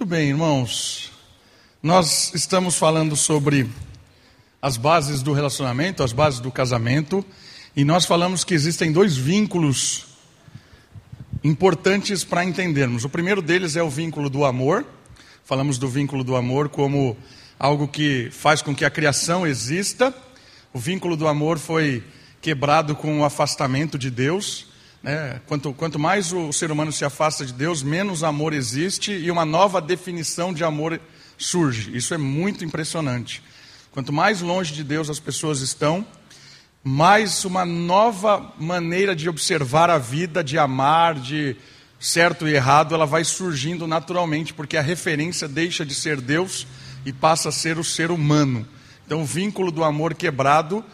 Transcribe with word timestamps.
Muito 0.00 0.08
bem, 0.08 0.30
irmãos. 0.30 1.12
Nós 1.82 2.32
estamos 2.34 2.74
falando 2.74 3.14
sobre 3.14 3.68
as 4.62 4.78
bases 4.78 5.20
do 5.20 5.34
relacionamento, 5.34 6.02
as 6.02 6.10
bases 6.10 6.40
do 6.40 6.50
casamento, 6.50 7.22
e 7.76 7.84
nós 7.84 8.06
falamos 8.06 8.42
que 8.42 8.54
existem 8.54 8.92
dois 8.92 9.14
vínculos 9.14 10.06
importantes 11.44 12.24
para 12.24 12.42
entendermos. 12.42 13.04
O 13.04 13.10
primeiro 13.10 13.42
deles 13.42 13.76
é 13.76 13.82
o 13.82 13.90
vínculo 13.90 14.30
do 14.30 14.42
amor. 14.46 14.86
Falamos 15.44 15.76
do 15.76 15.86
vínculo 15.86 16.24
do 16.24 16.34
amor 16.34 16.70
como 16.70 17.14
algo 17.58 17.86
que 17.86 18.30
faz 18.32 18.62
com 18.62 18.74
que 18.74 18.86
a 18.86 18.90
criação 18.90 19.46
exista. 19.46 20.14
O 20.72 20.78
vínculo 20.78 21.14
do 21.14 21.28
amor 21.28 21.58
foi 21.58 22.02
quebrado 22.40 22.96
com 22.96 23.20
o 23.20 23.24
afastamento 23.24 23.98
de 23.98 24.10
Deus. 24.10 24.69
Né? 25.02 25.40
Quanto, 25.46 25.72
quanto 25.72 25.98
mais 25.98 26.32
o 26.32 26.52
ser 26.52 26.70
humano 26.70 26.92
se 26.92 27.04
afasta 27.04 27.44
de 27.44 27.52
Deus, 27.52 27.82
menos 27.82 28.22
amor 28.22 28.52
existe 28.52 29.12
e 29.12 29.30
uma 29.30 29.44
nova 29.44 29.80
definição 29.80 30.52
de 30.52 30.62
amor 30.62 31.00
surge. 31.38 31.96
Isso 31.96 32.12
é 32.12 32.18
muito 32.18 32.64
impressionante. 32.64 33.42
Quanto 33.90 34.12
mais 34.12 34.40
longe 34.40 34.72
de 34.72 34.84
Deus 34.84 35.08
as 35.08 35.18
pessoas 35.18 35.60
estão, 35.60 36.06
mais 36.84 37.44
uma 37.44 37.64
nova 37.64 38.52
maneira 38.58 39.16
de 39.16 39.28
observar 39.28 39.90
a 39.90 39.98
vida, 39.98 40.44
de 40.44 40.58
amar, 40.58 41.14
de 41.14 41.56
certo 41.98 42.48
e 42.48 42.54
errado, 42.54 42.94
ela 42.94 43.04
vai 43.04 43.24
surgindo 43.24 43.86
naturalmente, 43.86 44.54
porque 44.54 44.76
a 44.76 44.82
referência 44.82 45.46
deixa 45.46 45.84
de 45.84 45.94
ser 45.94 46.20
Deus 46.20 46.66
e 47.04 47.12
passa 47.12 47.50
a 47.50 47.52
ser 47.52 47.78
o 47.78 47.84
ser 47.84 48.10
humano. 48.10 48.66
Então, 49.04 49.22
o 49.22 49.26
vínculo 49.26 49.70
do 49.70 49.82
amor 49.82 50.14
quebrado 50.14 50.84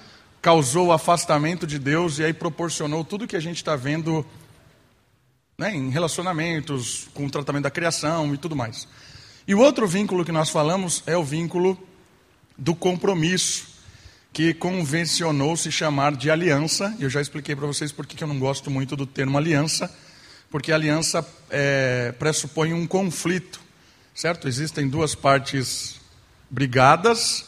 causou 0.46 0.86
o 0.86 0.92
afastamento 0.92 1.66
de 1.66 1.76
Deus 1.76 2.20
e 2.20 2.24
aí 2.24 2.32
proporcionou 2.32 3.02
tudo 3.02 3.26
que 3.26 3.34
a 3.34 3.40
gente 3.40 3.56
está 3.56 3.74
vendo 3.74 4.24
né, 5.58 5.74
em 5.74 5.90
relacionamentos, 5.90 7.08
com 7.12 7.26
o 7.26 7.30
tratamento 7.30 7.64
da 7.64 7.70
criação 7.70 8.32
e 8.32 8.38
tudo 8.38 8.54
mais. 8.54 8.86
E 9.44 9.56
o 9.56 9.58
outro 9.58 9.88
vínculo 9.88 10.24
que 10.24 10.30
nós 10.30 10.48
falamos 10.48 11.02
é 11.04 11.16
o 11.16 11.24
vínculo 11.24 11.76
do 12.56 12.76
compromisso, 12.76 13.66
que 14.32 14.54
convencionou 14.54 15.56
se 15.56 15.72
chamar 15.72 16.14
de 16.14 16.30
aliança. 16.30 16.94
Eu 17.00 17.10
já 17.10 17.20
expliquei 17.20 17.56
para 17.56 17.66
vocês 17.66 17.90
por 17.90 18.06
que 18.06 18.22
eu 18.22 18.28
não 18.28 18.38
gosto 18.38 18.70
muito 18.70 18.94
do 18.94 19.04
termo 19.04 19.36
aliança, 19.36 19.92
porque 20.48 20.70
aliança 20.70 21.26
é, 21.50 22.14
pressupõe 22.20 22.72
um 22.72 22.86
conflito, 22.86 23.60
certo? 24.14 24.46
Existem 24.46 24.88
duas 24.88 25.12
partes 25.12 25.96
brigadas, 26.48 27.46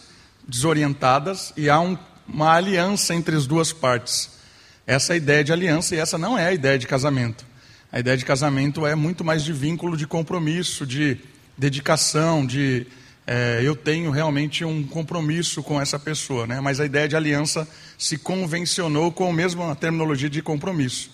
desorientadas, 0.49 1.53
e 1.57 1.71
há 1.71 1.79
um 1.79 1.97
uma 2.29 2.53
aliança 2.53 3.15
entre 3.15 3.35
as 3.35 3.47
duas 3.47 3.73
partes. 3.73 4.31
Essa 4.87 5.13
é 5.13 5.15
a 5.15 5.17
ideia 5.17 5.45
de 5.45 5.53
aliança 5.53 5.95
e 5.95 5.99
essa 5.99 6.19
não 6.19 6.39
é 6.39 6.47
a 6.47 6.53
ideia 6.53 6.79
de 6.79 6.87
casamento. 6.87 7.45
A 7.91 7.99
ideia 8.01 8.17
de 8.17 8.25
casamento 8.25 8.87
é 8.87 8.95
muito 8.95 9.25
mais 9.25 9.43
de 9.43 9.53
vínculo, 9.53 9.97
de 9.97 10.07
compromisso, 10.07 10.87
de 10.87 11.19
dedicação, 11.57 12.47
de 12.47 12.87
é, 13.27 13.61
eu 13.63 13.77
tenho 13.77 14.11
realmente 14.11 14.65
um 14.65 14.83
compromisso 14.83 15.63
com 15.63 15.79
essa 15.79 15.99
pessoa, 15.99 16.47
né? 16.47 16.61
Mas 16.61 16.81
a 16.81 16.87
ideia 16.87 17.07
de 17.07 17.15
aliança 17.15 17.69
se 17.99 18.17
convencionou 18.17 19.13
com 19.13 19.29
a 19.29 19.33
mesma 19.33 19.77
terminologia 19.77 20.31
de 20.31 20.41
compromisso. 20.41 21.11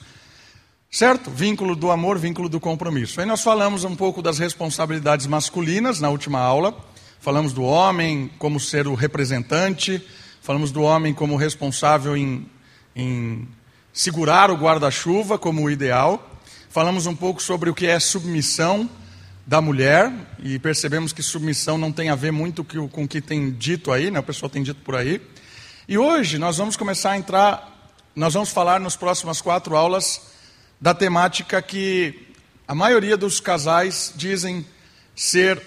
Certo? 0.88 1.28
Vínculo 1.28 1.74
do 1.74 1.90
amor, 1.90 2.16
vínculo 2.16 2.48
do 2.48 2.60
compromisso. 2.60 3.20
Aí 3.20 3.26
nós 3.26 3.42
falamos 3.42 3.82
um 3.82 3.96
pouco 3.96 4.22
das 4.22 4.38
responsabilidades 4.38 5.26
masculinas 5.26 5.98
na 5.98 6.08
última 6.08 6.38
aula. 6.38 6.72
Falamos 7.18 7.52
do 7.52 7.64
homem 7.64 8.30
como 8.38 8.60
ser 8.60 8.86
o 8.86 8.94
representante, 8.94 10.00
Falamos 10.44 10.70
do 10.70 10.82
homem 10.82 11.14
como 11.14 11.36
responsável 11.36 12.14
em, 12.14 12.46
em 12.94 13.48
segurar 13.94 14.50
o 14.50 14.54
guarda-chuva 14.54 15.38
como 15.38 15.62
o 15.62 15.70
ideal. 15.70 16.38
Falamos 16.68 17.06
um 17.06 17.16
pouco 17.16 17.42
sobre 17.42 17.70
o 17.70 17.74
que 17.74 17.86
é 17.86 17.98
submissão 17.98 18.86
da 19.46 19.62
mulher 19.62 20.12
e 20.40 20.58
percebemos 20.58 21.14
que 21.14 21.22
submissão 21.22 21.78
não 21.78 21.90
tem 21.90 22.10
a 22.10 22.14
ver 22.14 22.30
muito 22.30 22.62
com 22.62 23.04
o 23.04 23.08
que 23.08 23.22
tem 23.22 23.52
dito 23.52 23.90
aí, 23.90 24.10
né? 24.10 24.20
o 24.20 24.22
pessoal 24.22 24.50
tem 24.50 24.62
dito 24.62 24.82
por 24.82 24.96
aí. 24.96 25.18
E 25.88 25.96
hoje 25.96 26.36
nós 26.36 26.58
vamos 26.58 26.76
começar 26.76 27.12
a 27.12 27.16
entrar, 27.16 27.94
nós 28.14 28.34
vamos 28.34 28.50
falar 28.50 28.78
nas 28.78 28.96
próximas 28.96 29.40
quatro 29.40 29.74
aulas 29.74 30.20
da 30.78 30.92
temática 30.92 31.62
que 31.62 32.28
a 32.68 32.74
maioria 32.74 33.16
dos 33.16 33.40
casais 33.40 34.12
dizem 34.14 34.66
ser 35.16 35.62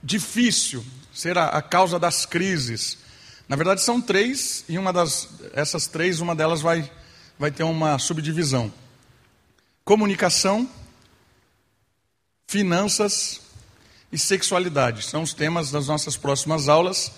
difícil, 0.00 0.84
ser 1.12 1.36
a, 1.36 1.46
a 1.46 1.60
causa 1.60 1.98
das 1.98 2.24
crises. 2.24 3.09
Na 3.50 3.56
verdade, 3.56 3.82
são 3.82 4.00
três, 4.00 4.64
e 4.68 4.78
uma 4.78 4.92
das 4.92 5.28
essas 5.52 5.88
três, 5.88 6.20
uma 6.20 6.36
delas 6.36 6.60
vai, 6.60 6.88
vai 7.36 7.50
ter 7.50 7.64
uma 7.64 7.98
subdivisão: 7.98 8.72
comunicação, 9.84 10.70
finanças 12.46 13.40
e 14.12 14.16
sexualidade. 14.16 15.02
São 15.02 15.22
os 15.24 15.34
temas 15.34 15.68
das 15.68 15.88
nossas 15.88 16.16
próximas 16.16 16.68
aulas, 16.68 17.10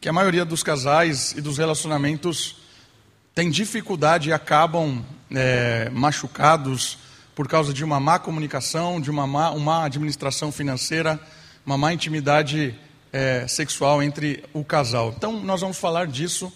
que 0.00 0.08
a 0.08 0.14
maioria 0.14 0.46
dos 0.46 0.62
casais 0.62 1.32
e 1.32 1.42
dos 1.42 1.58
relacionamentos 1.58 2.56
tem 3.34 3.50
dificuldade 3.50 4.30
e 4.30 4.32
acabam 4.32 5.04
é, 5.30 5.90
machucados 5.90 6.96
por 7.34 7.46
causa 7.46 7.74
de 7.74 7.84
uma 7.84 8.00
má 8.00 8.18
comunicação, 8.18 8.98
de 8.98 9.10
uma 9.10 9.26
má, 9.26 9.50
uma 9.50 9.60
má 9.60 9.84
administração 9.84 10.50
financeira, 10.50 11.20
uma 11.66 11.76
má 11.76 11.92
intimidade 11.92 12.74
é, 13.16 13.48
sexual 13.48 14.02
entre 14.02 14.44
o 14.52 14.62
casal. 14.62 15.14
Então, 15.16 15.40
nós 15.40 15.62
vamos 15.62 15.78
falar 15.78 16.06
disso. 16.06 16.52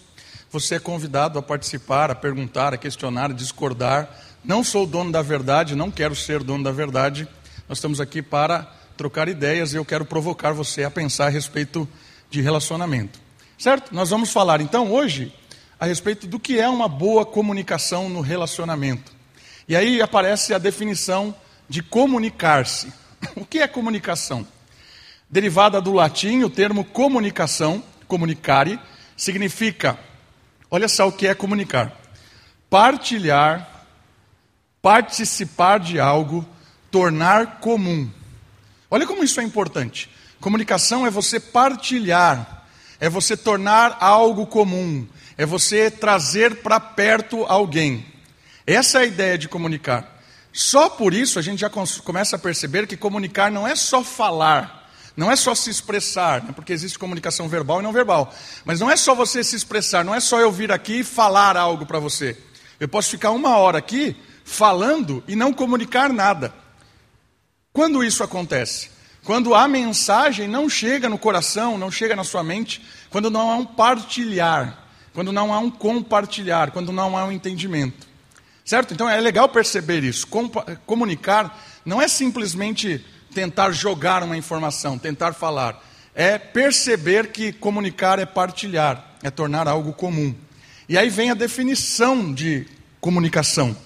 Você 0.51 0.75
é 0.75 0.79
convidado 0.79 1.39
a 1.39 1.43
participar, 1.43 2.11
a 2.11 2.15
perguntar, 2.15 2.75
a 2.75 2.77
questionar, 2.77 3.31
a 3.31 3.33
discordar. 3.33 4.11
Não 4.45 4.63
sou 4.63 4.87
dono 4.87 5.11
da 5.11 5.23
verdade, 5.23 5.75
não 5.75 5.91
quero 5.91 6.15
ser 6.15 6.43
dono 6.43 6.63
da 6.63 6.71
verdade. 6.71 7.27
Nós 7.67 7.79
estamos 7.79 7.99
aqui 7.99 8.21
para 8.21 8.71
trocar 8.95 9.27
ideias 9.27 9.73
e 9.73 9.77
eu 9.77 9.87
quero 9.87 10.05
provocar 10.05 10.53
você 10.53 10.85
a 10.85 10.91
pensar 10.91 11.27
a 11.27 11.31
respeito 11.31 11.89
de 12.29 12.43
relacionamento. 12.43 13.19
Certo? 13.57 13.95
Nós 13.95 14.11
vamos 14.11 14.31
falar 14.31 14.61
então 14.61 14.93
hoje 14.93 15.35
a 15.79 15.87
respeito 15.87 16.27
do 16.27 16.39
que 16.39 16.61
é 16.61 16.69
uma 16.69 16.89
boa 16.89 17.25
comunicação 17.25 18.11
no 18.11 18.21
relacionamento. 18.21 19.13
E 19.67 19.75
aí 19.75 20.03
aparece 20.03 20.53
a 20.53 20.59
definição 20.59 21.35
de 21.67 21.83
comunicar-se. 21.83 22.93
O 23.35 23.47
que 23.47 23.61
é 23.61 23.69
comunicação? 23.69 24.47
Derivada 25.31 25.81
do 25.81 25.93
latim, 25.93 26.43
o 26.43 26.51
termo 26.51 26.85
comunicação, 26.85 27.83
comunicare, 28.09 28.81
significa, 29.17 29.99
olha 30.71 30.89
só 30.89 31.07
o 31.07 31.13
que 31.13 31.27
é 31.27 31.35
comunicar: 31.35 31.97
partilhar, 32.69 33.87
participar 34.83 35.79
de 35.79 36.01
algo, 36.01 36.45
tornar 36.91 37.61
comum. 37.61 38.11
Olha 38.91 39.07
como 39.07 39.23
isso 39.23 39.41
é 39.41 39.45
importante. 39.45 40.11
Comunicação 40.41 41.07
é 41.07 41.11
você 41.11 41.39
partilhar, 41.39 42.67
é 42.99 43.09
você 43.09 43.37
tornar 43.37 43.99
algo 44.01 44.47
comum, 44.47 45.07
é 45.39 45.47
você 45.47 45.91
trazer 45.91 46.57
para 46.57 46.81
perto 46.81 47.45
alguém. 47.45 48.05
Essa 48.67 48.99
é 48.99 49.03
a 49.03 49.07
ideia 49.07 49.39
de 49.39 49.49
comunicar. 49.49 50.19
Só 50.53 50.89
por 50.89 51.15
isso 51.15 51.39
a 51.39 51.43
gente 51.43 51.61
já 51.61 51.71
começa 51.71 52.35
a 52.35 52.39
perceber 52.39 52.87
que 52.87 52.97
comunicar 52.97 53.53
não 53.53 53.69
é 53.69 53.77
só 53.77 54.03
falar 54.03 54.80
não 55.17 55.31
é 55.31 55.37
só 55.37 55.55
se 55.55 55.71
expressar, 55.71 56.43
né, 56.43 56.53
porque 56.55 56.73
existe 56.73 56.99
comunicação 56.99 57.49
verbal 57.49 57.81
e 57.81 57.83
não 57.83 57.93
verbal. 57.93 58.33
Mas 58.65 58.81
não 58.81 58.91
é 58.91 58.97
só 58.97 59.15
você 59.15 59.43
se 59.45 59.57
expressar, 59.57 60.05
não 60.05 60.15
é 60.15 60.21
só 60.21 60.41
eu 60.41 60.51
vir 60.51 60.73
aqui 60.73 61.01
e 61.01 61.05
falar 61.05 61.57
algo 61.57 61.85
para 61.87 61.99
você. 61.99 62.37
Eu 62.79 62.89
posso 62.89 63.11
ficar 63.11 63.31
uma 63.31 63.57
hora 63.57 63.79
aqui 63.79 64.17
falando 64.45 65.23
e 65.29 65.37
não 65.37 65.53
comunicar 65.53 66.13
nada. 66.13 66.55
Quando 67.73 68.03
isso 68.03 68.23
acontece? 68.23 68.91
Quando 69.23 69.55
a 69.55 69.69
mensagem 69.69 70.49
não 70.49 70.69
chega 70.69 71.09
no 71.09 71.19
coração, 71.19 71.77
não 71.77 71.91
chega 71.91 72.17
na 72.17 72.25
sua 72.25 72.43
mente, 72.43 72.83
quando 73.11 73.31
não 73.31 73.51
há 73.51 73.57
um 73.57 73.67
partilhar, 73.67 74.79
quando 75.13 75.33
não 75.33 75.53
há 75.53 75.59
um 75.59 75.71
compartilhar, 75.71 76.71
quando 76.71 76.91
não 76.93 77.17
há 77.17 77.25
um 77.25 77.33
entendimento. 77.33 78.09
Certo? 78.65 78.95
Então 78.95 79.09
é 79.09 79.21
legal 79.21 79.49
perceber 79.49 80.05
isso. 80.05 80.27
Comunicar 80.87 81.63
não 81.85 82.01
é 82.01 82.09
simplesmente 82.09 83.05
tentar 83.35 83.73
jogar 83.73 84.23
uma 84.23 84.37
informação, 84.37 84.99
tentar 84.99 85.33
falar. 85.33 85.83
É 86.15 86.39
perceber 86.39 87.29
que 87.29 87.53
comunicar 87.53 88.19
é 88.19 88.27
partilhar, 88.27 89.17
é 89.23 89.31
tornar 89.31 89.69
algo 89.69 89.93
comum. 89.93 90.35
E 90.89 90.99
aí 90.99 91.09
vem 91.09 91.31
a 91.31 91.35
definição 91.35 92.35
de 92.35 92.67
comunicação. 93.01 93.77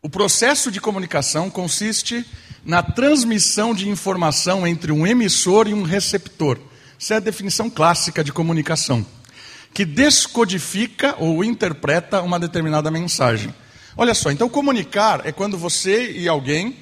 O 0.00 0.08
processo 0.08 0.70
de 0.70 0.80
comunicação 0.80 1.48
consiste 1.48 2.26
na 2.64 2.82
transmissão 2.82 3.74
de 3.74 3.88
informação 3.88 4.66
entre 4.66 4.90
um 4.90 5.06
emissor 5.06 5.68
e 5.68 5.74
um 5.74 5.82
receptor. 5.82 6.58
Essa 6.98 7.14
é 7.14 7.16
a 7.18 7.20
definição 7.20 7.68
clássica 7.68 8.24
de 8.24 8.32
comunicação, 8.32 9.04
que 9.74 9.84
descodifica 9.84 11.14
ou 11.18 11.44
interpreta 11.44 12.22
uma 12.22 12.38
determinada 12.38 12.90
mensagem. 12.90 13.54
Olha 13.96 14.14
só, 14.14 14.30
então 14.30 14.48
comunicar 14.48 15.26
é 15.26 15.32
quando 15.32 15.58
você 15.58 16.12
e 16.12 16.26
alguém 16.26 16.76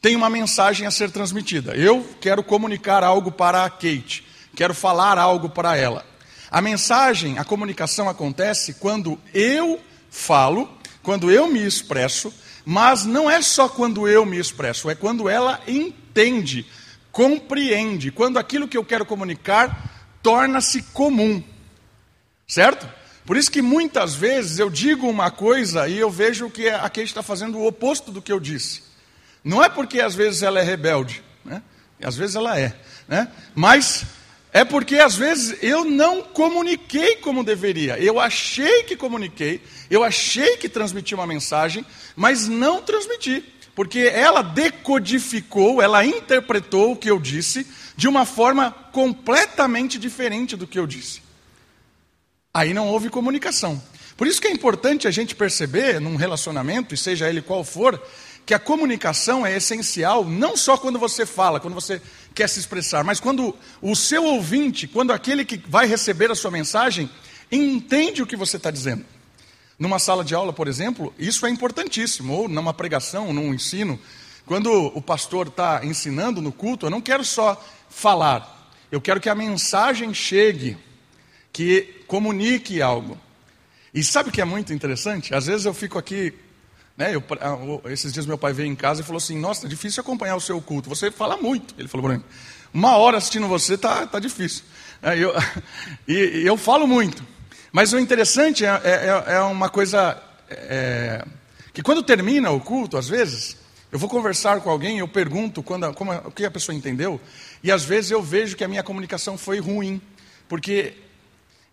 tem 0.00 0.16
uma 0.16 0.30
mensagem 0.30 0.86
a 0.86 0.90
ser 0.90 1.10
transmitida. 1.10 1.74
Eu 1.74 2.06
quero 2.20 2.42
comunicar 2.42 3.02
algo 3.02 3.32
para 3.32 3.64
a 3.64 3.70
Kate, 3.70 4.24
quero 4.54 4.74
falar 4.74 5.18
algo 5.18 5.48
para 5.48 5.76
ela. 5.76 6.04
A 6.50 6.62
mensagem, 6.62 7.38
a 7.38 7.44
comunicação 7.44 8.08
acontece 8.08 8.74
quando 8.74 9.18
eu 9.34 9.80
falo, 10.10 10.70
quando 11.02 11.30
eu 11.30 11.46
me 11.48 11.64
expresso, 11.64 12.32
mas 12.64 13.04
não 13.04 13.30
é 13.30 13.42
só 13.42 13.68
quando 13.68 14.08
eu 14.08 14.24
me 14.24 14.38
expresso, 14.38 14.88
é 14.88 14.94
quando 14.94 15.28
ela 15.28 15.60
entende 15.66 16.66
compreende, 17.18 18.12
quando 18.12 18.38
aquilo 18.38 18.68
que 18.68 18.76
eu 18.76 18.84
quero 18.84 19.04
comunicar 19.04 20.16
torna-se 20.22 20.82
comum. 20.82 21.42
Certo? 22.46 22.88
Por 23.26 23.36
isso 23.36 23.50
que 23.50 23.60
muitas 23.60 24.14
vezes 24.14 24.60
eu 24.60 24.70
digo 24.70 25.08
uma 25.08 25.28
coisa 25.28 25.88
e 25.88 25.98
eu 25.98 26.10
vejo 26.10 26.48
que 26.48 26.68
a 26.68 26.82
Kate 26.82 27.02
está 27.02 27.22
fazendo 27.22 27.58
o 27.58 27.66
oposto 27.66 28.12
do 28.12 28.22
que 28.22 28.32
eu 28.32 28.38
disse. 28.38 28.82
Não 29.48 29.64
é 29.64 29.68
porque 29.70 29.98
às 29.98 30.14
vezes 30.14 30.42
ela 30.42 30.60
é 30.60 30.62
rebelde, 30.62 31.22
né? 31.42 31.62
às 32.02 32.14
vezes 32.14 32.36
ela 32.36 32.60
é, 32.60 32.78
né? 33.08 33.32
mas 33.54 34.04
é 34.52 34.62
porque 34.62 34.96
às 34.96 35.16
vezes 35.16 35.56
eu 35.62 35.86
não 35.86 36.20
comuniquei 36.20 37.16
como 37.16 37.42
deveria. 37.42 37.98
Eu 37.98 38.20
achei 38.20 38.82
que 38.82 38.94
comuniquei, 38.94 39.62
eu 39.88 40.04
achei 40.04 40.58
que 40.58 40.68
transmiti 40.68 41.14
uma 41.14 41.26
mensagem, 41.26 41.82
mas 42.14 42.46
não 42.46 42.82
transmiti. 42.82 43.42
Porque 43.74 44.00
ela 44.00 44.42
decodificou, 44.42 45.80
ela 45.80 46.04
interpretou 46.04 46.92
o 46.92 46.96
que 46.96 47.10
eu 47.10 47.18
disse 47.18 47.66
de 47.96 48.06
uma 48.06 48.26
forma 48.26 48.70
completamente 48.92 49.98
diferente 49.98 50.56
do 50.56 50.66
que 50.66 50.78
eu 50.78 50.86
disse. 50.86 51.22
Aí 52.52 52.74
não 52.74 52.88
houve 52.88 53.08
comunicação. 53.08 53.82
Por 54.14 54.26
isso 54.26 54.42
que 54.42 54.48
é 54.48 54.52
importante 54.52 55.08
a 55.08 55.10
gente 55.10 55.34
perceber 55.34 56.00
num 56.00 56.16
relacionamento, 56.16 56.94
e 56.94 56.98
seja 56.98 57.30
ele 57.30 57.40
qual 57.40 57.64
for, 57.64 57.98
que 58.48 58.54
a 58.54 58.58
comunicação 58.58 59.44
é 59.44 59.54
essencial 59.54 60.24
não 60.24 60.56
só 60.56 60.78
quando 60.78 60.98
você 60.98 61.26
fala, 61.26 61.60
quando 61.60 61.74
você 61.74 62.00
quer 62.34 62.48
se 62.48 62.58
expressar, 62.58 63.04
mas 63.04 63.20
quando 63.20 63.54
o 63.82 63.94
seu 63.94 64.24
ouvinte, 64.24 64.88
quando 64.88 65.12
aquele 65.12 65.44
que 65.44 65.58
vai 65.68 65.86
receber 65.86 66.30
a 66.30 66.34
sua 66.34 66.50
mensagem, 66.50 67.10
entende 67.52 68.22
o 68.22 68.26
que 68.26 68.36
você 68.36 68.56
está 68.56 68.70
dizendo. 68.70 69.04
Numa 69.78 69.98
sala 69.98 70.24
de 70.24 70.34
aula, 70.34 70.50
por 70.50 70.66
exemplo, 70.66 71.12
isso 71.18 71.44
é 71.44 71.50
importantíssimo, 71.50 72.32
ou 72.32 72.48
numa 72.48 72.72
pregação, 72.72 73.34
num 73.34 73.52
ensino. 73.52 74.00
Quando 74.46 74.72
o 74.72 75.02
pastor 75.02 75.48
está 75.48 75.84
ensinando 75.84 76.40
no 76.40 76.50
culto, 76.50 76.86
eu 76.86 76.90
não 76.90 77.02
quero 77.02 77.26
só 77.26 77.62
falar, 77.90 78.72
eu 78.90 78.98
quero 78.98 79.20
que 79.20 79.28
a 79.28 79.34
mensagem 79.34 80.14
chegue 80.14 80.74
que 81.52 82.02
comunique 82.06 82.80
algo. 82.80 83.18
E 83.92 84.02
sabe 84.02 84.30
o 84.30 84.32
que 84.32 84.40
é 84.40 84.46
muito 84.46 84.72
interessante? 84.72 85.34
Às 85.34 85.44
vezes 85.44 85.66
eu 85.66 85.74
fico 85.74 85.98
aqui, 85.98 86.32
né, 86.98 87.14
eu, 87.14 87.22
ah, 87.40 87.88
esses 87.90 88.12
dias 88.12 88.26
meu 88.26 88.36
pai 88.36 88.52
veio 88.52 88.66
em 88.66 88.74
casa 88.74 89.02
e 89.02 89.04
falou 89.04 89.18
assim: 89.18 89.38
Nossa, 89.38 89.66
é 89.66 89.68
difícil 89.68 90.00
acompanhar 90.00 90.34
o 90.34 90.40
seu 90.40 90.60
culto, 90.60 90.88
você 90.88 91.12
fala 91.12 91.36
muito. 91.36 91.72
Ele 91.78 91.86
falou 91.86 92.08
para 92.08 92.18
mim: 92.18 92.24
Uma 92.74 92.96
hora 92.96 93.18
assistindo 93.18 93.46
você 93.46 93.78
tá, 93.78 94.04
tá 94.04 94.18
difícil. 94.18 94.64
É, 95.00 95.16
eu, 95.16 95.32
e, 96.08 96.42
eu 96.44 96.56
falo 96.56 96.88
muito. 96.88 97.24
Mas 97.70 97.92
o 97.92 98.00
interessante 98.00 98.66
é, 98.66 98.80
é, 98.82 99.34
é 99.34 99.40
uma 99.40 99.68
coisa 99.68 100.20
é, 100.50 101.24
que 101.72 101.82
quando 101.82 102.02
termina 102.02 102.50
o 102.50 102.58
culto, 102.58 102.96
às 102.96 103.08
vezes, 103.08 103.56
eu 103.92 103.98
vou 103.98 104.08
conversar 104.08 104.60
com 104.60 104.68
alguém, 104.68 104.98
eu 104.98 105.06
pergunto 105.06 105.62
quando, 105.62 105.92
como, 105.94 106.12
o 106.12 106.32
que 106.32 106.44
a 106.44 106.50
pessoa 106.50 106.74
entendeu, 106.74 107.20
e 107.62 107.70
às 107.70 107.84
vezes 107.84 108.10
eu 108.10 108.20
vejo 108.20 108.56
que 108.56 108.64
a 108.64 108.68
minha 108.68 108.82
comunicação 108.82 109.38
foi 109.38 109.60
ruim, 109.60 110.00
porque 110.48 110.94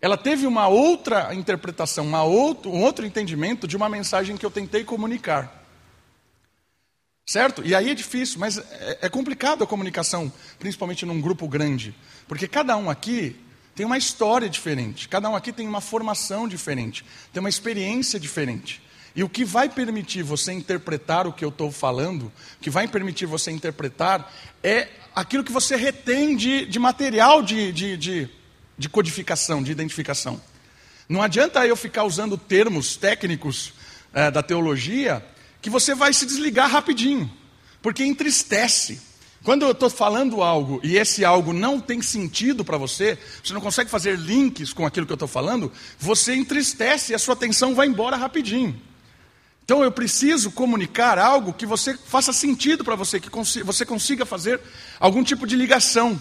ela 0.06 0.16
teve 0.16 0.46
uma 0.46 0.68
outra 0.68 1.34
interpretação, 1.34 2.06
uma 2.06 2.22
outro, 2.22 2.70
um 2.70 2.80
outro 2.80 3.04
entendimento 3.04 3.66
de 3.66 3.76
uma 3.76 3.88
mensagem 3.88 4.36
que 4.36 4.46
eu 4.46 4.50
tentei 4.52 4.84
comunicar. 4.84 5.64
Certo? 7.26 7.60
E 7.66 7.74
aí 7.74 7.90
é 7.90 7.94
difícil, 7.94 8.38
mas 8.38 8.56
é, 8.56 8.98
é 9.02 9.08
complicado 9.08 9.64
a 9.64 9.66
comunicação, 9.66 10.32
principalmente 10.60 11.04
num 11.04 11.20
grupo 11.20 11.48
grande, 11.48 11.92
porque 12.28 12.46
cada 12.46 12.76
um 12.76 12.88
aqui 12.88 13.34
tem 13.74 13.84
uma 13.84 13.98
história 13.98 14.48
diferente, 14.48 15.08
cada 15.08 15.28
um 15.28 15.34
aqui 15.34 15.52
tem 15.52 15.66
uma 15.66 15.80
formação 15.80 16.46
diferente, 16.46 17.04
tem 17.32 17.40
uma 17.40 17.48
experiência 17.48 18.20
diferente. 18.20 18.80
E 19.16 19.24
o 19.24 19.28
que 19.28 19.44
vai 19.44 19.68
permitir 19.68 20.22
você 20.22 20.52
interpretar 20.52 21.26
o 21.26 21.32
que 21.32 21.44
eu 21.44 21.48
estou 21.48 21.72
falando, 21.72 22.26
o 22.26 22.60
que 22.60 22.70
vai 22.70 22.86
permitir 22.86 23.26
você 23.26 23.50
interpretar, 23.50 24.32
é 24.62 24.86
aquilo 25.16 25.42
que 25.42 25.50
você 25.50 25.74
retém 25.74 26.36
de, 26.36 26.64
de 26.64 26.78
material 26.78 27.42
de, 27.42 27.72
de, 27.72 27.96
de 27.96 28.35
de 28.76 28.88
codificação, 28.88 29.62
de 29.62 29.72
identificação. 29.72 30.40
Não 31.08 31.22
adianta 31.22 31.66
eu 31.66 31.76
ficar 31.76 32.04
usando 32.04 32.36
termos 32.36 32.96
técnicos 32.96 33.72
é, 34.12 34.30
da 34.30 34.42
teologia 34.42 35.24
que 35.62 35.70
você 35.70 35.94
vai 35.94 36.12
se 36.12 36.26
desligar 36.26 36.70
rapidinho, 36.70 37.30
porque 37.80 38.04
entristece. 38.04 39.00
Quando 39.44 39.64
eu 39.64 39.70
estou 39.70 39.88
falando 39.88 40.42
algo 40.42 40.80
e 40.82 40.96
esse 40.96 41.24
algo 41.24 41.52
não 41.52 41.78
tem 41.78 42.02
sentido 42.02 42.64
para 42.64 42.76
você, 42.76 43.16
você 43.42 43.52
não 43.52 43.60
consegue 43.60 43.88
fazer 43.88 44.18
links 44.18 44.72
com 44.72 44.84
aquilo 44.84 45.06
que 45.06 45.12
eu 45.12 45.16
estou 45.16 45.28
falando, 45.28 45.72
você 45.98 46.34
entristece 46.34 47.12
e 47.12 47.14
a 47.14 47.18
sua 47.18 47.34
atenção 47.34 47.74
vai 47.74 47.86
embora 47.86 48.16
rapidinho. 48.16 48.80
Então 49.64 49.82
eu 49.82 49.92
preciso 49.92 50.50
comunicar 50.50 51.18
algo 51.18 51.52
que 51.52 51.66
você 51.66 51.96
faça 51.96 52.32
sentido 52.32 52.84
para 52.84 52.94
você, 52.94 53.20
que 53.20 53.30
você 53.64 53.84
consiga 53.84 54.24
fazer 54.24 54.60
algum 54.98 55.22
tipo 55.22 55.46
de 55.46 55.56
ligação. 55.56 56.20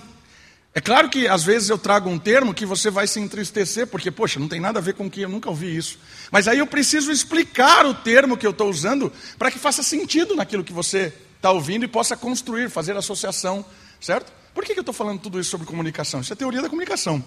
É 0.77 0.81
claro 0.81 1.10
que 1.10 1.25
às 1.25 1.42
vezes 1.42 1.69
eu 1.69 1.77
trago 1.77 2.10
um 2.10 2.19
termo 2.19 2.54
que 2.54 2.66
você 2.66 2.89
vai 2.89 3.07
se 3.07 3.18
entristecer, 3.18 3.88
porque, 3.88 4.12
poxa, 4.12 4.42
não 4.42 4.50
tem 4.50 4.60
nada 4.60 4.77
a 4.77 4.81
ver 4.81 4.94
com 4.94 5.06
o 5.06 5.10
que 5.10 5.22
eu 5.22 5.30
nunca 5.30 5.50
ouvi 5.50 5.74
isso. 5.74 5.98
Mas 6.30 6.50
aí 6.50 6.60
eu 6.60 6.68
preciso 6.68 7.13
explicar 7.13 7.86
o 7.86 7.94
termo 7.94 8.36
que 8.36 8.45
eu 8.45 8.51
estou 8.51 8.69
usando 8.69 9.10
para 9.39 9.50
que 9.50 9.57
faça 9.57 9.81
sentido 9.81 10.36
naquilo 10.36 10.66
que 10.66 10.74
você 10.74 11.13
está 11.38 11.50
ouvindo 11.50 11.86
e 11.86 11.88
possa 11.88 12.18
construir, 12.18 12.69
fazer 12.69 12.98
associação, 12.98 13.63
certo? 14.01 14.33
Por 14.54 14.66
que, 14.66 14.74
que 14.74 14.80
eu 14.80 14.81
estou 14.81 14.94
falando 14.94 15.22
tudo 15.22 15.39
isso 15.39 15.50
sobre 15.50 15.66
comunicação? 15.66 16.19
Isso 16.19 16.33
é 16.33 16.36
teoria 16.36 16.62
da 16.62 16.68
comunicação. 16.68 17.24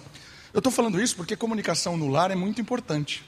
Eu 0.53 0.59
estou 0.59 0.71
falando 0.71 1.01
isso 1.01 1.15
porque 1.15 1.35
comunicação 1.35 1.97
no 1.97 2.07
lar 2.07 2.29
é 2.29 2.35
muito 2.35 2.61
importante. 2.61 3.25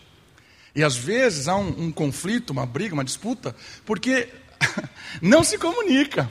E 0.75 0.83
às 0.83 0.95
vezes 0.95 1.47
há 1.47 1.55
um, 1.55 1.85
um 1.85 1.91
conflito, 1.91 2.51
uma 2.51 2.67
briga, 2.67 2.93
uma 2.93 3.03
disputa, 3.03 3.55
porque 3.87 4.29
não 5.19 5.43
se 5.43 5.57
comunica. 5.57 6.29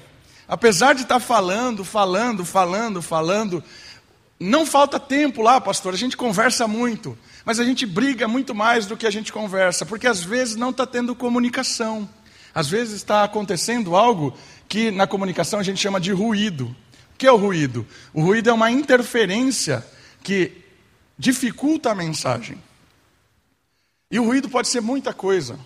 Apesar 0.50 0.96
de 0.96 1.02
estar 1.02 1.20
falando, 1.20 1.84
falando, 1.84 2.44
falando, 2.44 3.00
falando, 3.00 3.62
não 4.40 4.66
falta 4.66 4.98
tempo 4.98 5.42
lá, 5.42 5.60
pastor. 5.60 5.94
A 5.94 5.96
gente 5.96 6.16
conversa 6.16 6.66
muito, 6.66 7.16
mas 7.44 7.60
a 7.60 7.64
gente 7.64 7.86
briga 7.86 8.26
muito 8.26 8.52
mais 8.52 8.84
do 8.84 8.96
que 8.96 9.06
a 9.06 9.12
gente 9.12 9.32
conversa, 9.32 9.86
porque 9.86 10.08
às 10.08 10.24
vezes 10.24 10.56
não 10.56 10.70
está 10.70 10.84
tendo 10.84 11.14
comunicação. 11.14 12.10
Às 12.52 12.68
vezes 12.68 12.94
está 12.94 13.22
acontecendo 13.22 13.94
algo 13.94 14.36
que 14.68 14.90
na 14.90 15.06
comunicação 15.06 15.60
a 15.60 15.62
gente 15.62 15.78
chama 15.78 16.00
de 16.00 16.10
ruído. 16.10 16.74
O 17.14 17.16
que 17.16 17.28
é 17.28 17.32
o 17.32 17.36
ruído? 17.36 17.86
O 18.12 18.20
ruído 18.20 18.50
é 18.50 18.52
uma 18.52 18.72
interferência 18.72 19.86
que 20.20 20.50
dificulta 21.16 21.92
a 21.92 21.94
mensagem. 21.94 22.60
E 24.10 24.18
o 24.18 24.24
ruído 24.24 24.48
pode 24.48 24.66
ser 24.66 24.80
muita 24.80 25.14
coisa. 25.14 25.56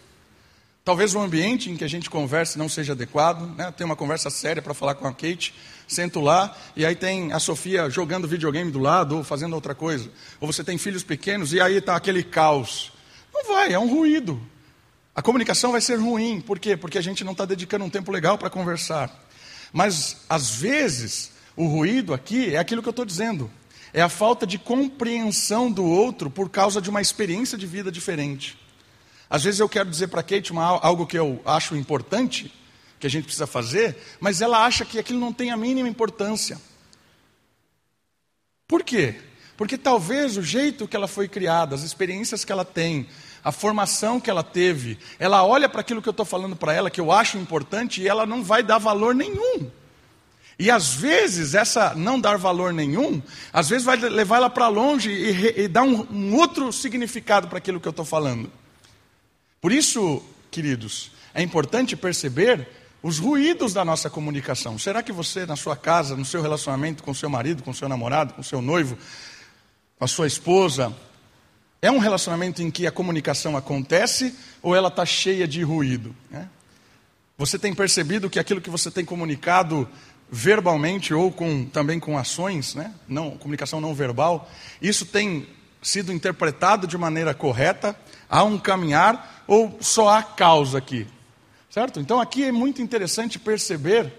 Talvez 0.85 1.15
o 1.15 1.19
ambiente 1.19 1.71
em 1.71 1.77
que 1.79 1.85
a 1.85 1.89
gente 1.89 2.11
converse 2.11 2.59
não 2.59 2.69
seja 2.69 2.93
adequado, 2.93 3.57
né? 3.57 3.73
tem 3.73 3.87
uma 3.87 3.97
conversa 3.97 4.29
séria 4.29 4.61
para 4.61 4.75
falar 4.75 4.95
com 4.95 5.07
a 5.07 5.13
Kate, 5.15 5.55
sento 5.89 6.21
lá 6.21 6.55
e 6.77 6.85
aí 6.85 6.95
tem 6.95 7.33
a 7.33 7.39
Sofia 7.39 7.89
jogando 7.89 8.29
videogame 8.29 8.71
do 8.71 8.79
lado 8.79 9.17
ou 9.17 9.25
fazendo 9.25 9.55
outra 9.55 9.75
coisa. 9.75 10.11
Ou 10.39 10.53
você 10.53 10.63
tem 10.63 10.77
filhos 10.77 11.03
pequenos 11.03 11.55
e 11.55 11.61
aí 11.61 11.79
está 11.79 11.97
aquele 11.97 12.23
caos. 12.23 12.93
Não 13.33 13.47
vai, 13.47 13.73
é 13.73 13.79
um 13.79 13.89
ruído. 13.89 14.39
A 15.15 15.23
comunicação 15.23 15.73
vai 15.73 15.81
ser 15.81 15.97
ruim, 15.97 16.39
por 16.39 16.59
quê? 16.59 16.77
Porque 16.77 16.99
a 16.99 17.03
gente 17.03 17.25
não 17.25 17.33
está 17.33 17.47
dedicando 17.47 17.87
um 17.87 17.91
tempo 17.91 18.13
legal 18.13 18.37
para 18.37 18.51
conversar. 18.51 19.11
Mas, 19.73 20.19
às 20.29 20.51
vezes, 20.51 21.33
o 21.57 21.67
ruído 21.67 22.13
aqui 22.13 22.55
é 22.55 22.59
aquilo 22.59 22.83
que 22.83 22.89
eu 22.89 22.91
estou 22.91 23.07
dizendo. 23.07 23.51
É 23.91 24.03
a 24.03 24.09
falta 24.11 24.47
de 24.47 24.59
compreensão 24.59 25.73
do 25.73 25.85
outro 25.85 26.29
por 26.29 26.51
causa 26.51 26.79
de 26.83 26.91
uma 26.91 27.01
experiência 27.01 27.57
de 27.57 27.67
vida 27.67 27.91
diferente. 27.91 28.63
Às 29.29 29.45
vezes 29.45 29.61
eu 29.61 29.69
quero 29.69 29.89
dizer 29.89 30.09
para 30.09 30.23
Kate 30.23 30.53
uma, 30.53 30.65
algo 30.65 31.07
que 31.07 31.19
eu 31.19 31.41
acho 31.45 31.77
importante, 31.77 32.53
que 32.99 33.07
a 33.07 33.11
gente 33.11 33.25
precisa 33.25 33.47
fazer, 33.47 33.97
mas 34.21 34.41
ela 34.41 34.65
acha 34.65 34.85
que 34.85 34.99
aquilo 34.99 35.21
não 35.21 35.33
tem 35.33 35.51
a 35.51 35.57
mínima 35.57 35.89
importância. 35.89 36.61
Por 38.67 38.83
quê? 38.83 39.17
Porque 39.57 39.79
talvez 39.79 40.37
o 40.37 40.43
jeito 40.43 40.89
que 40.89 40.97
ela 40.97 41.07
foi 41.07 41.29
criada, 41.29 41.75
as 41.75 41.83
experiências 41.83 42.45
que 42.45 42.53
ela 42.53 42.65
tem, 42.65 43.07
a 43.43 43.53
formação 43.53 44.19
que 44.19 44.31
ela 44.31 44.43
teve, 44.43 44.99
ela 45.19 45.45
olha 45.45 45.69
para 45.69 45.81
aquilo 45.81 46.01
que 46.01 46.09
eu 46.09 46.13
estou 46.13 46.27
falando 46.27 46.57
para 46.57 46.73
ela, 46.73 46.91
que 46.91 47.01
eu 47.01 47.13
acho 47.13 47.37
importante, 47.37 48.01
e 48.01 48.09
ela 48.09 48.25
não 48.25 48.43
vai 48.43 48.63
dar 48.63 48.79
valor 48.79 49.15
nenhum. 49.15 49.71
E 50.59 50.71
às 50.71 50.95
vezes, 50.95 51.55
essa 51.55 51.95
não 51.95 52.19
dar 52.19 52.39
valor 52.39 52.73
nenhum, 52.73 53.21
às 53.53 53.69
vezes 53.69 53.85
vai 53.85 53.97
levar 53.97 54.37
ela 54.37 54.51
para 54.51 54.69
longe 54.69 55.11
e, 55.11 55.63
e 55.63 55.69
dar 55.69 55.83
um, 55.83 56.07
um 56.11 56.37
outro 56.37 56.73
significado 56.73 57.49
para 57.49 57.59
aquilo 57.59 57.81
que 57.81 57.89
eu 57.89 57.91
estou 57.91 58.05
falando. 58.05 58.51
Por 59.65 59.73
isso, 59.73 60.23
queridos, 60.51 61.11
é 61.33 61.41
importante 61.41 61.97
perceber 61.97 62.69
os 63.03 63.19
ruídos 63.19 63.73
da 63.73 63.83
nossa 63.83 64.11
comunicação. 64.11 64.79
Será 64.79 65.03
que 65.03 65.11
você, 65.11 65.47
na 65.47 65.57
sua 65.57 65.75
casa, 65.75 66.15
no 66.15 66.25
seu 66.27 66.43
relacionamento 66.43 67.03
com 67.03 67.15
seu 67.15 67.31
marido, 67.31 67.63
com 67.63 67.73
seu 67.73 67.89
namorado, 67.89 68.35
com 68.35 68.43
seu 68.43 68.61
noivo, 68.61 68.99
com 69.99 70.05
a 70.05 70.07
sua 70.07 70.27
esposa, 70.27 70.95
é 71.81 71.91
um 71.91 71.97
relacionamento 71.97 72.61
em 72.61 72.71
que 72.71 72.87
a 72.87 72.93
comunicação 72.93 73.57
acontece 73.57 74.35
ou 74.61 74.77
ela 74.77 74.89
está 74.89 75.07
cheia 75.07 75.49
de 75.49 75.63
ruído? 75.63 76.15
Né? 76.31 76.47
Você 77.39 77.59
tem 77.59 77.73
percebido 77.75 78.29
que 78.29 78.39
aquilo 78.39 78.61
que 78.61 78.69
você 78.69 78.91
tem 78.91 79.03
comunicado 79.03 79.89
verbalmente 80.31 81.15
ou 81.15 81.33
com, 81.33 81.65
também 81.65 81.99
com 81.99 82.19
ações, 82.19 82.75
né? 82.75 82.93
não, 83.09 83.31
comunicação 83.39 83.81
não 83.81 83.95
verbal, 83.95 84.47
isso 84.83 85.07
tem 85.07 85.49
sido 85.81 86.13
interpretado 86.13 86.87
de 86.87 86.99
maneira 86.99 87.33
correta? 87.33 87.97
Há 88.29 88.45
um 88.45 88.59
caminhar 88.59 89.34
ou 89.47 89.77
só 89.81 90.09
há 90.09 90.23
causa 90.23 90.79
aqui? 90.79 91.07
Certo? 91.71 92.01
Então 92.01 92.21
aqui 92.21 92.45
é 92.45 92.53
muito 92.53 92.81
interessante 92.81 93.39
perceber 93.39 94.13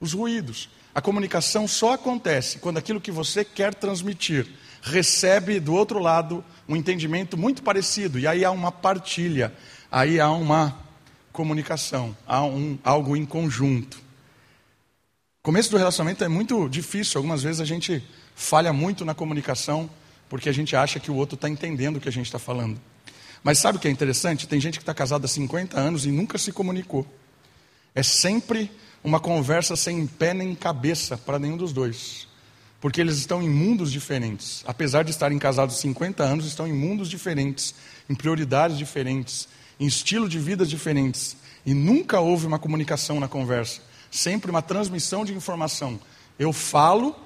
os 0.00 0.12
ruídos. 0.12 0.68
A 0.94 1.00
comunicação 1.00 1.68
só 1.68 1.94
acontece 1.94 2.58
quando 2.58 2.78
aquilo 2.78 3.00
que 3.00 3.10
você 3.10 3.44
quer 3.44 3.74
transmitir 3.74 4.46
recebe 4.82 5.60
do 5.60 5.74
outro 5.74 5.98
lado 5.98 6.44
um 6.68 6.76
entendimento 6.76 7.36
muito 7.36 7.62
parecido, 7.62 8.18
e 8.18 8.26
aí 8.26 8.44
há 8.44 8.50
uma 8.50 8.70
partilha, 8.70 9.52
aí 9.90 10.20
há 10.20 10.30
uma 10.30 10.78
comunicação, 11.32 12.16
há 12.26 12.44
um, 12.44 12.78
algo 12.84 13.16
em 13.16 13.24
conjunto. 13.24 14.00
Começo 15.42 15.70
do 15.70 15.76
relacionamento 15.76 16.24
é 16.24 16.28
muito 16.28 16.68
difícil, 16.68 17.18
algumas 17.18 17.42
vezes 17.42 17.60
a 17.60 17.64
gente 17.64 18.04
falha 18.34 18.72
muito 18.72 19.04
na 19.04 19.14
comunicação 19.14 19.88
porque 20.28 20.48
a 20.48 20.52
gente 20.52 20.76
acha 20.76 21.00
que 21.00 21.10
o 21.10 21.14
outro 21.14 21.36
está 21.36 21.48
entendendo 21.48 21.96
o 21.96 22.00
que 22.00 22.08
a 22.08 22.12
gente 22.12 22.26
está 22.26 22.38
falando. 22.38 22.78
Mas 23.42 23.58
sabe 23.58 23.78
o 23.78 23.80
que 23.80 23.88
é 23.88 23.90
interessante? 23.90 24.46
Tem 24.46 24.60
gente 24.60 24.78
que 24.78 24.82
está 24.82 24.94
casada 24.94 25.26
há 25.26 25.28
50 25.28 25.78
anos 25.78 26.06
e 26.06 26.10
nunca 26.10 26.38
se 26.38 26.52
comunicou. 26.52 27.06
É 27.94 28.02
sempre 28.02 28.70
uma 29.02 29.20
conversa 29.20 29.76
sem 29.76 30.06
pé 30.06 30.34
nem 30.34 30.54
cabeça 30.54 31.16
para 31.16 31.38
nenhum 31.38 31.56
dos 31.56 31.72
dois. 31.72 32.28
Porque 32.80 33.00
eles 33.00 33.16
estão 33.16 33.42
em 33.42 33.48
mundos 33.48 33.90
diferentes. 33.90 34.62
Apesar 34.66 35.02
de 35.02 35.10
estarem 35.10 35.38
casados 35.38 35.78
50 35.78 36.22
anos, 36.22 36.46
estão 36.46 36.66
em 36.66 36.72
mundos 36.72 37.08
diferentes, 37.08 37.74
em 38.08 38.14
prioridades 38.14 38.78
diferentes, 38.78 39.48
em 39.80 39.86
estilo 39.86 40.28
de 40.28 40.38
vida 40.38 40.64
diferentes. 40.64 41.36
E 41.66 41.74
nunca 41.74 42.20
houve 42.20 42.46
uma 42.46 42.58
comunicação 42.58 43.18
na 43.18 43.28
conversa. 43.28 43.80
Sempre 44.10 44.50
uma 44.50 44.62
transmissão 44.62 45.24
de 45.24 45.34
informação. 45.34 45.98
Eu 46.38 46.52
falo 46.52 47.16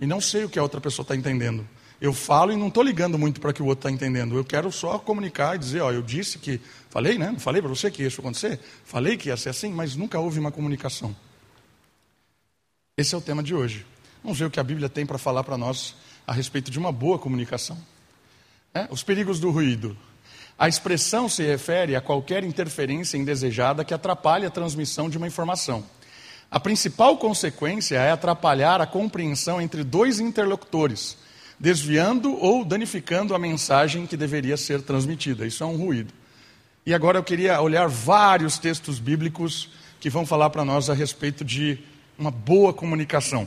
e 0.00 0.06
não 0.06 0.20
sei 0.20 0.44
o 0.44 0.48
que 0.48 0.58
a 0.58 0.62
outra 0.62 0.80
pessoa 0.80 1.04
está 1.04 1.16
entendendo. 1.16 1.66
Eu 2.00 2.12
falo 2.12 2.52
e 2.52 2.56
não 2.56 2.68
estou 2.68 2.82
ligando 2.82 3.18
muito 3.18 3.40
para 3.40 3.52
que 3.52 3.60
o 3.60 3.66
outro 3.66 3.88
está 3.88 3.90
entendendo. 3.90 4.36
Eu 4.36 4.44
quero 4.44 4.70
só 4.70 4.98
comunicar 4.98 5.56
e 5.56 5.58
dizer, 5.58 5.80
ó, 5.80 5.90
eu 5.90 6.02
disse 6.02 6.38
que. 6.38 6.60
Falei, 6.90 7.18
né? 7.18 7.32
Não 7.32 7.40
falei 7.40 7.60
para 7.60 7.68
você 7.68 7.90
que 7.90 8.04
isso 8.04 8.20
ia 8.20 8.22
acontecer? 8.22 8.60
Falei 8.84 9.16
que 9.16 9.28
ia 9.28 9.36
ser 9.36 9.48
assim, 9.48 9.72
mas 9.72 9.96
nunca 9.96 10.18
houve 10.18 10.38
uma 10.38 10.52
comunicação. 10.52 11.14
Esse 12.96 13.14
é 13.14 13.18
o 13.18 13.20
tema 13.20 13.42
de 13.42 13.54
hoje. 13.54 13.84
Vamos 14.22 14.38
ver 14.38 14.44
o 14.44 14.50
que 14.50 14.60
a 14.60 14.64
Bíblia 14.64 14.88
tem 14.88 15.04
para 15.04 15.18
falar 15.18 15.42
para 15.42 15.58
nós 15.58 15.96
a 16.26 16.32
respeito 16.32 16.70
de 16.70 16.78
uma 16.78 16.92
boa 16.92 17.18
comunicação. 17.18 17.76
É? 18.72 18.86
Os 18.90 19.02
perigos 19.02 19.40
do 19.40 19.50
ruído. 19.50 19.96
A 20.56 20.68
expressão 20.68 21.28
se 21.28 21.42
refere 21.44 21.96
a 21.96 22.00
qualquer 22.00 22.44
interferência 22.44 23.16
indesejada 23.16 23.84
que 23.84 23.94
atrapalhe 23.94 24.46
a 24.46 24.50
transmissão 24.50 25.08
de 25.08 25.16
uma 25.16 25.26
informação. 25.26 25.84
A 26.50 26.60
principal 26.60 27.16
consequência 27.18 27.96
é 27.96 28.10
atrapalhar 28.10 28.80
a 28.80 28.86
compreensão 28.86 29.60
entre 29.60 29.82
dois 29.84 30.20
interlocutores 30.20 31.16
desviando 31.58 32.36
ou 32.42 32.64
danificando 32.64 33.34
a 33.34 33.38
mensagem 33.38 34.06
que 34.06 34.16
deveria 34.16 34.56
ser 34.56 34.82
transmitida. 34.82 35.46
Isso 35.46 35.62
é 35.62 35.66
um 35.66 35.76
ruído. 35.76 36.12
E 36.86 36.94
agora 36.94 37.18
eu 37.18 37.24
queria 37.24 37.60
olhar 37.60 37.88
vários 37.88 38.58
textos 38.58 38.98
bíblicos 38.98 39.70
que 40.00 40.08
vão 40.08 40.24
falar 40.24 40.50
para 40.50 40.64
nós 40.64 40.88
a 40.88 40.94
respeito 40.94 41.44
de 41.44 41.78
uma 42.18 42.30
boa 42.30 42.72
comunicação. 42.72 43.46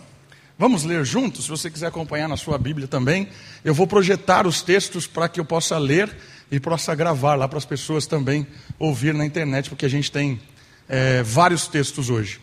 Vamos 0.57 0.83
ler 0.83 1.03
juntos? 1.03 1.45
Se 1.45 1.49
você 1.49 1.71
quiser 1.71 1.87
acompanhar 1.87 2.27
na 2.27 2.37
sua 2.37 2.57
Bíblia 2.57 2.87
também, 2.87 3.29
eu 3.63 3.73
vou 3.73 3.87
projetar 3.87 4.45
os 4.45 4.61
textos 4.61 5.07
para 5.07 5.27
que 5.27 5.39
eu 5.39 5.45
possa 5.45 5.77
ler 5.77 6.15
e 6.51 6.59
possa 6.59 6.93
gravar 6.93 7.35
lá 7.35 7.47
para 7.47 7.57
as 7.57 7.65
pessoas 7.65 8.05
também 8.05 8.45
ouvir 8.77 9.13
na 9.13 9.25
internet, 9.25 9.69
porque 9.69 9.85
a 9.85 9.89
gente 9.89 10.11
tem 10.11 10.39
é, 10.87 11.23
vários 11.23 11.67
textos 11.67 12.09
hoje. 12.09 12.39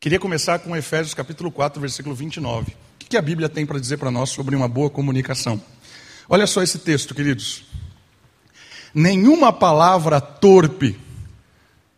Queria 0.00 0.18
começar 0.18 0.58
com 0.58 0.74
Efésios 0.74 1.14
capítulo 1.14 1.52
4, 1.52 1.80
versículo 1.80 2.14
29. 2.14 2.74
O 3.04 3.06
que 3.06 3.18
a 3.18 3.22
Bíblia 3.22 3.50
tem 3.50 3.66
para 3.66 3.78
dizer 3.78 3.98
para 3.98 4.10
nós 4.10 4.30
sobre 4.30 4.56
uma 4.56 4.66
boa 4.66 4.88
comunicação? 4.88 5.60
Olha 6.26 6.46
só 6.46 6.62
esse 6.62 6.78
texto, 6.78 7.14
queridos. 7.14 7.64
Nenhuma 8.94 9.52
palavra 9.52 10.22
torpe 10.22 10.98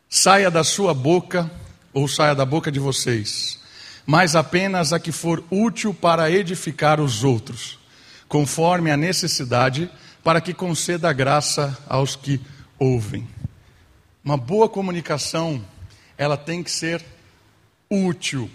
saia 0.08 0.50
da 0.50 0.64
sua 0.64 0.92
boca 0.92 1.48
ou 1.94 2.08
saia 2.08 2.34
da 2.34 2.44
boca 2.44 2.72
de 2.72 2.80
vocês, 2.80 3.60
mas 4.04 4.34
apenas 4.34 4.92
a 4.92 4.98
que 4.98 5.12
for 5.12 5.44
útil 5.48 5.94
para 5.94 6.28
edificar 6.28 7.00
os 7.00 7.22
outros, 7.22 7.78
conforme 8.28 8.90
a 8.90 8.96
necessidade, 8.96 9.88
para 10.24 10.40
que 10.40 10.52
conceda 10.52 11.12
graça 11.12 11.78
aos 11.88 12.16
que 12.16 12.40
ouvem. 12.80 13.26
Uma 14.24 14.36
boa 14.36 14.68
comunicação, 14.68 15.64
ela 16.18 16.36
tem 16.36 16.64
que 16.64 16.70
ser 16.70 17.02
útil. 17.88 18.50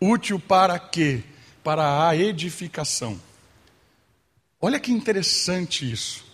Útil 0.00 0.38
para 0.38 0.78
quê? 0.78 1.24
Para 1.62 2.08
a 2.08 2.16
edificação. 2.16 3.20
Olha 4.60 4.78
que 4.78 4.92
interessante 4.92 5.90
isso. 5.90 6.30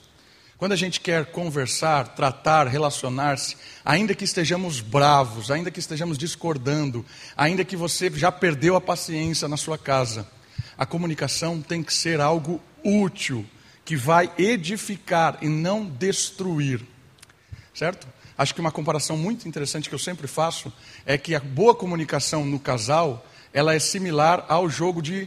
Quando 0.58 0.72
a 0.72 0.76
gente 0.76 1.00
quer 1.00 1.26
conversar, 1.26 2.14
tratar, 2.14 2.66
relacionar-se, 2.66 3.56
ainda 3.84 4.14
que 4.14 4.24
estejamos 4.24 4.80
bravos, 4.80 5.50
ainda 5.50 5.70
que 5.70 5.78
estejamos 5.78 6.16
discordando, 6.16 7.04
ainda 7.36 7.64
que 7.64 7.76
você 7.76 8.10
já 8.10 8.32
perdeu 8.32 8.74
a 8.74 8.80
paciência 8.80 9.46
na 9.48 9.58
sua 9.58 9.76
casa, 9.76 10.26
a 10.78 10.86
comunicação 10.86 11.60
tem 11.60 11.82
que 11.82 11.92
ser 11.92 12.20
algo 12.20 12.60
útil, 12.82 13.44
que 13.84 13.96
vai 13.96 14.32
edificar 14.38 15.38
e 15.42 15.48
não 15.48 15.84
destruir. 15.84 16.80
Certo? 17.74 18.08
Acho 18.38 18.54
que 18.54 18.60
uma 18.60 18.72
comparação 18.72 19.16
muito 19.16 19.46
interessante 19.46 19.88
que 19.88 19.94
eu 19.94 19.98
sempre 19.98 20.26
faço 20.26 20.72
é 21.04 21.18
que 21.18 21.34
a 21.34 21.40
boa 21.40 21.74
comunicação 21.74 22.44
no 22.44 22.58
casal 22.58 23.26
ela 23.56 23.74
é 23.74 23.78
similar 23.78 24.44
ao 24.50 24.68
jogo 24.68 25.00
de 25.00 25.26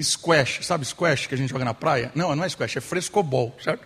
squash. 0.00 0.60
Sabe 0.62 0.84
squash 0.84 1.26
que 1.26 1.34
a 1.34 1.36
gente 1.36 1.50
joga 1.50 1.64
na 1.64 1.74
praia? 1.74 2.12
Não, 2.14 2.34
não 2.36 2.44
é 2.44 2.48
squash, 2.48 2.76
é 2.76 2.80
frescobol, 2.80 3.52
certo? 3.60 3.84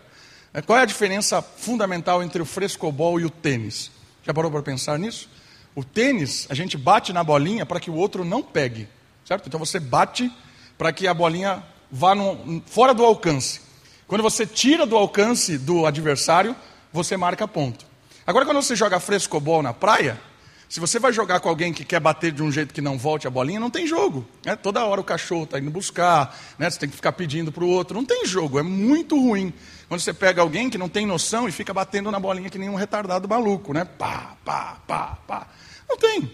É, 0.53 0.61
qual 0.61 0.79
é 0.79 0.83
a 0.83 0.85
diferença 0.85 1.41
fundamental 1.41 2.23
entre 2.23 2.43
o 2.43 2.45
frescobol 2.45 3.19
e 3.19 3.25
o 3.25 3.31
tênis? 3.31 3.91
Já 4.27 4.35
parou 4.35 4.51
para 4.51 4.61
pensar 4.61 4.99
nisso? 4.99 5.31
O 5.75 5.83
tênis, 5.83 6.47
a 6.51 6.55
gente 6.55 6.77
bate 6.77 7.15
na 7.15 7.25
bolinha 7.25 7.65
para 7.65 7.81
que 7.81 7.91
o 7.91 7.95
outro 7.95 8.27
não 8.27 8.43
pegue, 8.43 8.87
certo? 9.25 9.47
Então 9.47 9.59
você 9.59 9.81
bate 9.81 10.31
para 10.77 10.93
que 10.93 11.07
a 11.07 11.15
bolinha 11.15 11.63
vá 11.91 12.15
no, 12.15 12.63
fora 12.67 12.93
do 12.93 13.03
alcance. 13.03 13.63
Quando 14.07 14.21
você 14.21 14.45
tira 14.45 14.85
do 14.85 14.99
alcance 14.99 15.57
do 15.57 15.87
adversário, 15.87 16.55
você 16.93 17.17
marca 17.17 17.49
ponto. 17.49 17.87
Agora, 18.27 18.45
quando 18.45 18.61
você 18.61 18.77
joga 18.77 19.01
frescobol 19.01 19.63
na 19.63 19.73
praia, 19.73 20.21
se 20.69 20.81
você 20.81 20.99
vai 20.99 21.13
jogar 21.13 21.41
com 21.41 21.49
alguém 21.49 21.73
que 21.73 21.83
quer 21.83 21.99
bater 21.99 22.31
de 22.31 22.43
um 22.43 22.53
jeito 22.53 22.75
que 22.75 22.81
não 22.83 22.99
volte 22.99 23.27
a 23.27 23.31
bolinha, 23.31 23.59
não 23.59 23.71
tem 23.71 23.87
jogo. 23.87 24.27
Né? 24.45 24.55
Toda 24.55 24.85
hora 24.85 25.01
o 25.01 25.05
cachorro 25.05 25.45
está 25.45 25.59
indo 25.59 25.71
buscar, 25.71 26.39
né? 26.59 26.69
você 26.69 26.79
tem 26.79 26.89
que 26.91 26.97
ficar 26.97 27.13
pedindo 27.13 27.51
para 27.51 27.65
o 27.65 27.69
outro. 27.69 27.97
Não 27.97 28.05
tem 28.05 28.27
jogo, 28.27 28.59
é 28.59 28.63
muito 28.63 29.19
ruim. 29.19 29.53
Quando 29.89 30.01
você 30.01 30.13
pega 30.13 30.43
alguém 30.43 30.69
que 30.69 30.77
não 30.77 30.89
tem 30.89 31.07
noção 31.07 31.49
e 31.49 31.53
fica 31.53 31.73
batendo 31.73 32.11
na 32.11 32.21
bolinha 32.21 32.51
que 32.51 32.59
nem 32.59 32.69
um 32.69 32.75
retardado 32.75 33.27
maluco, 33.27 33.73
né? 33.73 33.87
Pá, 33.87 34.37
pá, 34.45 34.79
pá, 34.87 35.19
pá. 35.27 35.47
Não 35.89 35.97
tem. 35.97 36.31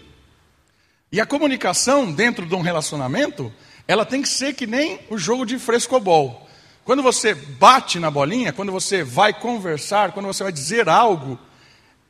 E 1.09 1.21
a 1.21 1.25
comunicação 1.25 2.11
dentro 2.11 2.45
de 2.45 2.53
um 2.55 2.61
relacionamento, 2.61 3.53
ela 3.87 4.05
tem 4.05 4.21
que 4.21 4.27
ser 4.27 4.53
que 4.53 4.67
nem 4.67 4.99
o 5.09 5.17
jogo 5.17 5.45
de 5.45 5.57
frescobol. 5.57 6.45
Quando 6.83 7.01
você 7.01 7.33
bate 7.33 7.99
na 7.99 8.11
bolinha, 8.11 8.51
quando 8.51 8.71
você 8.71 9.01
vai 9.01 9.33
conversar, 9.33 10.11
quando 10.11 10.25
você 10.25 10.43
vai 10.43 10.51
dizer 10.51 10.89
algo, 10.89 11.39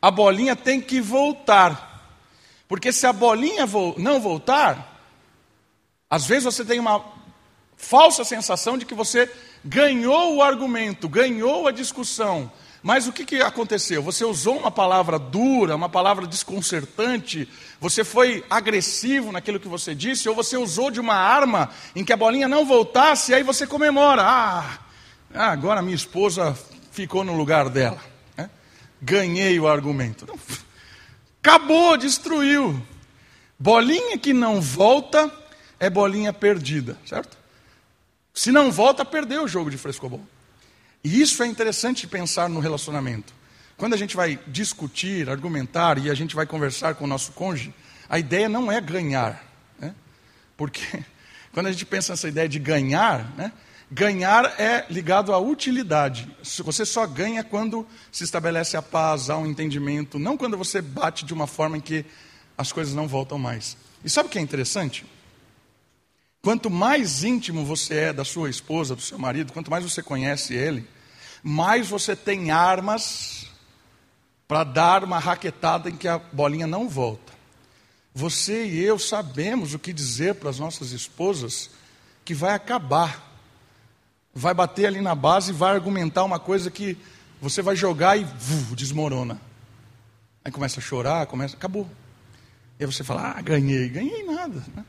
a 0.01 0.10
bolinha 0.10 0.55
tem 0.55 0.82
que 0.82 1.00
voltar. 1.00 1.95
Porque 2.75 2.91
se 2.91 3.08
a 3.08 3.13
bolinha 3.13 3.65
não 3.96 4.20
voltar, 4.20 5.01
às 6.10 6.25
vezes 6.25 6.44
você 6.44 6.65
tem 6.65 6.77
uma 6.77 7.01
falsa 7.77 8.25
sensação 8.25 8.77
de 8.77 8.86
que 8.86 8.94
você 8.94 9.32
ganhou 9.63 10.36
o 10.36 10.44
argumento, 10.44 11.08
ganhou 11.08 11.70
a 11.70 11.72
discussão. 11.72 12.51
Mas 12.84 13.08
o 13.08 13.13
que, 13.13 13.24
que 13.24 13.38
aconteceu? 13.38 14.03
Você 14.03 14.25
usou 14.25 14.58
uma 14.58 14.70
palavra 14.70 15.17
dura, 15.17 15.74
uma 15.74 15.88
palavra 15.88 16.27
desconcertante, 16.27 17.48
você 17.79 18.03
foi 18.03 18.44
agressivo 18.50 19.32
naquilo 19.32 19.58
que 19.58 19.70
você 19.70 19.96
disse, 19.96 20.27
ou 20.27 20.36
você 20.36 20.58
usou 20.58 20.91
de 20.91 21.00
uma 21.00 21.15
arma 21.15 21.70
em 21.96 22.03
que 22.03 22.12
a 22.12 22.17
bolinha 22.17 22.50
não 22.50 22.65
voltasse, 22.65 23.32
e 23.32 23.36
aí 23.36 23.41
você 23.41 23.65
comemora. 23.65 24.22
Ah, 24.22 24.79
agora 25.34 25.82
minha 25.82 25.96
esposa 25.96 26.60
ficou 26.91 27.24
no 27.24 27.38
lugar 27.38 27.70
dela. 27.70 28.01
Né? 28.36 28.50
Ganhei 29.01 29.58
o 29.62 29.65
argumento. 29.65 30.25
Não, 30.27 30.38
Acabou, 31.46 31.96
destruiu. 31.96 32.82
Bolinha 33.60 34.18
que 34.18 34.34
não 34.34 34.60
volta 34.60 35.32
é 35.80 35.92
bolinha 35.92 36.34
perdida, 36.34 36.98
certo? 37.06 37.38
Se 38.34 38.52
não 38.52 38.72
volta, 38.72 39.06
perdeu 39.06 39.44
o 39.44 39.48
jogo 39.48 39.70
de 39.70 39.78
frescobol. 39.78 40.25
E 41.04 41.22
isso 41.22 41.44
é 41.44 41.46
interessante 41.46 42.08
pensar 42.08 42.50
no 42.50 42.60
relacionamento. 42.60 43.32
Quando 43.78 43.94
a 43.94 43.98
gente 43.98 44.16
vai 44.16 44.40
discutir, 44.48 45.30
argumentar 45.30 46.00
e 46.00 46.10
a 46.10 46.16
gente 46.16 46.36
vai 46.36 46.48
conversar 46.48 46.96
com 46.96 47.06
o 47.06 47.08
nosso 47.08 47.32
cônjuge, 47.34 47.72
a 48.10 48.18
ideia 48.18 48.50
não 48.50 48.72
é 48.72 48.82
ganhar. 48.82 49.46
Né? 49.78 49.94
Porque 50.58 50.82
quando 51.54 51.68
a 51.68 51.72
gente 51.72 51.86
pensa 51.86 52.14
nessa 52.14 52.28
ideia 52.28 52.50
de 52.50 52.58
ganhar, 52.58 53.24
né? 53.38 53.52
Ganhar 53.92 54.60
é 54.60 54.86
ligado 54.89 55.32
à 55.32 55.38
utilidade. 55.38 56.27
Você 56.63 56.86
só 56.86 57.06
ganha 57.06 57.44
quando 57.44 57.86
se 58.12 58.24
estabelece 58.24 58.75
a 58.75 58.82
paz, 58.82 59.30
há 59.30 59.38
um 59.38 59.46
entendimento, 59.46 60.18
não 60.18 60.36
quando 60.36 60.58
você 60.58 60.82
bate 60.82 61.24
de 61.24 61.34
uma 61.34 61.46
forma 61.46 61.77
em 61.77 61.82
que 61.82 62.06
as 62.58 62.72
coisas 62.72 62.94
não 62.94 63.08
voltam 63.08 63.38
mais. 63.38 63.77
E 64.04 64.10
sabe 64.10 64.27
o 64.27 64.32
que 64.32 64.39
é 64.39 64.42
interessante? 64.42 65.06
Quanto 66.42 66.70
mais 66.70 67.24
íntimo 67.24 67.65
você 67.65 67.96
é 67.96 68.13
da 68.13 68.24
sua 68.24 68.50
esposa, 68.50 68.96
do 68.96 69.01
seu 69.01 69.18
marido, 69.18 69.51
quanto 69.51 69.72
mais 69.72 69.84
você 69.84 70.04
conhece 70.04 70.54
ele, 70.54 70.88
mais 71.42 71.88
você 71.88 72.15
tem 72.15 72.51
armas 72.51 73.48
para 74.48 74.63
dar 74.63 75.04
uma 75.04 75.20
raquetada 75.20 75.89
em 75.89 75.96
que 75.96 76.08
a 76.08 76.18
bolinha 76.18 76.68
não 76.68 76.88
volta. 76.88 77.34
Você 78.13 78.65
e 78.68 78.84
eu 78.84 78.98
sabemos 78.98 79.74
o 79.74 79.80
que 79.80 79.92
dizer 79.92 80.36
para 80.36 80.50
as 80.50 80.60
nossas 80.60 80.92
esposas 80.92 81.70
que 82.24 82.34
vai 82.34 82.54
acabar. 82.54 83.35
Vai 84.36 84.54
bater 84.54 84.86
ali 84.86 85.01
na 85.01 85.15
base 85.15 85.51
e 85.51 85.56
vai 85.56 85.74
argumentar 85.74 86.25
uma 86.25 86.39
coisa 86.39 86.70
que 86.70 86.98
você 87.42 87.62
vai 87.62 87.75
jogar 87.75 88.18
e 88.18 88.25
desmorona. 88.75 89.39
Aí 90.44 90.51
começa 90.51 90.80
a 90.80 90.84
chorar, 90.84 91.25
começa, 91.25 91.56
acabou. 91.56 91.89
E 92.77 92.84
aí 92.84 92.86
você 92.86 93.04
fala, 93.04 93.34
ah, 93.38 93.42
ganhei. 93.42 93.89
Ganhei 93.89 94.24
nada. 94.24 94.62
Né? 94.75 94.86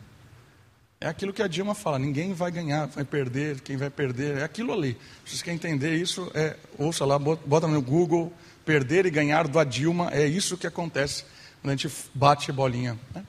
É 1.01 1.09
aquilo 1.09 1.33
que 1.33 1.43
a 1.43 1.47
Dilma 1.47 1.75
fala, 1.75 1.99
ninguém 1.99 2.33
vai 2.33 2.51
ganhar, 2.51 2.87
vai 2.87 3.05
perder, 3.05 3.61
quem 3.61 3.77
vai 3.77 3.91
perder, 3.91 4.39
é 4.39 4.45
aquilo 4.45 4.73
ali. 4.73 4.97
Se 5.25 5.37
você 5.37 5.45
quer 5.45 5.53
entender 5.53 5.95
isso, 5.95 6.31
é, 6.35 6.57
ouça 6.79 7.05
lá, 7.05 7.19
bota 7.19 7.69
no 7.69 7.83
Google, 7.83 8.33
perder 8.65 9.05
e 9.05 9.11
ganhar 9.11 9.47
do 9.47 9.65
Dilma, 9.65 10.11
é 10.13 10.27
isso 10.27 10.57
que 10.57 10.67
acontece 10.67 11.25
quando 11.61 11.73
a 11.73 11.77
gente 11.77 11.95
bate 12.15 12.51
bolinha. 12.51 12.99
Né? 13.15 13.25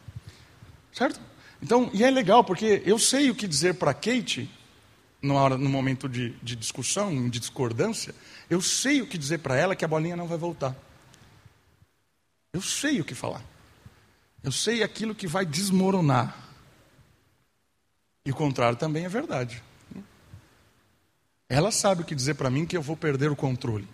Certo? 0.93 1.19
Então, 1.61 1.89
e 1.93 2.03
é 2.03 2.09
legal, 2.09 2.43
porque 2.43 2.81
eu 2.85 2.97
sei 2.97 3.29
o 3.29 3.35
que 3.35 3.47
dizer 3.47 3.75
para 3.75 3.93
Kate, 3.93 4.49
no, 5.21 5.49
no 5.57 5.69
momento 5.69 6.07
de, 6.07 6.31
de 6.41 6.55
discussão, 6.55 7.29
de 7.29 7.39
discordância, 7.39 8.13
eu 8.49 8.61
sei 8.61 9.01
o 9.01 9.07
que 9.07 9.17
dizer 9.17 9.39
para 9.39 9.55
ela 9.55 9.75
que 9.75 9.85
a 9.85 9.87
bolinha 9.87 10.15
não 10.15 10.27
vai 10.27 10.37
voltar. 10.37 10.75
Eu 12.53 12.61
sei 12.61 13.01
o 13.01 13.05
que 13.05 13.15
falar. 13.15 13.43
Eu 14.43 14.51
sei 14.51 14.83
aquilo 14.83 15.15
que 15.15 15.27
vai 15.27 15.45
desmoronar. 15.45 16.47
E 18.25 18.31
o 18.31 18.35
contrário 18.35 18.77
também 18.77 19.05
é 19.05 19.09
verdade. 19.09 19.63
Ela 21.49 21.71
sabe 21.71 22.01
o 22.01 22.05
que 22.05 22.15
dizer 22.15 22.35
para 22.35 22.49
mim 22.49 22.65
que 22.65 22.75
eu 22.75 22.81
vou 22.81 22.97
perder 22.97 23.31
o 23.31 23.35
controle. 23.35 23.87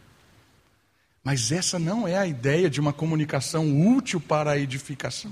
Mas 1.23 1.51
essa 1.51 1.79
não 1.79 2.07
é 2.07 2.17
a 2.17 2.27
ideia 2.27 2.69
de 2.69 2.81
uma 2.81 2.91
comunicação 2.91 3.95
útil 3.95 4.19
para 4.19 4.51
a 4.51 4.57
edificação. 4.57 5.31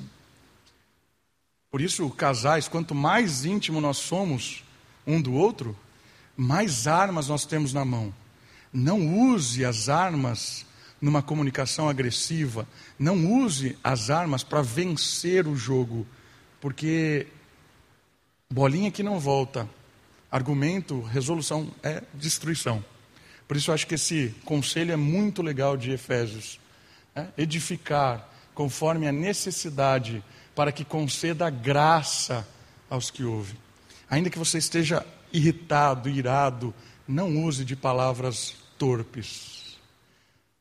Por 1.69 1.81
isso, 1.81 2.09
casais, 2.11 2.67
quanto 2.67 2.93
mais 2.93 3.43
íntimo 3.43 3.81
nós 3.81 3.97
somos 3.97 4.63
um 5.05 5.21
do 5.21 5.33
outro, 5.33 5.77
mais 6.35 6.87
armas 6.87 7.27
nós 7.27 7.45
temos 7.45 7.73
na 7.73 7.85
mão. 7.85 8.13
Não 8.73 9.29
use 9.29 9.65
as 9.65 9.89
armas 9.89 10.65
numa 11.01 11.21
comunicação 11.21 11.89
agressiva. 11.89 12.67
Não 12.97 13.25
use 13.41 13.77
as 13.83 14.09
armas 14.09 14.43
para 14.43 14.61
vencer 14.61 15.47
o 15.47 15.55
jogo, 15.55 16.05
porque 16.61 17.27
bolinha 18.49 18.91
que 18.91 19.01
não 19.01 19.19
volta, 19.19 19.67
argumento, 20.31 21.01
resolução 21.01 21.71
é 21.81 22.03
destruição. 22.13 22.83
Por 23.47 23.57
isso 23.57 23.71
eu 23.71 23.75
acho 23.75 23.87
que 23.87 23.95
esse 23.95 24.33
conselho 24.45 24.91
é 24.93 24.95
muito 24.95 25.41
legal 25.41 25.75
de 25.75 25.91
Efésios. 25.91 26.59
É? 27.13 27.27
Edificar 27.37 28.29
conforme 28.53 29.07
a 29.07 29.11
necessidade, 29.11 30.23
para 30.55 30.71
que 30.71 30.85
conceda 30.85 31.49
graça 31.49 32.47
aos 32.89 33.09
que 33.09 33.23
ouvem. 33.23 33.57
Ainda 34.11 34.29
que 34.29 34.37
você 34.37 34.57
esteja 34.57 35.05
irritado, 35.31 36.09
irado, 36.09 36.75
não 37.07 37.45
use 37.45 37.63
de 37.63 37.77
palavras 37.77 38.55
torpes. 38.77 39.77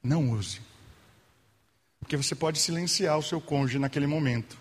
Não 0.00 0.30
use. 0.30 0.61
Porque 1.99 2.16
você 2.16 2.37
pode 2.37 2.61
silenciar 2.61 3.19
o 3.19 3.23
seu 3.25 3.40
cônjuge 3.40 3.80
naquele 3.80 4.07
momento, 4.07 4.57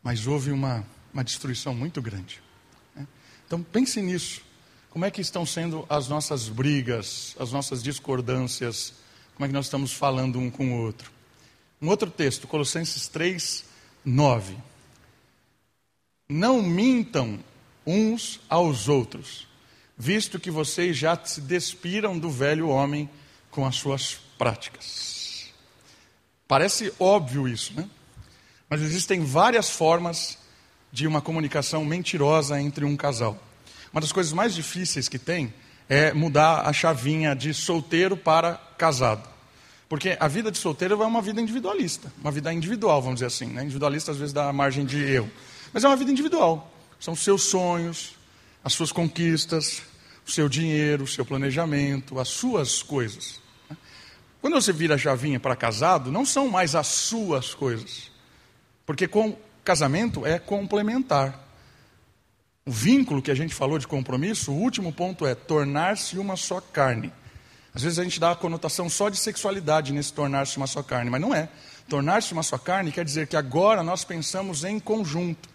mas 0.00 0.28
houve 0.28 0.52
uma, 0.52 0.86
uma 1.12 1.24
destruição 1.24 1.74
muito 1.74 2.00
grande. 2.00 2.40
Né? 2.94 3.04
Então 3.48 3.60
pense 3.60 4.00
nisso. 4.00 4.42
Como 4.90 5.04
é 5.04 5.10
que 5.10 5.20
estão 5.20 5.44
sendo 5.44 5.84
as 5.88 6.06
nossas 6.06 6.48
brigas, 6.48 7.34
as 7.36 7.50
nossas 7.50 7.82
discordâncias? 7.82 8.94
Como 9.34 9.44
é 9.44 9.48
que 9.48 9.54
nós 9.54 9.66
estamos 9.66 9.92
falando 9.92 10.38
um 10.38 10.48
com 10.48 10.72
o 10.72 10.82
outro? 10.84 11.10
Um 11.82 11.88
outro 11.88 12.08
texto, 12.08 12.46
Colossenses 12.46 13.08
3, 13.08 13.64
9. 14.04 14.56
Não 16.28 16.62
mintam 16.62 17.40
uns 17.86 18.40
aos 18.48 18.88
outros, 18.88 19.46
visto 19.96 20.40
que 20.40 20.50
vocês 20.50 20.96
já 20.96 21.18
se 21.24 21.40
despiram 21.40 22.18
do 22.18 22.30
velho 22.30 22.68
homem 22.68 23.08
com 23.50 23.66
as 23.66 23.76
suas 23.76 24.18
práticas. 24.38 25.52
Parece 26.46 26.92
óbvio 26.98 27.48
isso, 27.48 27.72
né? 27.74 27.88
Mas 28.68 28.82
existem 28.82 29.24
várias 29.24 29.70
formas 29.70 30.38
de 30.90 31.06
uma 31.06 31.20
comunicação 31.20 31.84
mentirosa 31.84 32.60
entre 32.60 32.84
um 32.84 32.96
casal. 32.96 33.38
Uma 33.92 34.00
das 34.00 34.12
coisas 34.12 34.32
mais 34.32 34.54
difíceis 34.54 35.08
que 35.08 35.18
tem 35.18 35.52
é 35.88 36.12
mudar 36.12 36.66
a 36.66 36.72
chavinha 36.72 37.34
de 37.34 37.52
solteiro 37.54 38.16
para 38.16 38.54
casado. 38.76 39.28
Porque 39.88 40.16
a 40.18 40.26
vida 40.26 40.50
de 40.50 40.58
solteiro 40.58 41.00
é 41.02 41.06
uma 41.06 41.22
vida 41.22 41.40
individualista, 41.40 42.12
uma 42.20 42.32
vida 42.32 42.52
individual, 42.52 43.00
vamos 43.00 43.16
dizer 43.16 43.26
assim. 43.26 43.46
Né? 43.46 43.62
Individualista 43.62 44.10
às 44.10 44.16
vezes 44.16 44.32
dá 44.32 44.52
margem 44.52 44.84
de 44.84 44.98
eu. 44.98 45.30
Mas 45.72 45.84
é 45.84 45.88
uma 45.88 45.96
vida 45.96 46.10
individual. 46.10 46.73
São 47.04 47.14
seus 47.14 47.42
sonhos, 47.42 48.14
as 48.64 48.72
suas 48.72 48.90
conquistas, 48.90 49.82
o 50.26 50.30
seu 50.30 50.48
dinheiro, 50.48 51.04
o 51.04 51.06
seu 51.06 51.22
planejamento, 51.22 52.18
as 52.18 52.28
suas 52.28 52.82
coisas. 52.82 53.42
Quando 54.40 54.54
você 54.54 54.72
vira 54.72 54.96
chavinha 54.96 55.38
para 55.38 55.54
casado, 55.54 56.10
não 56.10 56.24
são 56.24 56.48
mais 56.48 56.74
as 56.74 56.86
suas 56.86 57.52
coisas. 57.52 58.10
Porque 58.86 59.06
com 59.06 59.36
casamento 59.62 60.24
é 60.24 60.38
complementar. 60.38 61.46
O 62.64 62.72
vínculo 62.72 63.20
que 63.20 63.30
a 63.30 63.34
gente 63.34 63.54
falou 63.54 63.78
de 63.78 63.86
compromisso, 63.86 64.50
o 64.50 64.58
último 64.58 64.90
ponto 64.90 65.26
é 65.26 65.34
tornar-se 65.34 66.16
uma 66.18 66.36
só 66.38 66.58
carne. 66.58 67.12
Às 67.74 67.82
vezes 67.82 67.98
a 67.98 68.04
gente 68.04 68.18
dá 68.18 68.30
a 68.30 68.36
conotação 68.36 68.88
só 68.88 69.10
de 69.10 69.18
sexualidade 69.18 69.92
nesse 69.92 70.14
tornar-se 70.14 70.56
uma 70.56 70.66
só 70.66 70.82
carne, 70.82 71.10
mas 71.10 71.20
não 71.20 71.34
é. 71.34 71.50
Tornar-se 71.86 72.32
uma 72.32 72.42
só 72.42 72.56
carne 72.56 72.90
quer 72.90 73.04
dizer 73.04 73.26
que 73.26 73.36
agora 73.36 73.82
nós 73.82 74.06
pensamos 74.06 74.64
em 74.64 74.80
conjunto. 74.80 75.52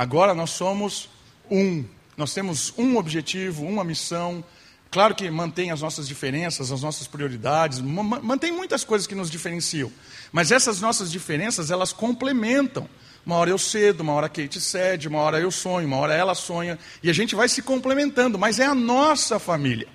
Agora 0.00 0.32
nós 0.32 0.48
somos 0.48 1.10
um. 1.50 1.84
Nós 2.16 2.32
temos 2.32 2.72
um 2.78 2.96
objetivo, 2.96 3.66
uma 3.66 3.84
missão. 3.84 4.42
Claro 4.90 5.14
que 5.14 5.30
mantém 5.30 5.72
as 5.72 5.82
nossas 5.82 6.08
diferenças, 6.08 6.72
as 6.72 6.80
nossas 6.80 7.06
prioridades, 7.06 7.80
mantém 7.80 8.50
muitas 8.50 8.82
coisas 8.82 9.06
que 9.06 9.14
nos 9.14 9.30
diferenciam. 9.30 9.92
Mas 10.32 10.50
essas 10.50 10.80
nossas 10.80 11.12
diferenças, 11.12 11.70
elas 11.70 11.92
complementam. 11.92 12.88
Uma 13.26 13.36
hora 13.36 13.50
eu 13.50 13.58
cedo, 13.58 14.00
uma 14.00 14.14
hora 14.14 14.24
a 14.24 14.30
Kate 14.30 14.58
cede, 14.58 15.06
uma 15.06 15.18
hora 15.18 15.38
eu 15.38 15.50
sonho, 15.50 15.86
uma 15.86 15.98
hora 15.98 16.14
ela 16.14 16.34
sonha. 16.34 16.78
E 17.02 17.10
a 17.10 17.12
gente 17.12 17.34
vai 17.34 17.46
se 17.46 17.60
complementando, 17.60 18.38
mas 18.38 18.58
é 18.58 18.64
a 18.64 18.74
nossa 18.74 19.38
família. 19.38 19.86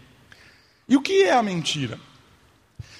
E 0.88 0.96
o 0.96 1.02
que 1.02 1.24
é 1.24 1.32
a 1.32 1.41
mentira? 1.41 2.00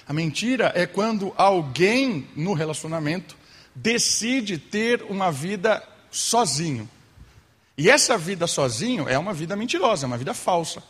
A 0.08 0.12
mentira 0.12 0.72
é 0.74 0.86
quando 0.86 1.32
alguém 1.36 2.26
no 2.34 2.52
relacionamento 2.52 3.36
decide 3.76 4.58
ter 4.58 5.04
uma 5.08 5.30
vida 5.30 5.80
sozinho. 6.10 6.88
E 7.76 7.90
essa 7.90 8.16
vida 8.16 8.46
sozinho 8.46 9.08
é 9.08 9.18
uma 9.18 9.34
vida 9.34 9.54
mentirosa, 9.54 10.06
é 10.06 10.08
uma 10.08 10.16
vida 10.16 10.32
falsa. 10.32 10.82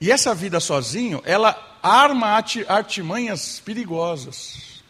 E 0.00 0.10
essa 0.10 0.34
vida 0.34 0.60
sozinho, 0.60 1.20
ela 1.24 1.78
arma 1.82 2.42
artimanhas 2.68 3.60
perigosas. 3.60 4.82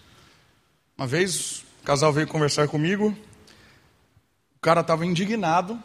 Uma 0.97 1.07
vez, 1.07 1.65
o 1.83 1.85
casal 1.85 2.13
veio 2.13 2.27
conversar 2.27 2.69
comigo, 2.69 3.17
o 4.57 4.61
cara 4.61 4.83
estava 4.83 5.07
indignado, 5.07 5.83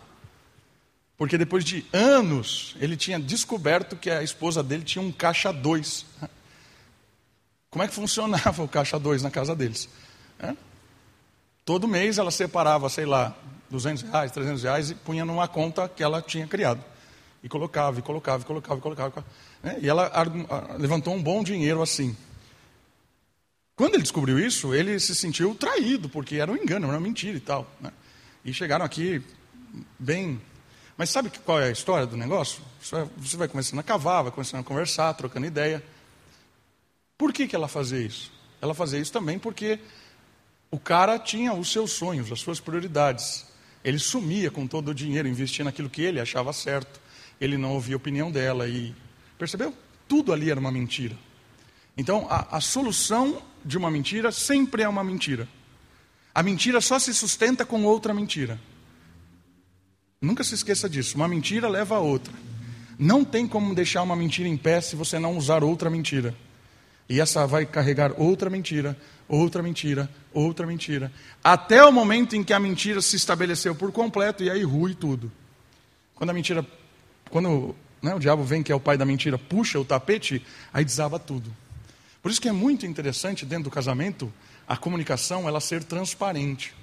porque 1.17 1.38
depois 1.38 1.63
de 1.63 1.86
anos 1.93 2.76
ele 2.80 2.98
tinha 2.98 3.19
descoberto 3.19 3.96
que 3.96 4.10
a 4.10 4.22
esposa 4.22 4.62
dele 4.62 4.84
tinha 4.84 5.02
um 5.02 5.12
caixa 5.12 5.54
2. 5.54 6.06
Como 7.69 7.84
é 7.84 7.88
que 7.88 7.93
funcionava 7.93 8.62
o 8.63 8.67
caixa 8.67 9.00
2 9.00 9.24
na 9.24 9.32
casa 9.32 9.56
deles? 9.56 9.88
Todo 11.63 11.88
mês 11.88 12.17
ela 12.17 12.30
separava, 12.30 12.89
sei 12.89 13.06
lá, 13.06 13.36
200 13.73 14.03
reais, 14.03 14.31
300 14.31 14.63
reais 14.63 14.91
e 14.91 14.95
punha 14.95 15.25
numa 15.25 15.47
conta 15.47 15.89
que 15.89 16.03
ela 16.03 16.21
tinha 16.21 16.45
criado. 16.47 16.83
E 17.41 17.49
colocava, 17.49 17.97
e 17.97 18.01
colocava, 18.03 18.43
e 18.43 18.45
colocava, 18.45 18.77
e 18.77 18.81
colocava. 18.81 19.25
Né? 19.63 19.79
E 19.81 19.89
ela 19.89 20.12
levantou 20.77 21.13
um 21.13 21.21
bom 21.21 21.43
dinheiro 21.43 21.81
assim. 21.81 22.15
Quando 23.75 23.95
ele 23.95 24.03
descobriu 24.03 24.38
isso, 24.38 24.75
ele 24.75 24.99
se 24.99 25.15
sentiu 25.15 25.55
traído, 25.55 26.07
porque 26.07 26.36
era 26.36 26.51
um 26.51 26.55
engano, 26.55 26.86
era 26.86 26.95
uma 26.95 27.01
mentira 27.01 27.36
e 27.36 27.41
tal. 27.41 27.67
Né? 27.81 27.91
E 28.45 28.53
chegaram 28.53 28.86
aqui 28.86 29.23
bem. 29.97 30.39
Mas 30.95 31.09
sabe 31.09 31.31
qual 31.43 31.59
é 31.59 31.69
a 31.69 31.71
história 31.71 32.05
do 32.05 32.15
negócio? 32.15 32.62
Você 33.17 33.36
vai 33.36 33.47
começando 33.47 33.79
a 33.79 33.83
cavar, 33.83 34.21
vai 34.21 34.31
começando 34.31 34.62
a 34.62 34.63
conversar, 34.63 35.12
trocando 35.15 35.47
ideia. 35.47 35.83
Por 37.17 37.33
que, 37.33 37.47
que 37.47 37.55
ela 37.55 37.67
fazia 37.67 37.99
isso? 37.99 38.31
Ela 38.62 38.75
fazia 38.75 38.99
isso 38.99 39.12
também 39.12 39.39
porque 39.39 39.79
o 40.69 40.77
cara 40.77 41.17
tinha 41.17 41.53
os 41.53 41.71
seus 41.71 41.91
sonhos, 41.91 42.31
as 42.31 42.39
suas 42.39 42.59
prioridades. 42.59 43.51
Ele 43.84 44.00
sumia 44.00 44.50
com 44.50 44.65
todo 44.65 44.89
o 44.89 44.93
dinheiro, 44.93 45.28
investia 45.28 45.65
naquilo 45.65 45.89
que 45.89 46.02
ele 46.02 46.19
achava 46.19 46.54
certo. 46.54 47.02
Ele 47.39 47.58
não 47.58 47.74
ouvia 47.74 47.96
a 47.96 47.98
opinião 47.98 48.32
dela 48.32 48.67
e 48.67 48.96
percebeu? 49.38 49.74
Tudo 50.08 50.32
ali 50.32 50.50
era 50.50 50.60
uma 50.60 50.72
mentira. 50.72 51.17
Então, 51.98 52.26
a, 52.30 52.58
a 52.58 52.62
solução 52.62 53.41
de 53.63 53.78
uma 53.78 53.91
mentira 53.91 54.32
sempre 54.32 54.84
é 54.84 54.88
uma 54.88 55.04
mentira. 55.04 55.48
A 56.34 56.41
mentira 56.41 56.82
só 56.82 56.98
se 56.98 57.13
sustenta 57.13 57.65
com 57.65 57.84
outra 57.84 58.13
mentira. 58.13 58.60
Nunca 60.22 60.43
se 60.43 60.56
esqueça 60.56 60.89
disso. 60.89 61.15
Uma 61.15 61.28
mentira 61.28 61.67
leva 61.67 61.96
a 61.96 62.00
outra. 62.00 62.34
Não 62.98 63.26
tem 63.26 63.48
como 63.48 63.76
deixar 63.76 64.02
uma 64.02 64.15
mentira 64.15 64.48
em 64.48 64.58
pé 64.58 64.80
se 64.80 64.96
você 64.96 65.19
não 65.19 65.38
usar 65.38 65.63
outra 65.63 65.89
mentira. 65.89 66.34
E 67.10 67.19
essa 67.19 67.46
vai 67.46 67.65
carregar 67.65 68.13
outra 68.17 68.50
mentira, 68.50 68.98
outra 69.27 69.63
mentira, 69.63 70.09
outra 70.33 70.65
mentira, 70.65 71.12
até 71.43 71.83
o 71.83 71.91
momento 71.91 72.36
em 72.36 72.43
que 72.43 72.53
a 72.53 72.59
mentira 72.59 73.01
se 73.01 73.15
estabeleceu 73.15 73.75
por 73.75 73.91
completo 73.91 74.43
e 74.43 74.49
aí 74.49 74.63
rui 74.63 74.93
tudo. 74.93 75.31
Quando 76.15 76.29
a 76.29 76.33
mentira, 76.33 76.65
quando 77.29 77.75
né, 78.01 78.13
o 78.13 78.19
diabo 78.19 78.43
vem, 78.43 78.62
que 78.62 78.71
é 78.71 78.75
o 78.75 78.79
pai 78.79 78.97
da 78.97 79.05
mentira, 79.05 79.38
puxa 79.38 79.79
o 79.79 79.86
tapete, 79.86 80.45
aí 80.73 80.83
desaba 80.83 81.17
tudo. 81.17 81.53
Por 82.21 82.31
isso 82.31 82.41
que 82.41 82.49
é 82.49 82.53
muito 82.53 82.86
interessante 82.86 83.45
dentro 83.45 83.65
do 83.65 83.69
casamento 83.71 84.31
a 84.67 84.77
comunicação 84.77 85.47
ela 85.47 85.59
ser 85.59 85.83
transparente. 85.83 86.73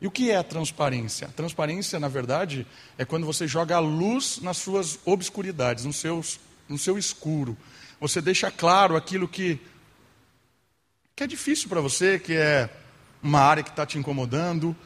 E 0.00 0.06
o 0.06 0.10
que 0.10 0.30
é 0.30 0.36
a 0.36 0.44
transparência? 0.44 1.26
A 1.26 1.30
transparência, 1.30 1.98
na 1.98 2.08
verdade, 2.08 2.66
é 2.98 3.04
quando 3.04 3.24
você 3.24 3.48
joga 3.48 3.76
a 3.76 3.80
luz 3.80 4.38
nas 4.42 4.58
suas 4.58 4.98
obscuridades, 5.04 5.84
no, 5.84 5.92
seus, 5.92 6.38
no 6.68 6.76
seu 6.76 6.98
escuro. 6.98 7.56
Você 7.98 8.20
deixa 8.20 8.50
claro 8.50 8.94
aquilo 8.94 9.26
que, 9.26 9.58
que 11.16 11.24
é 11.24 11.26
difícil 11.26 11.70
para 11.70 11.80
você, 11.80 12.18
que 12.18 12.34
é 12.34 12.68
uma 13.22 13.40
área 13.40 13.62
que 13.62 13.70
está 13.70 13.86
te 13.86 13.96
incomodando. 13.96 14.76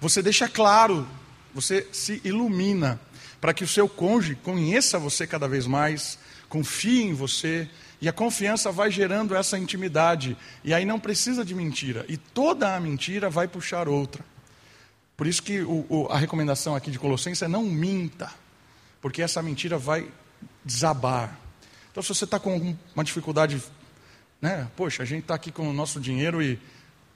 Você 0.00 0.22
deixa 0.22 0.48
claro, 0.48 1.04
você 1.52 1.88
se 1.90 2.20
ilumina 2.22 3.00
para 3.40 3.52
que 3.52 3.64
o 3.64 3.66
seu 3.66 3.88
cônjuge 3.88 4.36
conheça 4.36 5.00
você 5.00 5.26
cada 5.26 5.48
vez 5.48 5.66
mais, 5.66 6.16
confie 6.48 7.02
em 7.02 7.12
você, 7.12 7.68
e 8.00 8.08
a 8.08 8.12
confiança 8.12 8.70
vai 8.70 8.88
gerando 8.88 9.34
essa 9.34 9.58
intimidade. 9.58 10.36
E 10.62 10.72
aí 10.72 10.84
não 10.84 11.00
precisa 11.00 11.44
de 11.44 11.56
mentira. 11.56 12.06
E 12.08 12.16
toda 12.16 12.76
a 12.76 12.78
mentira 12.78 13.28
vai 13.28 13.48
puxar 13.48 13.88
outra. 13.88 14.24
Por 15.16 15.26
isso 15.26 15.42
que 15.42 15.60
o, 15.60 15.84
o, 15.88 16.06
a 16.08 16.16
recomendação 16.16 16.76
aqui 16.76 16.92
de 16.92 17.00
Colossenses 17.00 17.42
é 17.42 17.48
não 17.48 17.64
minta. 17.64 18.32
Porque 19.02 19.22
essa 19.22 19.42
mentira 19.42 19.76
vai 19.76 20.06
desabar. 20.64 21.36
Então, 21.90 22.00
se 22.00 22.10
você 22.10 22.24
está 22.24 22.38
com 22.38 22.76
uma 22.94 23.02
dificuldade, 23.02 23.60
né? 24.40 24.68
Poxa, 24.76 25.02
a 25.02 25.06
gente 25.06 25.22
está 25.22 25.34
aqui 25.34 25.52
com 25.52 25.68
o 25.68 25.72
nosso 25.72 26.00
dinheiro 26.00 26.42
e 26.42 26.58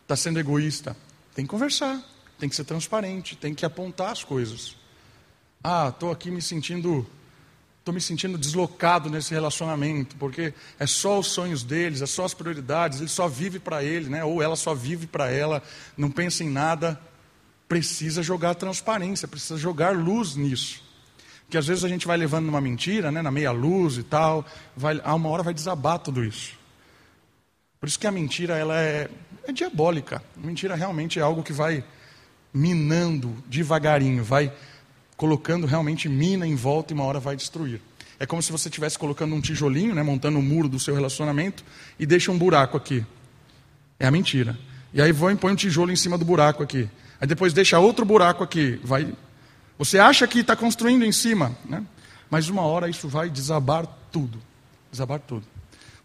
está 0.02 0.16
sendo 0.16 0.38
egoísta. 0.38 0.96
Tem 1.34 1.44
que 1.44 1.50
conversar, 1.50 2.00
tem 2.38 2.48
que 2.48 2.54
ser 2.54 2.64
transparente, 2.64 3.36
tem 3.36 3.54
que 3.54 3.64
apontar 3.64 4.10
as 4.10 4.22
coisas. 4.22 4.76
Ah, 5.62 5.88
estou 5.88 6.12
aqui 6.12 6.30
me 6.30 6.42
sentindo, 6.42 7.06
estou 7.78 7.94
me 7.94 8.00
sentindo 8.00 8.36
deslocado 8.36 9.08
nesse 9.08 9.32
relacionamento, 9.32 10.14
porque 10.16 10.52
é 10.78 10.86
só 10.86 11.18
os 11.18 11.28
sonhos 11.28 11.64
deles, 11.64 12.02
é 12.02 12.06
só 12.06 12.24
as 12.24 12.34
prioridades, 12.34 13.00
ele 13.00 13.08
só 13.08 13.26
vive 13.26 13.58
para 13.58 13.82
ele, 13.82 14.10
né? 14.10 14.22
ou 14.22 14.42
ela 14.42 14.56
só 14.56 14.74
vive 14.74 15.06
para 15.06 15.30
ela, 15.30 15.62
não 15.96 16.10
pensa 16.10 16.44
em 16.44 16.50
nada. 16.50 17.00
Precisa 17.66 18.22
jogar 18.22 18.54
transparência, 18.54 19.26
precisa 19.26 19.56
jogar 19.56 19.96
luz 19.96 20.36
nisso. 20.36 20.84
Porque 21.44 21.56
às 21.56 21.66
vezes 21.66 21.82
a 21.82 21.88
gente 21.88 22.06
vai 22.06 22.16
levando 22.16 22.48
uma 22.48 22.60
mentira, 22.60 23.10
né, 23.10 23.22
na 23.22 23.30
meia 23.30 23.50
luz 23.50 23.96
e 23.96 24.02
tal, 24.02 24.44
vai, 24.76 25.00
a 25.02 25.14
uma 25.14 25.28
hora 25.30 25.42
vai 25.42 25.54
desabar 25.54 25.98
tudo 25.98 26.22
isso. 26.22 26.58
Por 27.84 27.88
isso 27.88 27.98
que 27.98 28.06
a 28.06 28.10
mentira 28.10 28.56
ela 28.56 28.80
é, 28.80 29.10
é 29.46 29.52
diabólica. 29.52 30.22
A 30.42 30.46
mentira 30.46 30.74
realmente 30.74 31.18
é 31.18 31.22
algo 31.22 31.42
que 31.42 31.52
vai 31.52 31.84
minando 32.50 33.36
devagarinho, 33.46 34.24
vai 34.24 34.50
colocando 35.18 35.66
realmente 35.66 36.08
mina 36.08 36.46
em 36.46 36.54
volta 36.54 36.94
e 36.94 36.94
uma 36.94 37.04
hora 37.04 37.20
vai 37.20 37.36
destruir. 37.36 37.82
É 38.18 38.24
como 38.24 38.42
se 38.42 38.50
você 38.50 38.70
estivesse 38.70 38.98
colocando 38.98 39.34
um 39.34 39.40
tijolinho, 39.42 39.94
né, 39.94 40.02
montando 40.02 40.38
um 40.38 40.42
muro 40.42 40.66
do 40.66 40.80
seu 40.80 40.94
relacionamento 40.94 41.62
e 41.98 42.06
deixa 42.06 42.32
um 42.32 42.38
buraco 42.38 42.74
aqui. 42.74 43.04
É 44.00 44.06
a 44.06 44.10
mentira. 44.10 44.58
E 44.94 45.02
aí 45.02 45.12
vai 45.12 45.34
e 45.34 45.36
põe 45.36 45.52
um 45.52 45.54
tijolo 45.54 45.92
em 45.92 45.96
cima 45.96 46.16
do 46.16 46.24
buraco 46.24 46.62
aqui. 46.62 46.88
Aí 47.20 47.26
depois 47.26 47.52
deixa 47.52 47.78
outro 47.78 48.06
buraco 48.06 48.42
aqui. 48.42 48.80
Vai. 48.82 49.14
Você 49.76 49.98
acha 49.98 50.26
que 50.26 50.38
está 50.38 50.56
construindo 50.56 51.04
em 51.04 51.12
cima, 51.12 51.54
né? 51.66 51.84
mas 52.30 52.48
uma 52.48 52.62
hora 52.62 52.88
isso 52.88 53.08
vai 53.08 53.28
desabar 53.28 53.86
tudo. 54.10 54.40
Desabar 54.90 55.20
tudo. 55.20 55.44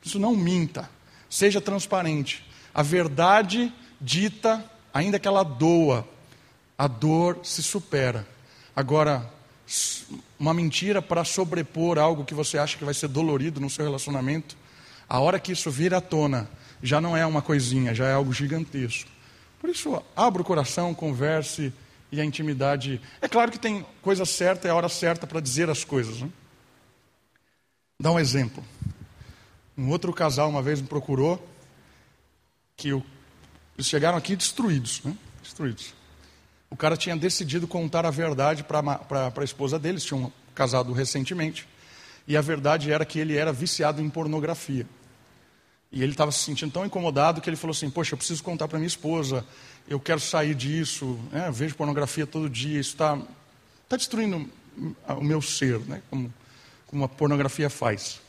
Isso 0.03 0.19
não 0.19 0.35
minta. 0.35 0.98
Seja 1.29 1.61
transparente. 1.61 2.43
A 2.73 2.81
verdade 2.81 3.73
dita, 3.99 4.63
ainda 4.93 5.19
que 5.19 5.27
ela 5.27 5.43
doa, 5.43 6.07
a 6.77 6.87
dor 6.87 7.39
se 7.43 7.61
supera. 7.61 8.27
Agora, 8.75 9.29
uma 10.39 10.53
mentira 10.53 11.01
para 11.01 11.23
sobrepor 11.23 11.97
algo 11.97 12.25
que 12.25 12.33
você 12.33 12.57
acha 12.57 12.77
que 12.77 12.85
vai 12.85 12.93
ser 12.93 13.09
dolorido 13.09 13.59
no 13.59 13.69
seu 13.69 13.83
relacionamento, 13.83 14.55
a 15.07 15.19
hora 15.19 15.39
que 15.39 15.51
isso 15.51 15.69
vir 15.69 15.93
à 15.93 16.01
tona, 16.01 16.49
já 16.81 17.01
não 17.01 17.15
é 17.15 17.25
uma 17.25 17.41
coisinha, 17.41 17.93
já 17.93 18.07
é 18.07 18.13
algo 18.13 18.31
gigantesco. 18.31 19.09
Por 19.59 19.69
isso, 19.69 20.01
abra 20.15 20.41
o 20.41 20.45
coração, 20.45 20.93
converse 20.93 21.73
e 22.11 22.21
a 22.21 22.25
intimidade. 22.25 23.01
É 23.21 23.27
claro 23.27 23.51
que 23.51 23.59
tem 23.59 23.85
coisa 24.01 24.25
certa 24.25 24.67
e 24.67 24.71
a 24.71 24.75
hora 24.75 24.87
certa 24.87 25.27
para 25.27 25.41
dizer 25.41 25.69
as 25.69 25.83
coisas. 25.83 26.21
Né? 26.21 26.29
Dá 27.99 28.11
um 28.11 28.19
exemplo. 28.19 28.63
Um 29.79 29.89
outro 29.89 30.11
casal 30.13 30.49
uma 30.49 30.61
vez 30.61 30.81
me 30.81 30.87
procurou 30.87 31.41
que 32.75 32.89
eu, 32.89 33.03
eles 33.77 33.87
chegaram 33.87 34.17
aqui 34.17 34.35
destruídos, 34.35 35.01
né? 35.03 35.15
destruídos 35.41 35.93
o 36.69 36.75
cara 36.75 36.95
tinha 36.95 37.15
decidido 37.15 37.67
contar 37.67 38.05
a 38.05 38.11
verdade 38.11 38.63
para 38.63 39.33
a 39.35 39.43
esposa 39.43 39.79
deles, 39.79 40.03
tinham 40.03 40.31
casado 40.53 40.93
recentemente, 40.93 41.67
e 42.27 42.37
a 42.37 42.41
verdade 42.41 42.91
era 42.91 43.03
que 43.05 43.17
ele 43.17 43.35
era 43.35 43.51
viciado 43.51 44.01
em 44.01 44.09
pornografia. 44.09 44.85
E 45.91 46.03
ele 46.03 46.11
estava 46.11 46.31
se 46.31 46.39
sentindo 46.39 46.71
tão 46.71 46.85
incomodado 46.85 47.41
que 47.41 47.49
ele 47.49 47.57
falou 47.57 47.71
assim: 47.71 47.89
Poxa, 47.89 48.13
eu 48.13 48.17
preciso 48.17 48.43
contar 48.43 48.67
para 48.67 48.77
minha 48.77 48.87
esposa, 48.87 49.43
eu 49.87 49.99
quero 49.99 50.19
sair 50.19 50.53
disso, 50.53 51.19
né? 51.31 51.49
vejo 51.51 51.73
pornografia 51.73 52.27
todo 52.27 52.47
dia, 52.47 52.79
isso 52.79 52.91
está 52.91 53.17
tá 53.87 53.97
destruindo 53.97 54.47
o 55.07 55.23
meu 55.23 55.41
ser, 55.41 55.79
né? 55.79 56.03
como, 56.11 56.31
como 56.85 57.03
a 57.03 57.09
pornografia 57.09 57.71
faz. 57.71 58.21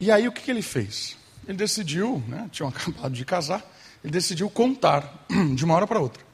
E 0.00 0.10
aí 0.10 0.26
o 0.26 0.32
que, 0.32 0.40
que 0.40 0.50
ele 0.50 0.62
fez? 0.62 1.16
Ele 1.46 1.58
decidiu, 1.58 2.24
né? 2.26 2.48
tinham 2.50 2.68
acabado 2.70 3.12
de 3.12 3.24
casar, 3.24 3.62
ele 4.02 4.12
decidiu 4.12 4.48
contar 4.48 5.26
de 5.54 5.64
uma 5.64 5.74
hora 5.74 5.86
para 5.86 6.00
outra. 6.00 6.30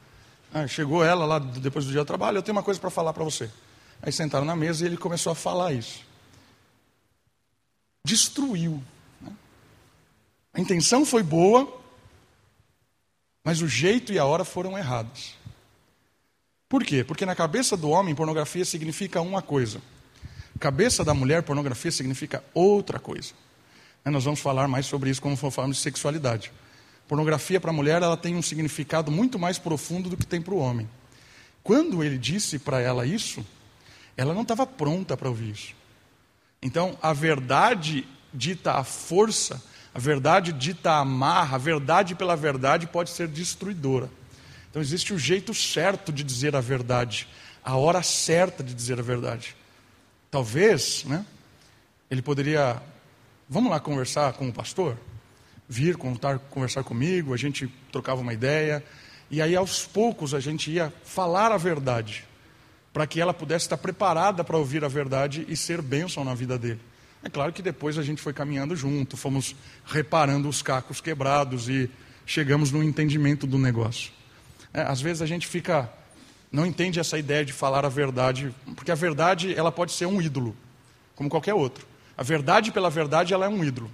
Chegou 0.67 1.03
ela 1.03 1.25
lá 1.25 1.39
depois 1.39 1.85
do 1.85 1.91
dia 1.91 2.01
do 2.01 2.07
trabalho, 2.07 2.37
eu 2.37 2.41
tenho 2.41 2.55
uma 2.55 2.63
coisa 2.63 2.79
para 2.79 2.89
falar 2.89 3.13
para 3.13 3.23
você. 3.23 3.51
Aí 4.01 4.11
sentaram 4.11 4.45
na 4.45 4.55
mesa 4.55 4.83
e 4.83 4.87
ele 4.87 4.97
começou 4.97 5.31
a 5.31 5.35
falar 5.35 5.73
isso. 5.73 6.01
Destruiu. 8.03 8.81
Né? 9.21 9.31
A 10.53 10.61
intenção 10.61 11.05
foi 11.05 11.21
boa, 11.21 11.81
mas 13.43 13.61
o 13.61 13.67
jeito 13.67 14.13
e 14.13 14.17
a 14.17 14.25
hora 14.25 14.45
foram 14.45 14.77
errados. 14.77 15.35
Por 16.69 16.83
quê? 16.83 17.03
Porque 17.03 17.25
na 17.25 17.35
cabeça 17.35 17.75
do 17.75 17.89
homem, 17.89 18.15
pornografia 18.15 18.65
significa 18.65 19.21
uma 19.21 19.41
coisa. 19.41 19.81
Cabeça 20.59 21.03
da 21.03 21.13
mulher, 21.13 21.43
pornografia 21.43 21.91
significa 21.91 22.43
outra 22.53 22.99
coisa. 22.99 23.33
Nós 24.05 24.23
vamos 24.23 24.39
falar 24.39 24.67
mais 24.67 24.85
sobre 24.85 25.09
isso 25.09 25.21
quando 25.21 25.35
for 25.35 25.51
falar 25.51 25.69
de 25.69 25.75
sexualidade. 25.75 26.51
Pornografia 27.07 27.59
para 27.59 27.71
a 27.71 27.73
mulher 27.73 28.01
ela 28.01 28.17
tem 28.17 28.35
um 28.35 28.41
significado 28.41 29.11
muito 29.11 29.37
mais 29.37 29.57
profundo 29.57 30.09
do 30.09 30.17
que 30.17 30.25
tem 30.25 30.41
para 30.41 30.53
o 30.53 30.57
homem. 30.57 30.89
Quando 31.63 32.03
ele 32.03 32.17
disse 32.17 32.57
para 32.57 32.79
ela 32.79 33.05
isso, 33.05 33.45
ela 34.15 34.33
não 34.33 34.41
estava 34.43 34.65
pronta 34.65 35.17
para 35.17 35.29
ouvir 35.29 35.51
isso. 35.51 35.75
Então, 36.61 36.97
a 37.01 37.13
verdade 37.13 38.07
dita 38.33 38.73
a 38.73 38.83
força, 38.83 39.61
a 39.93 39.99
verdade 39.99 40.51
dita 40.51 40.91
a 40.91 40.99
amarra, 40.99 41.55
a 41.55 41.59
verdade 41.59 42.15
pela 42.15 42.35
verdade 42.35 42.87
pode 42.87 43.09
ser 43.09 43.27
destruidora. 43.27 44.09
Então, 44.69 44.81
existe 44.81 45.13
o 45.13 45.19
jeito 45.19 45.53
certo 45.53 46.11
de 46.11 46.23
dizer 46.23 46.55
a 46.55 46.61
verdade, 46.61 47.27
a 47.63 47.75
hora 47.75 48.01
certa 48.01 48.63
de 48.63 48.73
dizer 48.73 48.99
a 48.99 49.03
verdade. 49.03 49.55
Talvez, 50.31 51.03
né, 51.05 51.25
ele 52.09 52.21
poderia. 52.21 52.81
Vamos 53.49 53.71
lá 53.71 53.79
conversar 53.79 54.33
com 54.33 54.47
o 54.49 54.53
pastor? 54.53 54.97
vir 55.67 55.97
contar, 55.97 56.39
conversar 56.39 56.83
comigo, 56.83 57.33
a 57.33 57.37
gente 57.37 57.67
trocava 57.91 58.21
uma 58.21 58.33
ideia, 58.33 58.83
e 59.29 59.41
aí 59.41 59.55
aos 59.55 59.85
poucos 59.85 60.33
a 60.33 60.39
gente 60.39 60.71
ia 60.71 60.93
falar 61.03 61.51
a 61.51 61.57
verdade, 61.57 62.23
para 62.93 63.05
que 63.05 63.19
ela 63.19 63.33
pudesse 63.33 63.65
estar 63.65 63.77
preparada 63.77 64.43
para 64.43 64.57
ouvir 64.57 64.83
a 64.85 64.87
verdade 64.87 65.45
e 65.49 65.57
ser 65.57 65.81
bênção 65.81 66.23
na 66.23 66.33
vida 66.33 66.57
dele. 66.57 66.79
É 67.23 67.29
claro 67.29 67.51
que 67.51 67.61
depois 67.61 67.97
a 67.97 68.03
gente 68.03 68.21
foi 68.21 68.31
caminhando 68.31 68.75
junto, 68.75 69.17
fomos 69.17 69.55
reparando 69.85 70.47
os 70.47 70.61
cacos 70.61 71.01
quebrados 71.01 71.67
e 71.67 71.89
chegamos 72.25 72.71
no 72.71 72.81
entendimento 72.81 73.45
do 73.45 73.57
negócio. 73.57 74.11
É, 74.73 74.81
às 74.81 75.01
vezes 75.01 75.21
a 75.21 75.25
gente 75.25 75.47
fica, 75.47 75.91
não 76.51 76.65
entende 76.65 76.99
essa 76.99 77.17
ideia 77.17 77.43
de 77.43 77.51
falar 77.51 77.85
a 77.85 77.89
verdade, 77.89 78.53
porque 78.75 78.91
a 78.91 78.95
verdade 78.95 79.53
ela 79.53 79.71
pode 79.71 79.91
ser 79.91 80.05
um 80.05 80.21
ídolo, 80.21 80.55
como 81.15 81.29
qualquer 81.29 81.53
outro. 81.53 81.85
A 82.17 82.23
verdade 82.23 82.71
pela 82.71 82.89
verdade 82.89 83.33
ela 83.33 83.45
é 83.45 83.49
um 83.49 83.63
ídolo. 83.63 83.91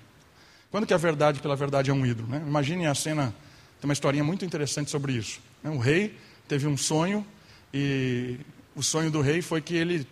Quando 0.72 0.88
que 0.88 0.94
a 0.94 0.98
verdade 0.98 1.40
pela 1.40 1.56
verdade 1.56 1.92
é 1.92 1.94
um 1.94 2.06
ídolo? 2.06 2.30
Né? 2.30 2.42
Imagine 2.48 2.88
a 2.88 2.96
cena, 2.96 3.36
tem 3.80 3.88
uma 3.88 3.94
historinha 3.94 4.24
muito 4.24 4.46
interessante 4.46 4.90
sobre 4.90 5.14
isso. 5.14 5.42
Né? 5.62 5.70
O 5.70 5.78
rei 5.78 6.18
teve 6.48 6.66
um 6.66 6.78
sonho 6.78 7.26
e 7.74 8.40
o 8.76 8.82
sonho 8.82 9.12
do 9.12 9.22
rei 9.22 9.42
foi 9.42 9.62
que 9.62 9.76
ele 9.76 10.08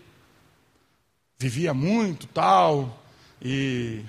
vivia 1.40 1.74
muito, 1.74 2.28
tal, 2.28 3.02
e 3.42 4.02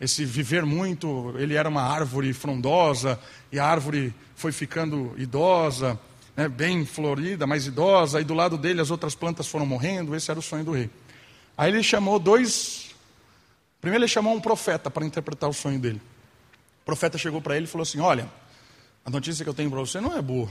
esse 0.00 0.24
viver 0.24 0.64
muito, 0.64 1.34
ele 1.36 1.54
era 1.54 1.68
uma 1.68 1.82
árvore 1.82 2.32
frondosa 2.32 3.20
e 3.52 3.58
a 3.58 3.66
árvore 3.66 4.14
foi 4.34 4.52
ficando 4.52 5.12
idosa, 5.18 5.98
né, 6.34 6.48
bem 6.48 6.86
florida, 6.86 7.46
mas 7.46 7.66
idosa, 7.66 8.20
e 8.20 8.24
do 8.24 8.32
lado 8.32 8.56
dele 8.56 8.80
as 8.80 8.90
outras 8.90 9.14
plantas 9.14 9.48
foram 9.48 9.66
morrendo, 9.66 10.14
esse 10.14 10.30
era 10.30 10.40
o 10.40 10.42
sonho 10.42 10.64
do 10.64 10.72
rei. 10.72 10.88
Aí 11.56 11.70
ele 11.70 11.82
chamou 11.82 12.18
dois 12.18 12.87
Primeiro 13.80 14.04
ele 14.04 14.08
chamou 14.08 14.34
um 14.34 14.40
profeta 14.40 14.90
para 14.90 15.06
interpretar 15.06 15.48
o 15.48 15.52
sonho 15.52 15.78
dele. 15.78 16.00
profeta 16.84 17.16
chegou 17.16 17.40
para 17.40 17.56
ele 17.56 17.64
e 17.64 17.68
falou 17.68 17.82
assim: 17.82 18.00
Olha, 18.00 18.30
a 19.04 19.10
notícia 19.10 19.44
que 19.44 19.48
eu 19.48 19.54
tenho 19.54 19.70
para 19.70 19.80
você 19.80 20.00
não 20.00 20.16
é 20.16 20.22
boa. 20.22 20.48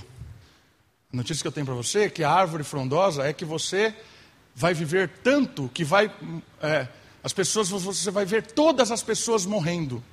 A 1.14 1.18
notícia 1.18 1.42
que 1.42 1.48
eu 1.48 1.52
tenho 1.52 1.66
para 1.66 1.76
você 1.76 2.02
é 2.02 2.10
que 2.10 2.24
a 2.24 2.32
árvore 2.32 2.64
frondosa 2.64 3.24
é 3.24 3.32
que 3.32 3.46
você 3.46 3.96
vai 4.56 4.74
viver 4.74 5.10
tanto 5.24 5.70
que 5.74 5.84
vai. 5.84 6.12
É, 6.62 6.88
as 7.24 7.34
pessoas, 7.34 7.70
você 7.70 8.10
vai 8.10 8.26
ver 8.26 8.44
todas 8.44 8.92
as 8.92 9.04
pessoas 9.04 9.46
morrendo. 9.46 10.04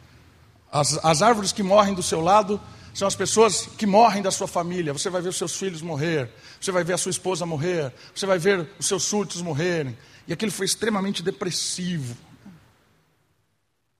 As, 0.70 0.98
as 1.04 1.22
árvores 1.22 1.52
que 1.52 1.62
morrem 1.62 1.94
do 1.94 2.02
seu 2.02 2.20
lado 2.20 2.60
são 2.92 3.08
as 3.08 3.14
pessoas 3.14 3.66
que 3.78 3.86
morrem 3.86 4.22
da 4.22 4.30
sua 4.30 4.46
família. 4.46 4.92
Você 4.92 5.08
vai 5.08 5.22
ver 5.22 5.28
os 5.28 5.36
seus 5.36 5.56
filhos 5.56 5.80
morrer, 5.82 6.30
você 6.60 6.70
vai 6.70 6.84
ver 6.84 6.94
a 6.94 6.98
sua 6.98 7.10
esposa 7.10 7.46
morrer, 7.46 7.92
você 8.14 8.26
vai 8.26 8.38
ver 8.38 8.68
os 8.78 8.86
seus 8.86 9.04
súditos 9.04 9.42
morrerem. 9.42 9.96
E 10.26 10.32
aquilo 10.32 10.52
foi 10.52 10.66
extremamente 10.66 11.22
depressivo. 11.22 12.16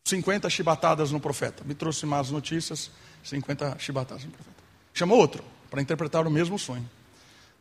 50 0.06 0.50
chibatadas 0.50 1.10
no 1.10 1.18
profeta. 1.18 1.64
Me 1.64 1.74
trouxe 1.74 2.04
más 2.04 2.30
notícias, 2.30 2.90
50 3.22 3.78
chibatadas 3.78 4.24
no 4.24 4.30
profeta. 4.30 4.56
Chamou 4.92 5.18
outro 5.18 5.42
para 5.70 5.80
interpretar 5.80 6.26
o 6.26 6.30
mesmo 6.30 6.58
sonho. 6.58 6.88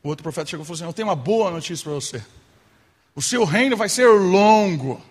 O 0.04 0.10
outro 0.10 0.24
profeta 0.24 0.50
chegou 0.50 0.64
e 0.64 0.68
falou 0.68 0.76
assim: 0.76 0.86
Eu 0.86 0.94
tenho 0.94 1.08
uma 1.08 1.16
boa 1.16 1.50
notícia 1.50 1.86
para 1.86 1.94
você. 1.94 2.22
O 3.16 3.22
seu 3.22 3.46
reino 3.46 3.78
vai 3.78 3.88
ser 3.88 4.08
longo. 4.08 5.02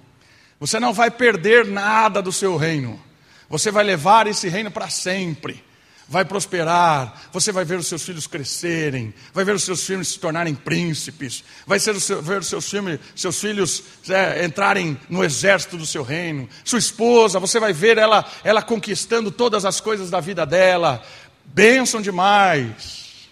Você 0.60 0.78
não 0.78 0.92
vai 0.92 1.10
perder 1.10 1.66
nada 1.66 2.20
do 2.20 2.30
seu 2.30 2.58
reino. 2.58 3.00
Você 3.48 3.70
vai 3.70 3.82
levar 3.82 4.26
esse 4.26 4.48
reino 4.50 4.70
para 4.70 4.90
sempre. 4.90 5.64
Vai 6.12 6.26
prosperar, 6.26 7.22
você 7.32 7.50
vai 7.50 7.64
ver 7.64 7.78
os 7.78 7.86
seus 7.86 8.02
filhos 8.02 8.26
crescerem, 8.26 9.14
vai 9.32 9.46
ver 9.46 9.54
os 9.54 9.62
seus 9.62 9.82
filhos 9.82 10.08
se 10.08 10.18
tornarem 10.18 10.54
príncipes, 10.54 11.42
vai 11.66 11.80
ser 11.80 11.94
ver 11.94 12.40
os 12.40 12.48
seus, 12.48 12.68
filhos, 12.68 13.00
seus 13.16 13.40
filhos 13.40 13.82
é, 14.10 14.44
entrarem 14.44 15.00
no 15.08 15.24
exército 15.24 15.78
do 15.78 15.86
seu 15.86 16.02
reino. 16.02 16.46
Sua 16.66 16.78
esposa, 16.78 17.40
você 17.40 17.58
vai 17.58 17.72
ver 17.72 17.96
ela, 17.96 18.30
ela 18.44 18.60
conquistando 18.60 19.30
todas 19.30 19.64
as 19.64 19.80
coisas 19.80 20.10
da 20.10 20.20
vida 20.20 20.44
dela. 20.44 21.02
Bênção 21.46 22.02
demais. 22.02 23.30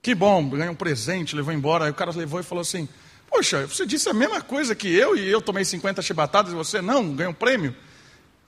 Que 0.00 0.14
bom, 0.14 0.48
ganhou 0.48 0.72
um 0.72 0.74
presente, 0.74 1.36
levou 1.36 1.52
embora. 1.52 1.84
Aí 1.84 1.90
o 1.90 1.94
cara 1.94 2.10
levou 2.12 2.40
e 2.40 2.42
falou 2.42 2.62
assim: 2.62 2.88
Poxa, 3.28 3.66
você 3.66 3.84
disse 3.84 4.08
a 4.08 4.14
mesma 4.14 4.40
coisa 4.40 4.74
que 4.74 4.88
eu 4.88 5.14
e 5.14 5.30
eu 5.30 5.42
tomei 5.42 5.66
50 5.66 6.00
chibatadas 6.00 6.52
e 6.52 6.56
você 6.56 6.80
não, 6.80 7.14
ganhou 7.14 7.32
um 7.32 7.34
prêmio. 7.34 7.76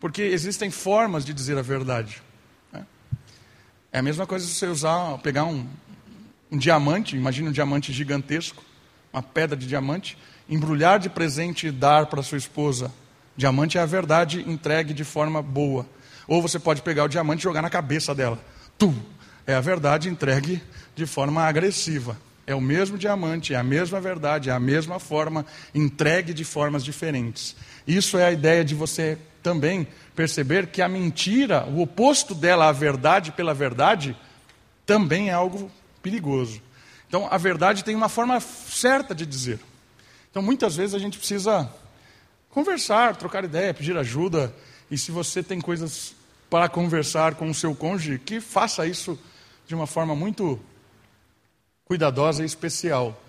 Porque 0.00 0.22
existem 0.22 0.70
formas 0.70 1.26
de 1.26 1.34
dizer 1.34 1.58
a 1.58 1.62
verdade. 1.62 2.22
É 3.94 4.00
a 4.00 4.02
mesma 4.02 4.26
coisa 4.26 4.44
se 4.44 4.54
você 4.54 4.66
usar, 4.66 5.16
pegar 5.18 5.44
um, 5.44 5.68
um 6.50 6.58
diamante, 6.58 7.14
imagine 7.14 7.48
um 7.48 7.52
diamante 7.52 7.92
gigantesco, 7.92 8.60
uma 9.12 9.22
pedra 9.22 9.56
de 9.56 9.68
diamante, 9.68 10.18
embrulhar 10.50 10.98
de 10.98 11.08
presente 11.08 11.68
e 11.68 11.70
dar 11.70 12.06
para 12.06 12.20
sua 12.20 12.36
esposa. 12.36 12.92
Diamante 13.36 13.78
é 13.78 13.80
a 13.80 13.86
verdade 13.86 14.40
entregue 14.50 14.92
de 14.92 15.04
forma 15.04 15.40
boa. 15.40 15.86
Ou 16.26 16.42
você 16.42 16.58
pode 16.58 16.82
pegar 16.82 17.04
o 17.04 17.08
diamante 17.08 17.38
e 17.38 17.44
jogar 17.44 17.62
na 17.62 17.70
cabeça 17.70 18.12
dela. 18.12 18.44
Tu! 18.76 18.92
É 19.46 19.54
a 19.54 19.60
verdade 19.60 20.08
entregue 20.08 20.60
de 20.96 21.06
forma 21.06 21.44
agressiva. 21.44 22.18
É 22.48 22.54
o 22.54 22.60
mesmo 22.60 22.98
diamante, 22.98 23.54
é 23.54 23.56
a 23.56 23.62
mesma 23.62 24.00
verdade, 24.00 24.50
é 24.50 24.52
a 24.52 24.58
mesma 24.58 24.98
forma, 24.98 25.46
entregue 25.72 26.34
de 26.34 26.42
formas 26.42 26.82
diferentes. 26.82 27.54
Isso 27.86 28.18
é 28.18 28.24
a 28.24 28.32
ideia 28.32 28.64
de 28.64 28.74
você 28.74 29.16
também 29.44 29.86
perceber 30.16 30.68
que 30.68 30.80
a 30.80 30.88
mentira, 30.88 31.66
o 31.66 31.82
oposto 31.82 32.34
dela, 32.34 32.66
a 32.66 32.72
verdade 32.72 33.30
pela 33.30 33.52
verdade, 33.52 34.16
também 34.86 35.28
é 35.28 35.34
algo 35.34 35.70
perigoso. 36.02 36.62
Então, 37.06 37.28
a 37.30 37.36
verdade 37.36 37.84
tem 37.84 37.94
uma 37.94 38.08
forma 38.08 38.40
certa 38.40 39.14
de 39.14 39.26
dizer. 39.26 39.60
Então, 40.30 40.42
muitas 40.42 40.74
vezes 40.74 40.94
a 40.94 40.98
gente 40.98 41.18
precisa 41.18 41.70
conversar, 42.48 43.16
trocar 43.16 43.44
ideia, 43.44 43.74
pedir 43.74 43.96
ajuda. 43.96 44.52
E 44.90 44.96
se 44.96 45.12
você 45.12 45.42
tem 45.42 45.60
coisas 45.60 46.14
para 46.48 46.68
conversar 46.68 47.34
com 47.34 47.50
o 47.50 47.54
seu 47.54 47.74
cônjuge, 47.74 48.18
que 48.18 48.40
faça 48.40 48.86
isso 48.86 49.18
de 49.66 49.74
uma 49.74 49.86
forma 49.86 50.16
muito 50.16 50.58
cuidadosa 51.84 52.42
e 52.42 52.46
especial. 52.46 53.20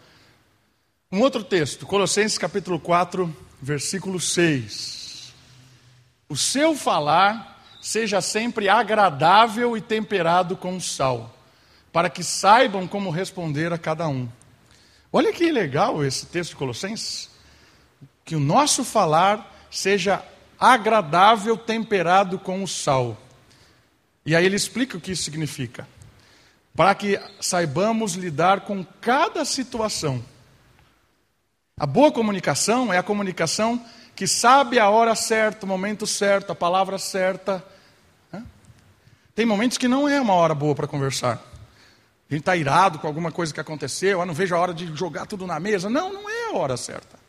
Um 1.11 1.19
outro 1.19 1.43
texto, 1.43 1.85
Colossenses 1.85 2.37
capítulo 2.37 2.79
4, 2.79 3.35
versículo 3.61 4.19
6 4.19 5.04
o 6.27 6.35
seu 6.35 6.75
falar 6.75 7.63
seja 7.81 8.19
sempre 8.19 8.67
agradável 8.67 9.77
e 9.77 9.81
temperado 9.81 10.57
com 10.57 10.79
sal, 10.79 11.35
para 11.91 12.09
que 12.09 12.23
saibam 12.23 12.87
como 12.87 13.11
responder 13.11 13.71
a 13.71 13.77
cada 13.77 14.07
um. 14.07 14.27
Olha 15.13 15.31
que 15.31 15.51
legal 15.51 16.03
esse 16.03 16.25
texto 16.25 16.49
de 16.49 16.55
Colossenses. 16.57 17.29
Que 18.25 18.35
o 18.35 18.39
nosso 18.39 18.83
falar 18.83 19.65
seja 19.69 20.21
agradável, 20.59 21.55
temperado 21.55 22.39
com 22.39 22.63
o 22.63 22.67
sal. 22.67 23.17
E 24.25 24.35
aí 24.35 24.45
ele 24.45 24.55
explica 24.55 24.97
o 24.97 24.99
que 25.01 25.11
isso 25.11 25.23
significa. 25.23 25.87
Para 26.75 26.95
que 26.95 27.19
saibamos 27.39 28.15
lidar 28.15 28.61
com 28.61 28.83
cada 28.99 29.45
situação. 29.45 30.21
A 31.77 31.85
boa 31.85 32.11
comunicação 32.11 32.91
é 32.91 32.97
a 32.97 33.03
comunicação 33.03 33.85
que 34.15 34.25
sabe 34.27 34.79
a 34.79 34.89
hora 34.89 35.13
certa, 35.13 35.65
o 35.65 35.69
momento 35.69 36.07
certo, 36.07 36.51
a 36.51 36.55
palavra 36.55 36.97
certa. 36.97 37.63
Tem 39.35 39.45
momentos 39.45 39.77
que 39.77 39.87
não 39.87 40.07
é 40.07 40.19
uma 40.21 40.33
hora 40.33 40.55
boa 40.55 40.73
para 40.73 40.87
conversar. 40.87 41.33
A 42.29 42.33
gente 42.33 42.41
está 42.41 42.55
irado 42.55 42.97
com 42.99 43.05
alguma 43.05 43.31
coisa 43.31 43.53
que 43.53 43.59
aconteceu, 43.59 44.21
ah, 44.21 44.25
não 44.25 44.33
vejo 44.33 44.55
a 44.55 44.59
hora 44.59 44.73
de 44.73 44.95
jogar 44.95 45.25
tudo 45.25 45.45
na 45.45 45.59
mesa. 45.59 45.89
Não, 45.89 46.11
não 46.11 46.29
é 46.29 46.51
a 46.51 46.57
hora 46.57 46.77
certa. 46.77 47.19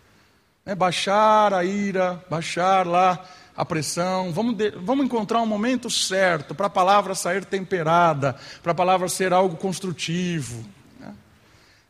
É 0.65 0.75
baixar 0.75 1.53
a 1.53 1.65
ira, 1.65 2.25
baixar 2.31 2.87
lá 2.87 3.25
a 3.57 3.65
pressão. 3.65 4.33
Vamos, 4.33 4.57
de, 4.57 4.71
vamos 4.71 5.05
encontrar 5.05 5.43
um 5.43 5.47
momento 5.47 5.91
certo 5.91 6.55
para 6.55 6.67
a 6.67 6.71
palavra 6.71 7.15
sair 7.15 7.45
temperada, 7.45 8.37
para 8.63 8.73
a 8.73 8.75
palavra 8.75 9.09
ser 9.09 9.33
algo 9.33 9.57
construtivo. 9.57 10.65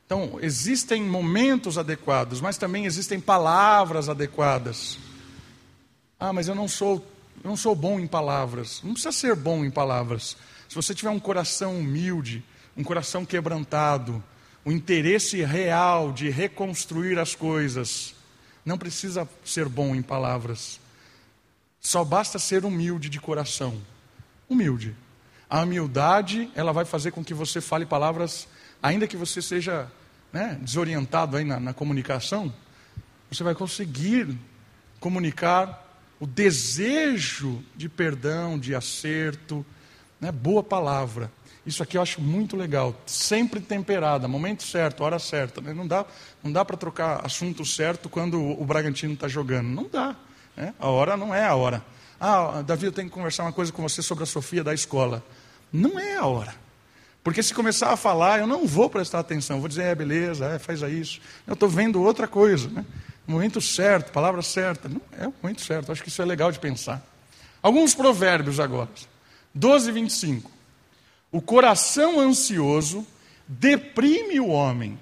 Então, 0.06 0.38
existem 0.40 1.02
momentos 1.02 1.76
adequados, 1.76 2.40
mas 2.40 2.56
também 2.56 2.86
existem 2.86 3.20
palavras 3.20 4.08
adequadas. 4.08 4.98
Ah, 6.18 6.32
mas 6.32 6.46
eu 6.46 6.54
não 6.54 6.68
sou, 6.68 7.04
eu 7.42 7.50
não 7.50 7.56
sou 7.56 7.74
bom 7.74 7.98
em 7.98 8.06
palavras. 8.06 8.80
Não 8.84 8.92
precisa 8.92 9.10
ser 9.10 9.34
bom 9.34 9.64
em 9.64 9.70
palavras. 9.70 10.36
Se 10.68 10.76
você 10.76 10.94
tiver 10.94 11.10
um 11.10 11.18
coração 11.18 11.76
humilde, 11.76 12.44
um 12.76 12.84
coração 12.84 13.24
quebrantado, 13.24 14.22
o 14.64 14.70
um 14.70 14.72
interesse 14.72 15.42
real 15.42 16.12
de 16.12 16.30
reconstruir 16.30 17.18
as 17.18 17.34
coisas, 17.34 18.14
não 18.64 18.78
precisa 18.78 19.28
ser 19.44 19.68
bom 19.68 19.94
em 19.94 20.02
palavras. 20.02 20.80
Só 21.80 22.04
basta 22.04 22.38
ser 22.38 22.64
humilde 22.64 23.08
de 23.08 23.20
coração. 23.20 23.80
Humilde. 24.48 24.94
A 25.48 25.62
humildade, 25.62 26.50
ela 26.54 26.72
vai 26.72 26.84
fazer 26.84 27.12
com 27.12 27.24
que 27.24 27.34
você 27.34 27.60
fale 27.60 27.86
palavras 27.86 28.48
ainda 28.82 29.06
que 29.06 29.16
você 29.16 29.40
seja 29.40 29.90
né, 30.32 30.58
desorientado 30.60 31.36
aí 31.36 31.44
na, 31.44 31.58
na 31.58 31.72
comunicação, 31.72 32.52
você 33.30 33.42
vai 33.42 33.54
conseguir 33.54 34.36
comunicar 35.00 35.84
o 36.18 36.26
desejo 36.26 37.62
de 37.74 37.88
perdão, 37.88 38.58
de 38.58 38.74
acerto, 38.74 39.64
né, 40.20 40.30
boa 40.32 40.62
palavra. 40.62 41.30
Isso 41.66 41.82
aqui 41.82 41.98
eu 41.98 42.02
acho 42.02 42.20
muito 42.20 42.56
legal, 42.56 42.94
sempre 43.06 43.60
temperada, 43.60 44.28
momento 44.28 44.62
certo, 44.62 45.02
hora 45.02 45.18
certa. 45.18 45.60
Né? 45.60 45.74
Não 45.74 45.86
dá, 45.86 46.06
não 46.42 46.52
dá 46.52 46.64
para 46.64 46.76
trocar 46.76 47.26
assunto 47.26 47.64
certo 47.64 48.08
quando 48.08 48.40
o, 48.40 48.64
Bragantino 48.64 49.14
está 49.14 49.26
jogando. 49.26 49.66
Não 49.66 49.88
dá. 49.88 50.14
Né? 50.56 50.72
A 50.78 50.88
hora 50.88 51.16
não 51.16 51.34
é 51.34 51.44
a 51.44 51.56
hora. 51.56 51.84
Ah, 52.20 52.62
Davi, 52.66 52.86
eu 52.86 52.92
tenho 52.92 53.08
que 53.08 53.14
conversar 53.14 53.44
uma 53.44 53.52
coisa 53.52 53.72
com 53.72 53.82
você 53.82 54.02
sobre 54.02 54.24
a 54.24 54.26
Sofia 54.26 54.64
da 54.64 54.72
escola. 54.72 55.24
Não 55.72 55.98
é 55.98 56.16
a 56.16 56.24
hora. 56.24 56.54
Porque 57.22 57.42
se 57.42 57.52
começar 57.52 57.92
a 57.92 57.96
falar, 57.96 58.38
eu 58.38 58.46
não 58.46 58.66
vou 58.66 58.88
prestar 58.88 59.18
atenção, 59.18 59.58
vou 59.58 59.68
dizer, 59.68 59.82
é, 59.82 59.94
beleza, 59.94 60.46
é, 60.46 60.58
faz 60.58 60.80
isso. 60.82 61.20
Eu 61.46 61.54
estou 61.54 61.68
vendo 61.68 62.00
outra 62.00 62.28
coisa. 62.28 62.68
Né? 62.68 62.84
Momento 63.26 63.60
certo, 63.60 64.12
palavra 64.12 64.42
certa. 64.42 64.88
Não 64.88 65.00
é 65.18 65.26
o 65.26 65.34
momento 65.42 65.60
certo, 65.60 65.90
acho 65.90 66.02
que 66.02 66.08
isso 66.08 66.22
é 66.22 66.24
legal 66.24 66.52
de 66.52 66.60
pensar. 66.60 67.04
Alguns 67.60 67.94
provérbios 67.94 68.60
agora. 68.60 68.88
12, 69.52 69.90
25. 69.90 70.50
O 71.32 71.40
coração 71.40 72.20
ansioso 72.20 73.04
deprime 73.48 74.38
o 74.38 74.46
homem. 74.46 74.98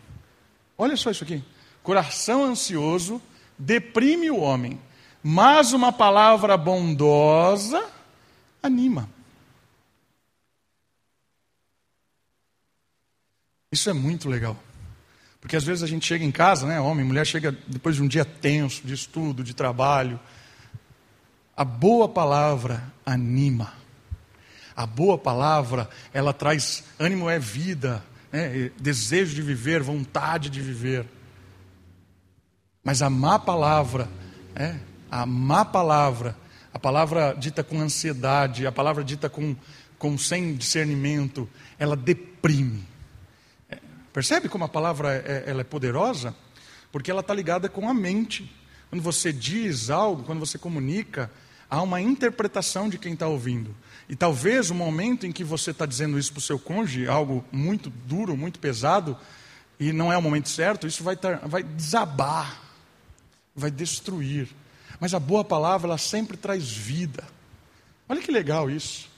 Olha 0.79 0.97
só 0.97 1.11
isso 1.11 1.25
aqui. 1.25 1.45
Coração 1.83 2.43
ansioso 2.43 3.21
deprime 3.59 4.31
o 4.31 4.39
homem, 4.39 4.81
mas 5.27 5.73
uma 5.73 5.91
palavra 5.91 6.55
bondosa 6.55 7.83
anima. 8.63 9.09
Isso 13.73 13.89
é 13.89 13.95
muito 13.95 14.29
legal. 14.29 14.55
Porque 15.41 15.57
às 15.57 15.65
vezes 15.65 15.83
a 15.83 15.87
gente 15.87 16.05
chega 16.05 16.23
em 16.23 16.31
casa, 16.31 16.67
né, 16.67 16.79
homem, 16.79 17.07
mulher 17.07 17.27
chega 17.27 17.57
depois 17.67 17.97
de 17.97 18.03
um 18.03 18.07
dia 18.07 18.25
tenso, 18.25 18.87
de 18.87 18.93
estudo, 18.93 19.43
de 19.43 19.55
trabalho. 19.55 20.21
A 21.57 21.65
boa 21.65 22.07
palavra 22.07 22.93
anima. 23.07 23.73
A 24.77 24.85
boa 24.85 25.17
palavra, 25.17 25.89
ela 26.13 26.35
traz 26.35 26.85
ânimo 26.99 27.31
é 27.31 27.39
vida, 27.39 28.05
né, 28.31 28.71
desejo 28.79 29.35
de 29.35 29.41
viver, 29.41 29.83
vontade 29.83 30.51
de 30.51 30.61
viver. 30.61 31.07
Mas 32.83 33.01
a 33.01 33.09
má 33.09 33.39
palavra, 33.39 34.07
é, 34.55 34.79
a 35.15 35.25
má 35.25 35.65
palavra, 35.65 36.37
a 36.73 36.79
palavra 36.79 37.37
dita 37.39 37.63
com 37.63 37.81
ansiedade, 37.81 38.67
a 38.67 38.73
palavra 38.73 39.05
dita 39.05 39.31
com, 39.31 39.55
com 39.97 40.19
sem 40.19 40.57
discernimento, 40.57 41.49
ela 41.79 41.97
deprime. 41.97 42.85
É, 43.71 43.79
percebe 44.13 44.49
como 44.49 44.65
a 44.65 44.69
palavra 44.69 45.15
é, 45.15 45.45
ela 45.47 45.61
é 45.61 45.65
poderosa? 45.65 46.35
Porque 46.91 47.13
ela 47.13 47.21
está 47.21 47.33
ligada 47.33 47.69
com 47.69 47.89
a 47.89 47.95
mente. 47.95 48.53
Quando 48.91 49.03
você 49.03 49.33
diz 49.33 49.89
algo, 49.89 50.25
quando 50.25 50.41
você 50.41 50.59
comunica, 50.59 51.31
há 51.71 51.81
uma 51.81 52.01
interpretação 52.01 52.89
de 52.89 52.99
quem 52.99 53.13
está 53.13 53.29
ouvindo. 53.29 53.73
E 54.09 54.17
talvez 54.17 54.69
o 54.69 54.75
momento 54.75 55.29
em 55.29 55.31
que 55.31 55.45
você 55.45 55.71
está 55.71 55.87
dizendo 55.87 56.19
isso 56.19 56.33
para 56.33 56.41
o 56.41 56.43
seu 56.43 56.59
cônjuge, 56.59 57.07
algo 57.07 57.45
muito 57.53 57.89
duro, 57.89 58.37
muito 58.37 58.59
pesado, 58.59 59.17
e 59.79 59.93
não 59.93 60.13
é 60.13 60.19
o 60.19 60.23
momento 60.23 60.49
certo, 60.49 60.89
isso 60.89 61.05
vai, 61.05 61.17
tar, 61.17 61.39
vai 61.47 61.63
desabar, 61.63 62.61
vai 63.55 63.71
destruir. 63.71 64.49
Mas 65.01 65.15
a 65.15 65.21
boa 65.21 65.45
palavra, 65.45 65.89
ela 65.89 65.99
sempre 65.99 66.37
traz 66.37 66.71
vida. 66.71 67.25
Olha 68.09 68.21
que 68.21 68.31
legal 68.31 68.71
isso. 68.71 69.09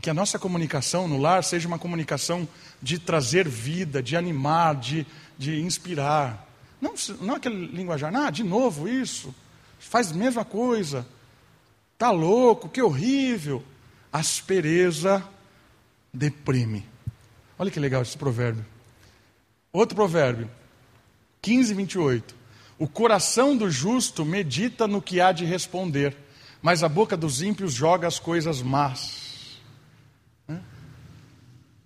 Que 0.00 0.10
a 0.10 0.14
nossa 0.14 0.38
comunicação 0.38 1.06
no 1.06 1.18
lar 1.18 1.44
seja 1.44 1.68
uma 1.68 1.78
comunicação 1.78 2.48
de 2.80 2.98
trazer 2.98 3.48
vida, 3.48 4.02
de 4.02 4.16
animar, 4.16 4.74
de, 4.74 5.06
de 5.38 5.60
inspirar. 5.60 6.48
Não, 6.80 6.94
não 7.20 7.36
aquele 7.36 7.66
linguajar, 7.66 8.14
ah, 8.14 8.30
de 8.30 8.42
novo 8.42 8.88
isso, 8.88 9.32
faz 9.78 10.10
a 10.10 10.14
mesma 10.14 10.44
coisa, 10.44 11.06
tá 11.96 12.10
louco, 12.10 12.68
que 12.68 12.82
horrível. 12.82 13.62
Aspereza 14.12 15.24
deprime. 16.12 16.84
Olha 17.58 17.70
que 17.70 17.80
legal 17.80 18.02
esse 18.02 18.18
provérbio. 18.18 18.66
Outro 19.72 19.94
provérbio, 19.94 20.50
15, 21.40 21.72
28. 21.72 22.41
O 22.82 22.88
coração 22.88 23.56
do 23.56 23.70
justo 23.70 24.24
medita 24.24 24.88
no 24.88 25.00
que 25.00 25.20
há 25.20 25.30
de 25.30 25.44
responder, 25.44 26.16
mas 26.60 26.82
a 26.82 26.88
boca 26.88 27.16
dos 27.16 27.40
ímpios 27.40 27.72
joga 27.72 28.08
as 28.08 28.18
coisas 28.18 28.60
más. 28.60 29.60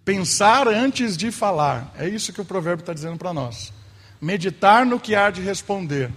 Pensar 0.06 0.66
antes 0.66 1.14
de 1.14 1.30
falar, 1.30 1.92
é 1.98 2.08
isso 2.08 2.32
que 2.32 2.40
o 2.40 2.46
provérbio 2.46 2.82
está 2.82 2.94
dizendo 2.94 3.18
para 3.18 3.34
nós. 3.34 3.74
Meditar 4.22 4.86
no 4.86 4.98
que 4.98 5.14
há 5.14 5.30
de 5.30 5.42
responder. 5.42 6.10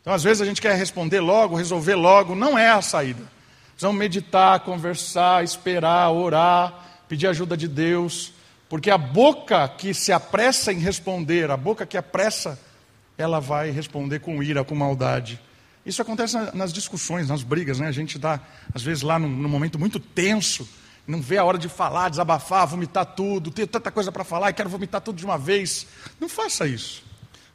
Então, 0.00 0.14
às 0.14 0.22
vezes, 0.22 0.40
a 0.40 0.46
gente 0.46 0.62
quer 0.62 0.74
responder 0.74 1.20
logo, 1.20 1.54
resolver 1.54 1.94
logo, 1.94 2.34
não 2.34 2.58
é 2.58 2.70
a 2.70 2.80
saída. 2.80 3.24
Precisamos 3.72 3.98
meditar, 3.98 4.60
conversar, 4.60 5.44
esperar, 5.44 6.10
orar, 6.12 7.04
pedir 7.06 7.26
ajuda 7.26 7.58
de 7.58 7.68
Deus, 7.68 8.32
porque 8.70 8.90
a 8.90 8.96
boca 8.96 9.68
que 9.68 9.92
se 9.92 10.12
apressa 10.12 10.72
em 10.72 10.78
responder, 10.78 11.50
a 11.50 11.58
boca 11.58 11.84
que 11.84 11.98
apressa 11.98 12.58
ela 13.16 13.40
vai 13.40 13.70
responder 13.70 14.20
com 14.20 14.42
ira, 14.42 14.64
com 14.64 14.74
maldade. 14.74 15.40
Isso 15.84 16.00
acontece 16.00 16.36
nas 16.54 16.72
discussões, 16.72 17.28
nas 17.28 17.42
brigas, 17.42 17.80
né? 17.80 17.88
A 17.88 17.92
gente 17.92 18.16
está, 18.16 18.40
às 18.72 18.82
vezes, 18.82 19.02
lá 19.02 19.18
num, 19.18 19.28
num, 19.28 19.48
momento 19.48 19.78
muito 19.78 19.98
tenso, 19.98 20.68
não 21.06 21.20
vê 21.20 21.38
a 21.38 21.44
hora 21.44 21.58
de 21.58 21.68
falar, 21.68 22.08
desabafar, 22.08 22.66
vomitar 22.66 23.04
tudo, 23.04 23.50
ter 23.50 23.66
tanta 23.66 23.90
coisa 23.90 24.12
para 24.12 24.22
falar 24.22 24.50
e 24.50 24.54
quero 24.54 24.68
vomitar 24.68 25.00
tudo 25.00 25.16
de 25.16 25.24
uma 25.24 25.36
vez. 25.36 25.86
Não 26.20 26.28
faça 26.28 26.66
isso. 26.66 27.04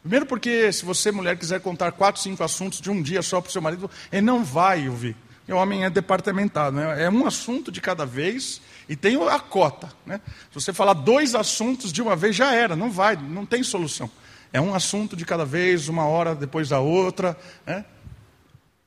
Primeiro, 0.02 0.26
porque 0.26 0.72
se 0.72 0.86
você, 0.86 1.12
mulher, 1.12 1.38
quiser 1.38 1.62
contar 1.62 1.92
quatro, 1.94 2.22
cinco 2.22 2.44
assuntos 2.44 2.82
de 2.82 2.90
um 2.92 3.02
dia 3.02 3.22
só 3.22 3.40
para 3.40 3.50
o 3.50 3.52
seu 3.52 3.62
marido, 3.62 3.90
ele 4.12 4.22
não 4.22 4.44
vai 4.44 4.88
ouvir. 4.88 5.16
O 5.50 5.54
homem 5.54 5.86
é 5.86 5.90
departamentado, 5.90 6.76
né? 6.76 7.06
é 7.06 7.10
um 7.10 7.26
assunto 7.26 7.72
de 7.72 7.80
cada 7.80 8.06
vez 8.06 8.62
e 8.90 8.98
tem 8.98 9.16
a 9.30 9.40
cota. 9.40 9.90
Né? 10.06 10.20
Se 10.50 10.56
você 10.56 10.74
falar 10.74 10.94
dois 10.94 11.36
assuntos 11.36 11.94
de 11.94 12.02
uma 12.02 12.18
vez, 12.18 12.36
já 12.36 12.54
era, 12.54 12.76
não 12.76 12.92
vai, 12.92 13.16
não 13.16 13.46
tem 13.46 13.64
solução. 13.64 14.10
É 14.52 14.62
um 14.62 14.74
assunto 14.74 15.16
de 15.16 15.26
cada 15.26 15.46
vez, 15.46 15.88
uma 15.90 16.06
hora 16.06 16.34
depois 16.34 16.70
da 16.70 16.80
outra. 16.80 17.38
Né? 17.66 17.86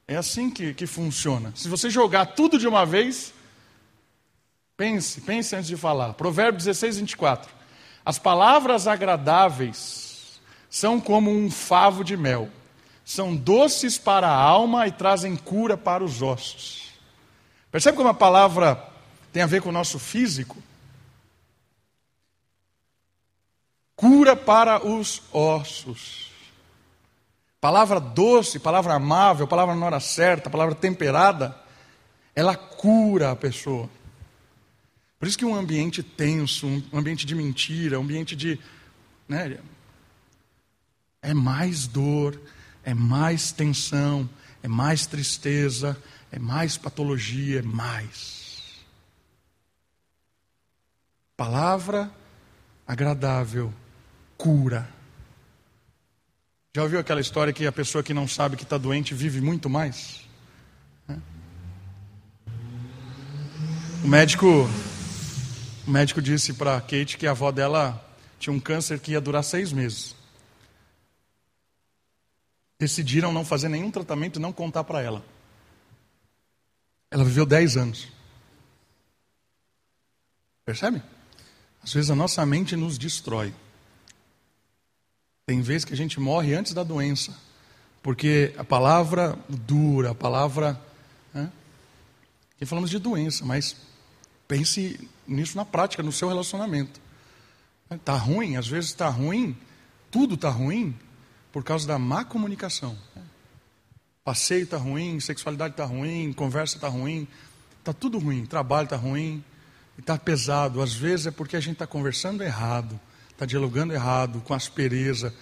É 0.09 0.17
assim 0.17 0.51
que, 0.51 0.75
que 0.75 0.87
funciona. 0.87 1.53
Se 1.55 1.69
você 1.69 1.91
jogar 1.91 2.27
tudo 2.27 2.59
de 2.59 2.67
uma 2.67 2.85
vez, 2.85 3.33
pense, 4.77 5.21
pense 5.21 5.55
antes 5.55 5.69
de 5.69 5.77
falar. 5.77 6.15
Provérbios 6.15 6.65
16, 6.65 6.99
24. 6.99 7.53
As 8.05 8.19
palavras 8.19 8.87
agradáveis 8.87 10.41
são 10.69 11.01
como 11.01 11.31
um 11.31 11.51
favo 11.51 12.03
de 12.03 12.17
mel. 12.17 12.49
São 13.05 13.35
doces 13.37 13.99
para 13.99 14.29
a 14.29 14.35
alma 14.35 14.87
e 14.87 14.93
trazem 14.93 15.37
cura 15.37 15.77
para 15.77 16.03
os 16.03 16.23
ossos. 16.23 16.91
Percebe 17.71 17.97
como 17.97 18.09
a 18.09 18.15
palavra 18.15 18.83
tem 19.33 19.43
a 19.43 19.47
ver 19.47 19.63
com 19.63 19.69
o 19.69 19.73
nosso 19.73 19.99
físico? 19.99 20.57
Cura 24.01 24.35
para 24.35 24.83
os 24.83 25.21
ossos. 25.31 26.31
Palavra 27.61 28.01
doce, 28.01 28.59
palavra 28.59 28.95
amável, 28.95 29.47
palavra 29.47 29.75
na 29.75 29.85
hora 29.85 30.01
certa, 30.01 30.49
palavra 30.49 30.75
temperada, 30.75 31.55
ela 32.35 32.57
cura 32.57 33.31
a 33.31 33.37
pessoa. 33.37 33.91
Por 35.19 35.29
isso 35.29 35.37
que 35.37 35.45
um 35.45 35.55
ambiente 35.55 36.03
tenso, 36.03 36.67
um 36.67 36.99
ambiente 36.99 37.27
de 37.27 37.35
mentira, 37.35 38.01
um 38.01 38.03
ambiente 38.03 38.35
de. 38.35 38.59
Né, 39.29 39.59
é 41.21 41.35
mais 41.35 41.87
dor, 41.87 42.41
é 42.83 42.95
mais 42.95 43.53
tensão, 43.53 44.27
é 44.63 44.69
mais 44.69 45.07
tristeza, 45.07 46.03
é 46.33 46.39
mais 46.39 46.79
patologia, 46.79 47.59
é 47.59 47.63
mais. 47.63 48.81
Palavra 51.37 52.11
agradável 52.87 53.71
cura. 54.41 54.89
Já 56.75 56.83
ouviu 56.83 56.99
aquela 56.99 57.21
história 57.21 57.53
que 57.53 57.67
a 57.67 57.73
pessoa 57.73 58.03
que 58.03 58.15
não 58.15 58.27
sabe 58.27 58.57
que 58.57 58.63
está 58.63 58.79
doente 58.79 59.13
vive 59.13 59.39
muito 59.39 59.69
mais? 59.69 60.27
O 64.03 64.09
médico, 64.09 64.47
o 65.87 65.91
médico 65.91 66.23
disse 66.23 66.55
para 66.55 66.81
Kate 66.81 67.19
que 67.19 67.27
a 67.27 67.33
avó 67.33 67.53
dela 67.53 68.03
tinha 68.39 68.51
um 68.51 68.59
câncer 68.59 68.99
que 68.99 69.13
ia 69.13 69.21
durar 69.21 69.45
seis 69.45 69.73
meses. 69.73 70.17
Decidiram 72.79 73.35
não 73.35 73.45
fazer 73.45 73.69
nenhum 73.69 73.91
tratamento 73.91 74.39
e 74.39 74.43
não 74.43 74.55
contar 74.55 74.85
para 74.85 75.03
ela. 75.03 75.23
Ela 77.11 77.25
viveu 77.25 77.45
dez 77.45 77.77
anos. 77.77 78.09
Percebe? 80.65 81.03
Às 81.83 81.93
vezes 81.93 82.11
a 82.11 82.15
nossa 82.15 82.47
mente 82.47 82.75
nos 82.75 82.97
destrói. 82.97 83.53
Tem 85.51 85.61
vezes 85.63 85.85
que 85.85 85.93
a 85.93 85.97
gente 85.97 86.21
morre 86.21 86.55
antes 86.55 86.73
da 86.73 86.85
doença, 86.85 87.37
porque 88.05 88.55
a 88.57 88.63
palavra 88.63 89.37
dura, 89.49 90.13
a 90.13 90.15
palavra. 90.15 90.81
Né? 91.35 91.51
Falamos 92.65 92.89
de 92.89 93.01
doença, 93.01 93.45
mas 93.45 93.75
pense 94.47 95.09
nisso 95.27 95.57
na 95.57 95.65
prática, 95.65 96.05
no 96.05 96.13
seu 96.13 96.29
relacionamento. 96.29 97.01
Está 97.91 98.15
ruim, 98.15 98.55
às 98.55 98.69
vezes 98.69 98.91
está 98.91 99.09
ruim, 99.09 99.57
tudo 100.09 100.37
está 100.37 100.51
ruim 100.51 100.97
por 101.51 101.65
causa 101.65 101.85
da 101.85 101.99
má 101.99 102.25
comunicação. 102.25 102.97
Passeio 104.23 104.63
está 104.63 104.77
ruim, 104.77 105.19
sexualidade 105.19 105.75
está 105.75 105.85
ruim, 105.85 106.33
conversa 106.33 106.77
está 106.77 106.87
ruim, 106.87 107.27
está 107.81 107.93
tudo 107.93 108.21
ruim, 108.21 108.47
trabalho 108.47 108.85
está 108.85 108.97
ruim, 108.97 109.43
está 109.99 110.17
pesado. 110.17 110.81
Às 110.81 110.95
vezes 110.95 111.27
é 111.27 111.33
porque 111.33 111.57
a 111.57 111.61
gente 111.61 111.73
está 111.73 111.89
conversando 111.89 112.41
errado 112.45 113.01
está 113.41 113.47
dialogando 113.47 113.95
errado, 113.95 114.43
com 114.43 114.53
aspereza. 114.53 115.35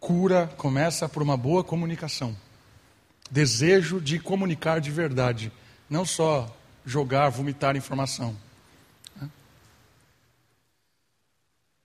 Cura 0.00 0.50
começa 0.56 1.06
por 1.06 1.22
uma 1.22 1.36
boa 1.36 1.62
comunicação. 1.62 2.34
Desejo 3.30 4.00
de 4.00 4.18
comunicar 4.18 4.80
de 4.80 4.90
verdade, 4.90 5.52
não 5.88 6.06
só 6.06 6.56
jogar, 6.84 7.28
vomitar 7.28 7.76
informação. 7.76 8.34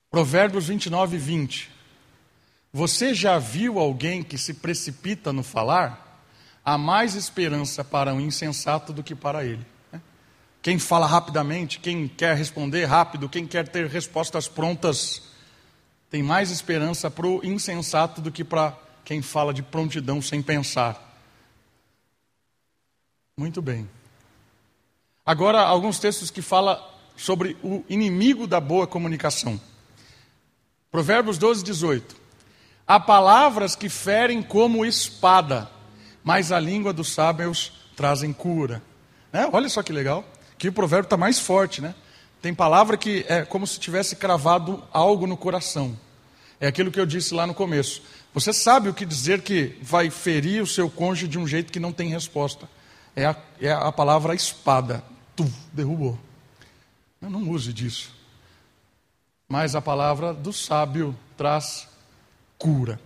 Provérbios 0.10 0.67
29 0.67 1.17
e 1.17 1.19
20. 1.19 1.71
Você 2.71 3.13
já 3.13 3.38
viu 3.38 3.78
alguém 3.78 4.24
que 4.24 4.38
se 4.38 4.54
precipita 4.54 5.34
no 5.34 5.43
falar? 5.43 6.24
Há 6.63 6.78
mais 6.78 7.13
esperança 7.13 7.84
para 7.84 8.13
um 8.13 8.21
insensato 8.21 8.93
do 8.93 9.04
que 9.04 9.13
para 9.13 9.43
ele. 9.43 9.65
Quem 10.65 10.80
fala 10.80 11.06
rapidamente, 11.06 11.80
quem 11.80 12.07
quer 12.07 12.36
responder 12.36 12.86
rápido, 12.86 13.30
quem 13.30 13.45
quer 13.45 13.68
ter 13.68 13.86
respostas 13.86 14.47
prontas, 14.47 15.22
tem 16.10 16.24
mais 16.24 16.51
esperança 16.51 17.10
para 17.10 17.28
o 17.28 17.43
insensato 17.43 18.22
do 18.22 18.32
que 18.32 18.43
para 18.43 18.78
quem 19.03 19.22
fala 19.22 19.53
de 19.53 19.62
prontidão 19.62 20.22
sem 20.22 20.41
pensar. 20.41 21.01
Muito 23.38 23.62
bem. 23.62 23.89
Agora, 25.26 25.62
alguns 25.62 25.99
textos 25.99 26.32
que 26.32 26.41
falam 26.41 26.82
sobre 27.18 27.58
o 27.64 27.84
inimigo 27.89 28.47
da 28.47 28.60
boa 28.60 28.88
comunicação. 28.88 29.60
Provérbios 30.91 31.38
12, 31.38 31.64
18. 31.64 32.16
Há 32.88 32.99
palavras 32.99 33.76
que 33.76 33.89
ferem 33.89 34.41
como 34.41 34.86
espada, 34.86 35.70
mas 36.24 36.51
a 36.51 36.60
língua 36.60 36.93
dos 36.93 37.10
sábios 37.10 37.74
trazem 37.95 38.32
cura. 38.32 38.82
Né? 39.34 39.49
Olha 39.51 39.68
só 39.68 39.82
que 39.82 39.91
legal. 39.91 40.24
Que 40.58 40.70
o 40.70 40.74
provérbio 40.74 41.08
está 41.08 41.18
mais 41.18 41.39
forte, 41.39 41.82
né? 41.82 41.93
Tem 42.46 42.54
palavra 42.54 42.96
que 42.96 43.26
é 43.28 43.43
como 43.43 43.66
se 43.66 43.80
tivesse 43.80 44.16
cravado 44.16 44.84
algo 44.93 45.26
no 45.26 45.36
coração. 45.36 45.98
É 46.60 46.68
aquilo 46.68 46.91
que 46.91 47.00
eu 47.00 47.06
disse 47.08 47.34
lá 47.34 47.48
no 47.48 47.56
começo. 47.56 48.04
Você 48.36 48.54
sabe 48.54 48.88
o 48.88 48.93
que 48.93 49.04
dizer 49.04 49.41
que 49.41 49.76
vai 49.82 50.12
ferir 50.12 50.62
o 50.62 50.68
seu 50.68 50.88
cônjuge 50.88 51.28
de 51.28 51.39
um 51.39 51.48
jeito 51.48 51.74
que 51.74 51.80
não 51.80 51.91
tem 51.91 52.08
resposta. 52.08 52.70
é 53.16 53.26
a, 53.26 53.36
é 53.60 53.72
a 53.72 53.91
palavra 53.91 54.36
espada. 54.36 55.04
Tu, 55.36 55.52
derrubou. 55.74 56.20
Eu 57.20 57.32
não 57.32 57.50
use 57.50 57.74
disso. 57.74 58.14
Mas 59.50 59.74
a 59.74 59.82
palavra 59.82 60.32
do 60.32 60.54
sábio 60.54 61.18
traz 61.36 61.88
cura. 62.60 63.02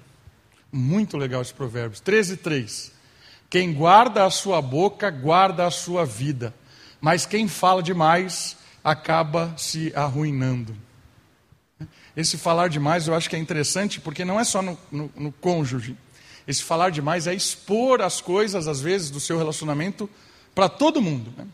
Muito 0.70 1.16
legal 1.16 1.42
esse 1.42 1.54
provérbio. 1.54 1.98
13, 2.02 2.36
3. 2.36 2.92
Quem 3.50 3.74
guarda 3.74 4.26
a 4.26 4.30
sua 4.30 4.62
boca, 4.62 5.10
guarda 5.10 5.66
a 5.66 5.72
sua 5.72 6.06
vida. 6.06 6.54
Mas 7.00 7.26
quem 7.26 7.48
fala 7.48 7.82
demais, 7.82 8.59
acaba 8.90 9.54
se 9.58 9.94
arruinando. 9.96 10.76
Esse 12.16 12.38
falar 12.38 12.70
demais 12.70 13.08
eu 13.08 13.16
acho 13.16 13.30
que 13.30 13.36
é 13.36 13.40
interessante, 13.40 14.02
porque 14.02 14.26
não 14.26 14.40
é 14.40 14.44
só 14.44 14.62
no, 14.62 14.78
no, 14.92 15.12
no 15.16 15.32
cônjuge. 15.32 15.96
Esse 16.48 16.64
falar 16.64 16.90
demais 16.90 17.28
é 17.28 17.34
expor 17.34 18.02
as 18.02 18.20
coisas, 18.20 18.68
às 18.68 18.82
vezes, 18.82 19.12
do 19.12 19.20
seu 19.20 19.38
relacionamento 19.38 20.10
para 20.56 20.68
todo 20.68 21.02
mundo. 21.02 21.32
Né? 21.38 21.46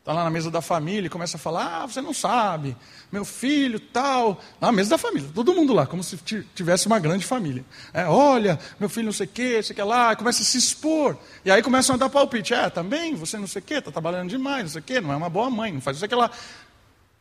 Está 0.00 0.14
lá 0.14 0.24
na 0.24 0.30
mesa 0.30 0.50
da 0.50 0.62
família 0.62 1.06
e 1.06 1.10
começa 1.10 1.36
a 1.36 1.40
falar: 1.40 1.82
Ah, 1.82 1.86
você 1.86 2.00
não 2.00 2.14
sabe, 2.14 2.74
meu 3.12 3.22
filho, 3.22 3.78
tal. 3.78 4.40
Na 4.58 4.72
mesa 4.72 4.90
da 4.90 4.98
família, 4.98 5.28
todo 5.34 5.54
mundo 5.54 5.74
lá, 5.74 5.86
como 5.86 6.02
se 6.02 6.16
tivesse 6.54 6.86
uma 6.86 6.98
grande 6.98 7.26
família. 7.26 7.62
É, 7.92 8.06
Olha, 8.06 8.58
meu 8.78 8.88
filho 8.88 9.06
não 9.06 9.12
sei 9.12 9.26
o 9.26 9.28
que, 9.28 9.62
sei 9.62 9.74
o 9.74 9.76
que 9.76 9.82
lá, 9.82 10.16
começa 10.16 10.42
a 10.42 10.44
se 10.44 10.56
expor. 10.56 11.18
E 11.44 11.50
aí 11.50 11.62
começam 11.62 11.94
a 11.94 11.98
dar 11.98 12.08
palpite: 12.08 12.54
É, 12.54 12.70
também, 12.70 13.14
você 13.14 13.36
não 13.36 13.46
sei 13.46 13.60
o 13.60 13.64
que, 13.64 13.74
está 13.74 13.90
trabalhando 13.90 14.30
demais, 14.30 14.62
não 14.62 14.70
sei 14.70 14.80
o 14.80 14.84
que, 14.84 15.00
não 15.02 15.12
é 15.12 15.16
uma 15.16 15.28
boa 15.28 15.50
mãe, 15.50 15.70
não 15.70 15.82
faz 15.82 15.98
isso 15.98 16.08
que 16.08 16.14
lá. 16.14 16.30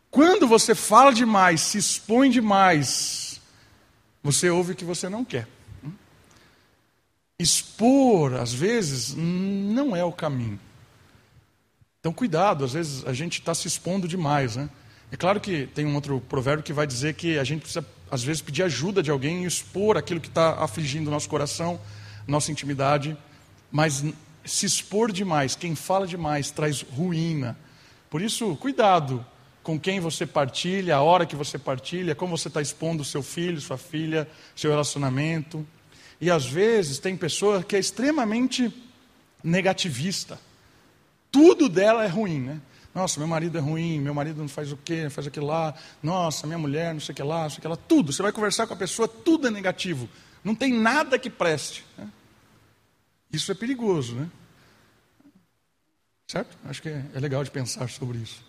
Quando 0.09 0.47
você 0.47 0.73
fala 0.73 1.13
demais, 1.13 1.59
se 1.59 1.77
expõe 1.77 2.29
demais, 2.29 3.41
você 4.23 4.49
ouve 4.49 4.71
o 4.71 4.75
que 4.75 4.85
você 4.85 5.09
não 5.09 5.25
quer. 5.25 5.47
Expor, 7.37 8.35
às 8.35 8.53
vezes, 8.53 9.13
não 9.15 9.95
é 9.95 10.03
o 10.03 10.13
caminho. 10.13 10.59
Então, 12.01 12.13
cuidado, 12.13 12.63
às 12.63 12.71
vezes 12.71 13.05
a 13.05 13.11
gente 13.11 13.39
está 13.41 13.53
se 13.53 13.67
expondo 13.67 14.07
demais. 14.07 14.55
Né? 14.55 14.69
É 15.11 15.17
claro 15.17 15.41
que 15.41 15.67
tem 15.67 15.85
um 15.85 15.95
outro 15.95 16.21
provérbio 16.21 16.63
que 16.63 16.71
vai 16.71 16.87
dizer 16.87 17.13
que 17.13 17.37
a 17.37 17.43
gente 17.43 17.59
precisa, 17.59 17.85
às 18.09 18.23
vezes, 18.23 18.41
pedir 18.41 18.63
ajuda 18.63 19.03
de 19.03 19.11
alguém 19.11 19.43
e 19.43 19.45
expor 19.45 19.97
aquilo 19.97 20.21
que 20.21 20.29
está 20.29 20.63
afligindo 20.63 21.09
o 21.09 21.11
nosso 21.11 21.27
coração, 21.27 21.77
nossa 22.25 22.53
intimidade, 22.53 23.17
mas 23.69 24.05
se 24.45 24.65
expor 24.65 25.11
demais, 25.11 25.55
quem 25.55 25.75
fala 25.75 26.07
demais 26.07 26.51
traz 26.51 26.83
ruína. 26.83 27.57
Por 28.09 28.21
isso, 28.21 28.55
cuidado 28.55 29.25
com 29.61 29.77
quem 29.77 29.99
você 29.99 30.25
partilha, 30.25 30.95
a 30.95 31.01
hora 31.01 31.25
que 31.25 31.35
você 31.35 31.59
partilha, 31.59 32.15
como 32.15 32.37
você 32.37 32.47
está 32.47 32.61
expondo 32.61 33.03
seu 33.03 33.21
filho, 33.21 33.59
sua 33.59 33.77
filha, 33.77 34.25
seu 34.55 34.71
relacionamento. 34.71 35.67
E 36.21 36.31
às 36.31 36.45
vezes 36.45 36.97
tem 36.97 37.17
pessoa 37.17 37.61
que 37.61 37.75
é 37.75 37.79
extremamente 37.79 38.73
negativista. 39.43 40.39
Tudo 41.31 41.69
dela 41.69 42.03
é 42.03 42.07
ruim, 42.07 42.39
né? 42.39 42.61
Nossa, 42.93 43.19
meu 43.19 43.27
marido 43.27 43.57
é 43.57 43.61
ruim, 43.61 43.99
meu 43.99 44.13
marido 44.13 44.41
não 44.41 44.47
faz 44.47 44.71
o 44.71 44.77
quê, 44.77 45.09
faz 45.09 45.27
aquilo 45.27 45.45
lá. 45.45 45.73
Nossa, 46.01 46.47
minha 46.47 46.57
mulher, 46.57 46.93
não 46.93 46.99
sei 46.99 47.13
o 47.13 47.15
que 47.15 47.23
lá, 47.23 47.43
não 47.43 47.49
sei 47.49 47.59
o 47.59 47.61
que 47.61 47.67
lá. 47.67 47.75
Tudo. 47.75 48.11
Você 48.11 48.21
vai 48.21 48.31
conversar 48.31 48.65
com 48.67 48.73
a 48.73 48.77
pessoa, 48.77 49.07
tudo 49.07 49.47
é 49.47 49.51
negativo. 49.51 50.09
Não 50.43 50.55
tem 50.55 50.73
nada 50.73 51.19
que 51.19 51.29
preste. 51.29 51.85
Né? 51.97 52.09
Isso 53.31 53.51
é 53.51 53.55
perigoso, 53.55 54.15
né? 54.15 54.29
Certo? 56.27 56.57
Acho 56.65 56.81
que 56.81 56.89
é, 56.89 57.05
é 57.13 57.19
legal 57.19 57.43
de 57.43 57.51
pensar 57.51 57.89
sobre 57.89 58.17
isso. 58.17 58.43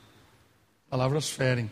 Palavras 0.88 1.28
ferem. 1.28 1.70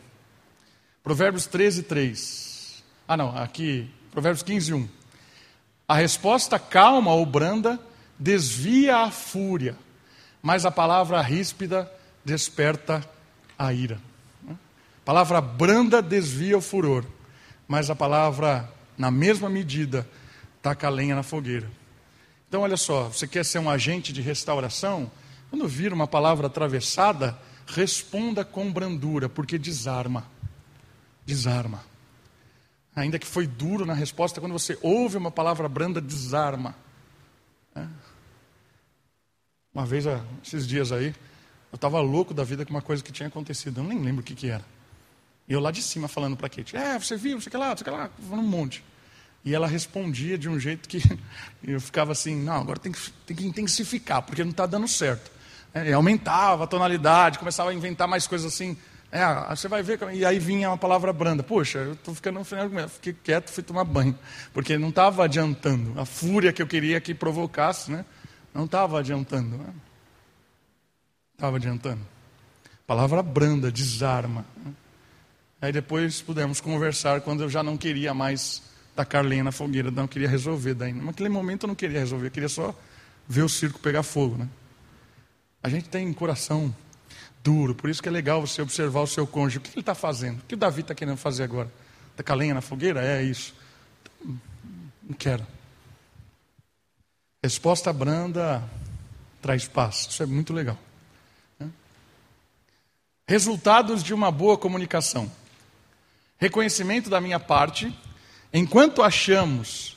Provérbios 1.03 1.47
13, 1.47 1.83
3. 1.85 2.85
Ah, 3.07 3.17
não, 3.17 3.37
aqui, 3.37 3.91
Provérbios 4.11 4.43
15, 4.43 4.75
1. 4.75 4.89
A 5.89 5.95
resposta 5.95 6.59
calma 6.59 7.15
ou 7.15 7.25
branda 7.25 7.81
desvia 8.19 8.99
a 8.99 9.11
fúria 9.11 9.75
mas 10.43 10.65
a 10.65 10.71
palavra 10.71 11.21
ríspida 11.21 11.91
desperta 12.25 13.05
a 13.59 13.73
ira. 13.73 14.01
A 14.51 15.05
palavra 15.05 15.41
branda 15.41 16.03
desvia 16.03 16.59
o 16.59 16.61
furor, 16.61 17.05
mas 17.67 17.91
a 17.91 17.97
palavra, 17.97 18.71
na 18.97 19.11
mesma 19.11 19.49
medida, 19.49 20.07
taca 20.61 20.87
a 20.87 20.91
lenha 20.91 21.15
na 21.15 21.23
fogueira. 21.23 21.71
Então, 22.49 22.63
olha 22.63 22.77
só, 22.77 23.09
você 23.09 23.27
quer 23.27 23.45
ser 23.45 23.59
um 23.59 23.69
agente 23.69 24.13
de 24.13 24.21
restauração? 24.21 25.11
Quando 25.51 25.67
vir 25.67 25.93
uma 25.93 26.07
palavra 26.07 26.47
atravessada, 26.47 27.39
responda 27.67 28.45
com 28.45 28.73
brandura, 28.73 29.29
porque 29.29 29.59
desarma. 29.59 30.27
Desarma. 31.27 31.85
Ainda 32.97 33.19
que 33.19 33.27
foi 33.27 33.47
duro 33.47 33.87
na 33.87 33.95
resposta, 33.95 34.41
quando 34.41 34.53
você 34.53 34.79
ouve 34.83 35.17
uma 35.17 35.31
palavra 35.31 35.69
branda, 35.69 36.01
desarma. 36.01 36.75
É. 39.79 39.81
Uma 39.81 39.87
vez, 39.87 40.05
esses 40.45 40.67
dias 40.67 40.91
aí, 40.91 41.15
eu 41.71 41.77
estava 41.77 42.01
louco 42.01 42.35
da 42.35 42.43
vida 42.43 42.65
com 42.67 42.71
uma 42.71 42.83
coisa 42.83 43.03
que 43.03 43.13
tinha 43.13 43.29
acontecido. 43.29 43.81
Eu 43.81 43.85
nem 43.85 44.03
lembro 44.03 44.23
o 44.23 44.25
que, 44.25 44.35
que 44.35 44.49
era. 44.49 44.65
E 45.49 45.53
eu 45.53 45.61
lá 45.61 45.71
de 45.71 45.83
cima 45.83 46.09
falando 46.09 46.37
para 46.37 46.47
a 46.47 46.51
Kate: 46.51 46.77
É, 46.77 46.99
você 46.99 47.17
viu, 47.17 47.41
você 47.41 47.49
que 47.49 47.57
lá, 47.57 47.77
você 47.77 47.85
que 47.85 47.91
lá, 47.91 48.11
falando 48.29 48.45
um 48.45 48.49
monte. 48.49 48.85
E 49.45 49.55
ela 49.55 49.69
respondia 49.69 50.37
de 50.37 50.49
um 50.49 50.59
jeito 50.59 50.89
que 50.89 51.01
eu 51.63 51.81
ficava 51.81 52.13
assim: 52.13 52.37
Não, 52.43 52.55
agora 52.55 52.79
tem 52.79 52.91
que, 52.91 53.11
tem 53.27 53.37
que 53.37 53.47
intensificar, 53.47 54.23
porque 54.23 54.43
não 54.43 54.51
está 54.51 54.67
dando 54.67 54.89
certo. 54.89 55.31
É, 55.73 55.93
aumentava 55.93 56.65
a 56.65 56.67
tonalidade, 56.67 57.39
começava 57.39 57.71
a 57.71 57.75
inventar 57.75 58.09
mais 58.09 58.27
coisas 58.27 58.53
assim. 58.53 58.77
É, 59.13 59.25
você 59.55 59.69
vai 59.69 59.83
ver. 59.83 59.99
E 60.13 60.25
aí 60.25 60.39
vinha 60.39 60.69
uma 60.69 60.77
palavra 60.77 61.13
branda. 61.13 61.43
Poxa, 61.43 61.79
eu 61.79 61.93
estou 61.93 62.15
ficando 62.15 62.39
no 62.39 62.45
final. 62.45 62.69
Fiquei 62.89 63.15
quieto, 63.15 63.51
fui 63.51 63.63
tomar 63.63 63.85
banho. 63.85 64.19
Porque 64.53 64.77
não 64.77 64.91
estava 64.91 65.25
adiantando. 65.25 65.99
A 65.99 66.05
fúria 66.05 66.53
que 66.53 66.61
eu 66.61 66.67
queria 66.67 67.01
que 67.01 67.15
provocasse, 67.15 67.91
né? 67.91 68.05
Não 68.59 68.65
estava 68.65 68.99
adiantando. 68.99 69.57
Né? 69.57 69.73
Estava 71.33 71.59
adiantando. 71.59 72.01
Palavra 72.89 73.23
branda, 73.23 73.71
desarma. 73.71 74.45
Aí 75.63 75.71
depois 75.71 76.21
pudemos 76.21 76.61
conversar 76.61 77.21
quando 77.21 77.45
eu 77.45 77.49
já 77.49 77.63
não 77.63 77.77
queria 77.77 78.13
mais 78.13 78.61
tacar 78.97 79.25
lenha 79.25 79.45
na 79.45 79.53
fogueira, 79.53 79.93
não 79.93 80.09
queria 80.09 80.29
resolver 80.29 80.75
daí. 80.75 80.93
Naquele 80.93 81.29
momento 81.29 81.63
eu 81.63 81.69
não 81.69 81.75
queria 81.77 82.01
resolver, 82.01 82.27
eu 82.27 82.31
queria 82.33 82.49
só 82.49 82.75
ver 83.29 83.43
o 83.43 83.49
circo 83.49 83.79
pegar 83.79 84.03
fogo. 84.03 84.37
Né? 84.37 84.49
A 85.63 85.69
gente 85.69 85.89
tem 85.89 86.13
coração 86.13 86.75
duro, 87.45 87.77
por 87.77 87.89
isso 87.89 88.03
que 88.03 88.09
é 88.09 88.13
legal 88.13 88.45
você 88.45 88.61
observar 88.61 89.03
o 89.03 89.07
seu 89.07 89.25
cônjuge. 89.25 89.59
O 89.59 89.61
que 89.61 89.71
ele 89.71 89.81
está 89.83 89.95
fazendo? 89.95 90.41
O 90.41 90.43
que 90.47 90.57
o 90.57 90.59
Davi 90.59 90.81
está 90.81 90.97
querendo 90.97 91.17
fazer 91.17 91.45
agora? 91.45 91.73
Tacar 92.17 92.37
lenha 92.37 92.55
na 92.55 92.61
fogueira? 92.61 93.05
É 93.05 93.23
isso. 93.23 93.55
Não 94.25 95.15
quero. 95.17 95.47
Resposta 97.43 97.93
branda 97.93 98.69
traz 99.41 99.69
paz. 99.69 100.09
Isso 100.11 100.23
é 100.23 100.27
muito 100.27 100.53
legal. 100.53 100.77
Né? 101.59 101.71
Resultados 103.29 104.03
de 104.03 104.13
uma 104.13 104.33
boa 104.33 104.59
comunicação. 104.59 105.31
Reconhecimento 106.37 107.09
da 107.09 107.21
minha 107.21 107.39
parte. 107.39 107.97
Enquanto 108.53 109.03
achamos 109.03 109.97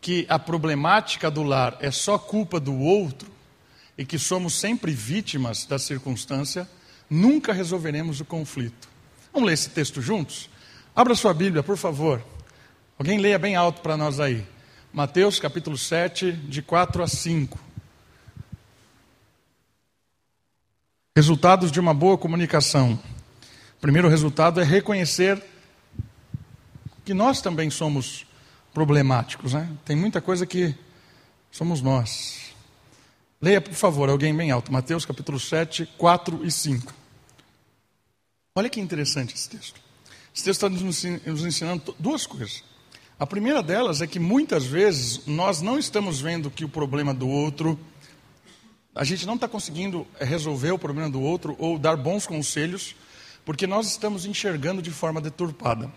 que 0.00 0.26
a 0.28 0.38
problemática 0.38 1.30
do 1.30 1.44
lar 1.44 1.76
é 1.80 1.92
só 1.92 2.18
culpa 2.18 2.58
do 2.58 2.76
outro 2.76 3.30
e 3.96 4.04
que 4.04 4.18
somos 4.18 4.54
sempre 4.54 4.92
vítimas 4.92 5.64
da 5.66 5.78
circunstância, 5.78 6.68
nunca 7.08 7.52
resolveremos 7.52 8.20
o 8.20 8.24
conflito. 8.24 8.88
Vamos 9.32 9.46
ler 9.46 9.52
esse 9.52 9.70
texto 9.70 10.02
juntos? 10.02 10.50
Abra 10.96 11.14
sua 11.14 11.32
Bíblia, 11.32 11.62
por 11.62 11.76
favor. 11.76 12.20
Alguém 12.98 13.18
leia 13.18 13.38
bem 13.38 13.54
alto 13.54 13.80
para 13.80 13.96
nós 13.96 14.18
aí. 14.18 14.44
Mateus 14.92 15.38
capítulo 15.38 15.78
7, 15.78 16.32
de 16.32 16.60
4 16.62 17.04
a 17.04 17.06
5. 17.06 17.56
Resultados 21.16 21.70
de 21.70 21.78
uma 21.78 21.94
boa 21.94 22.18
comunicação. 22.18 22.98
O 23.78 23.80
primeiro 23.80 24.08
resultado 24.08 24.60
é 24.60 24.64
reconhecer 24.64 25.40
que 27.04 27.14
nós 27.14 27.40
também 27.40 27.70
somos 27.70 28.26
problemáticos, 28.74 29.52
né? 29.52 29.70
Tem 29.84 29.94
muita 29.94 30.20
coisa 30.20 30.44
que 30.44 30.74
somos 31.52 31.80
nós. 31.80 32.52
Leia, 33.40 33.60
por 33.60 33.74
favor, 33.74 34.08
alguém 34.08 34.36
bem 34.36 34.50
alto. 34.50 34.72
Mateus 34.72 35.04
capítulo 35.04 35.38
7, 35.38 35.86
4 35.96 36.44
e 36.44 36.50
5. 36.50 36.92
Olha 38.56 38.68
que 38.68 38.80
interessante 38.80 39.36
esse 39.36 39.48
texto. 39.48 39.80
Esse 40.34 40.44
texto 40.44 40.66
está 40.66 40.68
nos 40.68 41.44
ensinando 41.44 41.94
duas 41.96 42.26
coisas. 42.26 42.64
A 43.20 43.26
primeira 43.26 43.62
delas 43.62 44.00
é 44.00 44.06
que 44.06 44.18
muitas 44.18 44.64
vezes 44.64 45.26
nós 45.26 45.60
não 45.60 45.78
estamos 45.78 46.22
vendo 46.22 46.50
que 46.50 46.64
o 46.64 46.68
problema 46.70 47.12
do 47.12 47.28
outro, 47.28 47.78
a 48.94 49.04
gente 49.04 49.26
não 49.26 49.34
está 49.34 49.46
conseguindo 49.46 50.06
resolver 50.18 50.70
o 50.70 50.78
problema 50.78 51.10
do 51.10 51.20
outro 51.20 51.54
ou 51.58 51.78
dar 51.78 51.98
bons 51.98 52.26
conselhos, 52.26 52.96
porque 53.44 53.66
nós 53.66 53.88
estamos 53.88 54.24
enxergando 54.24 54.80
de 54.80 54.90
forma 54.90 55.20
deturpada. 55.20 55.92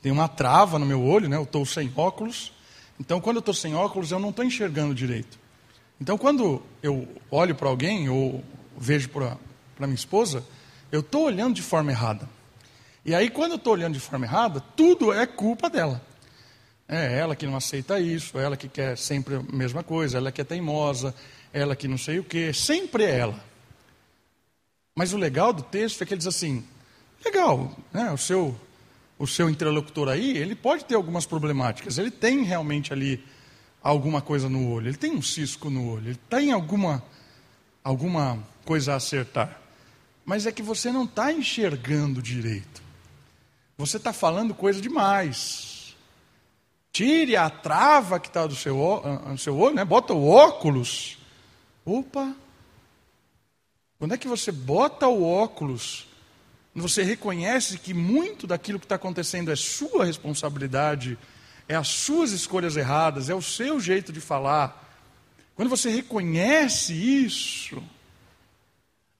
Tem 0.00 0.10
uma 0.10 0.28
trava 0.28 0.78
no 0.78 0.86
meu 0.86 1.04
olho, 1.04 1.28
né? 1.28 1.36
eu 1.36 1.42
estou 1.42 1.66
sem 1.66 1.92
óculos, 1.94 2.54
então 2.98 3.20
quando 3.20 3.36
eu 3.36 3.40
estou 3.40 3.52
sem 3.52 3.74
óculos 3.74 4.10
eu 4.10 4.18
não 4.18 4.30
estou 4.30 4.42
enxergando 4.42 4.94
direito. 4.94 5.38
Então 6.00 6.16
quando 6.16 6.62
eu 6.82 7.06
olho 7.30 7.54
para 7.54 7.68
alguém 7.68 8.08
ou 8.08 8.42
vejo 8.78 9.10
para 9.10 9.36
minha 9.80 9.94
esposa, 9.94 10.42
eu 10.90 11.00
estou 11.00 11.24
olhando 11.24 11.54
de 11.54 11.62
forma 11.62 11.90
errada. 11.90 12.26
E 13.04 13.14
aí 13.14 13.28
quando 13.28 13.50
eu 13.50 13.56
estou 13.58 13.74
olhando 13.74 13.92
de 13.92 14.00
forma 14.00 14.24
errada, 14.24 14.62
tudo 14.74 15.12
é 15.12 15.26
culpa 15.26 15.68
dela. 15.68 16.00
É 16.88 17.18
ela 17.18 17.34
que 17.34 17.46
não 17.46 17.56
aceita 17.56 17.98
isso, 17.98 18.38
ela 18.38 18.56
que 18.56 18.68
quer 18.68 18.96
sempre 18.96 19.36
a 19.36 19.42
mesma 19.42 19.82
coisa, 19.82 20.18
ela 20.18 20.30
que 20.30 20.40
é 20.40 20.44
teimosa, 20.44 21.14
ela 21.52 21.74
que 21.74 21.88
não 21.88 21.98
sei 21.98 22.18
o 22.18 22.24
quê, 22.24 22.52
sempre 22.52 23.04
é 23.04 23.18
ela. 23.18 23.44
Mas 24.94 25.12
o 25.12 25.16
legal 25.16 25.52
do 25.52 25.62
texto 25.62 26.02
é 26.02 26.06
que 26.06 26.14
ele 26.14 26.18
diz 26.18 26.26
assim: 26.26 26.64
legal, 27.24 27.76
né, 27.92 28.12
o, 28.12 28.16
seu, 28.16 28.58
o 29.18 29.26
seu 29.26 29.50
interlocutor 29.50 30.08
aí, 30.08 30.36
ele 30.36 30.54
pode 30.54 30.84
ter 30.84 30.94
algumas 30.94 31.26
problemáticas, 31.26 31.98
ele 31.98 32.10
tem 32.10 32.44
realmente 32.44 32.92
ali 32.92 33.22
alguma 33.82 34.22
coisa 34.22 34.48
no 34.48 34.70
olho, 34.70 34.88
ele 34.88 34.96
tem 34.96 35.12
um 35.12 35.22
cisco 35.22 35.68
no 35.68 35.92
olho, 35.92 36.08
ele 36.08 36.20
tem 36.30 36.52
alguma, 36.52 37.02
alguma 37.82 38.38
coisa 38.64 38.92
a 38.92 38.96
acertar. 38.96 39.60
Mas 40.24 40.46
é 40.46 40.52
que 40.52 40.62
você 40.62 40.90
não 40.90 41.04
está 41.04 41.32
enxergando 41.32 42.22
direito. 42.22 42.82
Você 43.78 43.96
está 43.96 44.12
falando 44.12 44.54
coisa 44.54 44.80
demais. 44.80 45.75
Tire 46.96 47.36
a 47.36 47.50
trava 47.50 48.18
que 48.18 48.28
está 48.28 48.46
do 48.46 48.56
seu, 48.56 49.02
no 49.28 49.36
seu 49.36 49.54
olho, 49.58 49.74
né? 49.74 49.84
bota 49.84 50.14
o 50.14 50.30
óculos. 50.30 51.18
Opa! 51.84 52.34
Quando 53.98 54.14
é 54.14 54.16
que 54.16 54.26
você 54.26 54.50
bota 54.50 55.06
o 55.06 55.22
óculos, 55.22 56.06
você 56.74 57.02
reconhece 57.02 57.76
que 57.76 57.92
muito 57.92 58.46
daquilo 58.46 58.78
que 58.78 58.86
está 58.86 58.94
acontecendo 58.94 59.52
é 59.52 59.56
sua 59.56 60.06
responsabilidade, 60.06 61.18
é 61.68 61.74
as 61.74 61.88
suas 61.88 62.32
escolhas 62.32 62.78
erradas, 62.78 63.28
é 63.28 63.34
o 63.34 63.42
seu 63.42 63.78
jeito 63.78 64.10
de 64.10 64.22
falar. 64.22 64.82
Quando 65.54 65.68
você 65.68 65.90
reconhece 65.90 66.94
isso, 66.94 67.82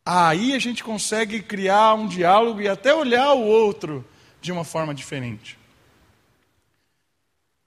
aí 0.03 0.55
a 0.55 0.59
gente 0.59 0.83
consegue 0.83 1.43
criar 1.43 1.93
um 1.93 2.09
diálogo 2.09 2.63
e 2.63 2.69
até 2.69 2.95
olhar 2.95 3.35
o 3.35 3.45
outro 3.45 4.03
de 4.41 4.51
uma 4.51 4.65
forma 4.65 4.95
diferente. 4.95 5.59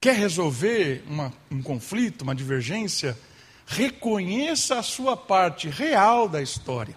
Quer 0.00 0.14
resolver 0.14 1.04
uma, 1.06 1.30
um 1.50 1.60
conflito, 1.60 2.22
uma 2.22 2.34
divergência? 2.34 3.18
Reconheça 3.66 4.78
a 4.78 4.82
sua 4.82 5.14
parte 5.14 5.68
real 5.68 6.26
da 6.26 6.40
história. 6.40 6.96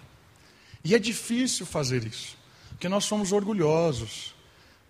E 0.82 0.94
é 0.94 0.98
difícil 0.98 1.66
fazer 1.66 2.06
isso, 2.06 2.36
porque 2.70 2.88
nós 2.88 3.04
somos 3.04 3.30
orgulhosos. 3.30 4.34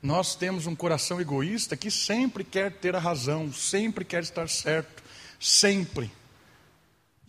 Nós 0.01 0.37
temos 0.37 0.67
um 0.67 0.77
coração 0.77 1.21
egoísta 1.21 1.77
que 1.77 1.91
sempre 1.91 2.45
quer 2.45 2.71
ter 2.73 2.95
a 2.95 3.01
razão, 3.01 3.53
sempre 3.53 4.05
quer 4.05 4.23
estar 4.23 4.49
certo, 4.49 5.03
sempre. 5.41 6.09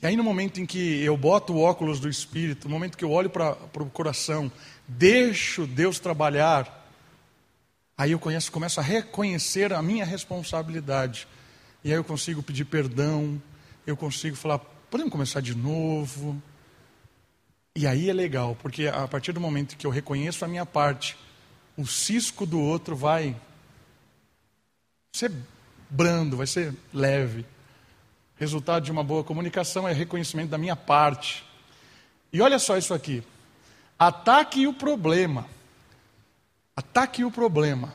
E 0.03 0.05
aí, 0.05 0.15
no 0.15 0.23
momento 0.23 0.59
em 0.59 0.67
que 0.67 1.01
eu 1.01 1.17
boto 1.17 1.53
o 1.53 1.61
óculos 1.61 1.99
do 1.99 2.07
espírito, 2.07 2.67
no 2.67 2.73
momento 2.75 2.97
que 2.97 3.05
eu 3.05 3.11
olho 3.11 3.29
para 3.29 3.57
o 3.81 3.89
coração, 3.89 4.51
deixo 4.88 5.65
Deus 5.65 5.99
trabalhar, 5.99 6.84
aí 7.97 8.11
eu 8.11 8.19
conheço, 8.19 8.51
começo 8.51 8.79
a 8.79 8.83
reconhecer 8.83 9.73
a 9.73 9.81
minha 9.81 10.05
responsabilidade. 10.05 11.27
E 11.83 11.91
aí 11.91 11.97
eu 11.97 12.03
consigo 12.03 12.41
pedir 12.41 12.65
perdão, 12.65 13.41
eu 13.85 13.95
consigo 13.95 14.35
falar, 14.35 14.59
podemos 14.89 15.11
começar 15.11 15.41
de 15.41 15.55
novo. 15.55 16.41
E 17.75 17.85
aí 17.85 18.09
é 18.09 18.13
legal, 18.13 18.57
porque 18.61 18.87
a 18.87 19.07
partir 19.07 19.31
do 19.31 19.41
momento 19.41 19.75
que 19.77 19.85
eu 19.85 19.91
reconheço 19.91 20.43
a 20.43 20.47
minha 20.47 20.65
parte, 20.65 21.17
o 21.77 21.85
cisco 21.85 22.45
do 22.45 22.59
outro 22.59 22.95
vai 22.95 23.35
ser 25.13 25.31
brando, 25.89 26.37
vai 26.37 26.47
ser 26.47 26.73
leve. 26.93 27.45
Resultado 28.37 28.83
de 28.83 28.91
uma 28.91 29.03
boa 29.03 29.23
comunicação 29.23 29.87
é 29.87 29.93
reconhecimento 29.93 30.49
da 30.49 30.57
minha 30.57 30.75
parte. 30.75 31.45
E 32.33 32.41
olha 32.41 32.59
só 32.59 32.77
isso 32.77 32.93
aqui. 32.93 33.23
Ataque 33.97 34.67
o 34.67 34.73
problema. 34.73 35.47
Ataque 36.76 37.23
o 37.23 37.32
problema. 37.32 37.93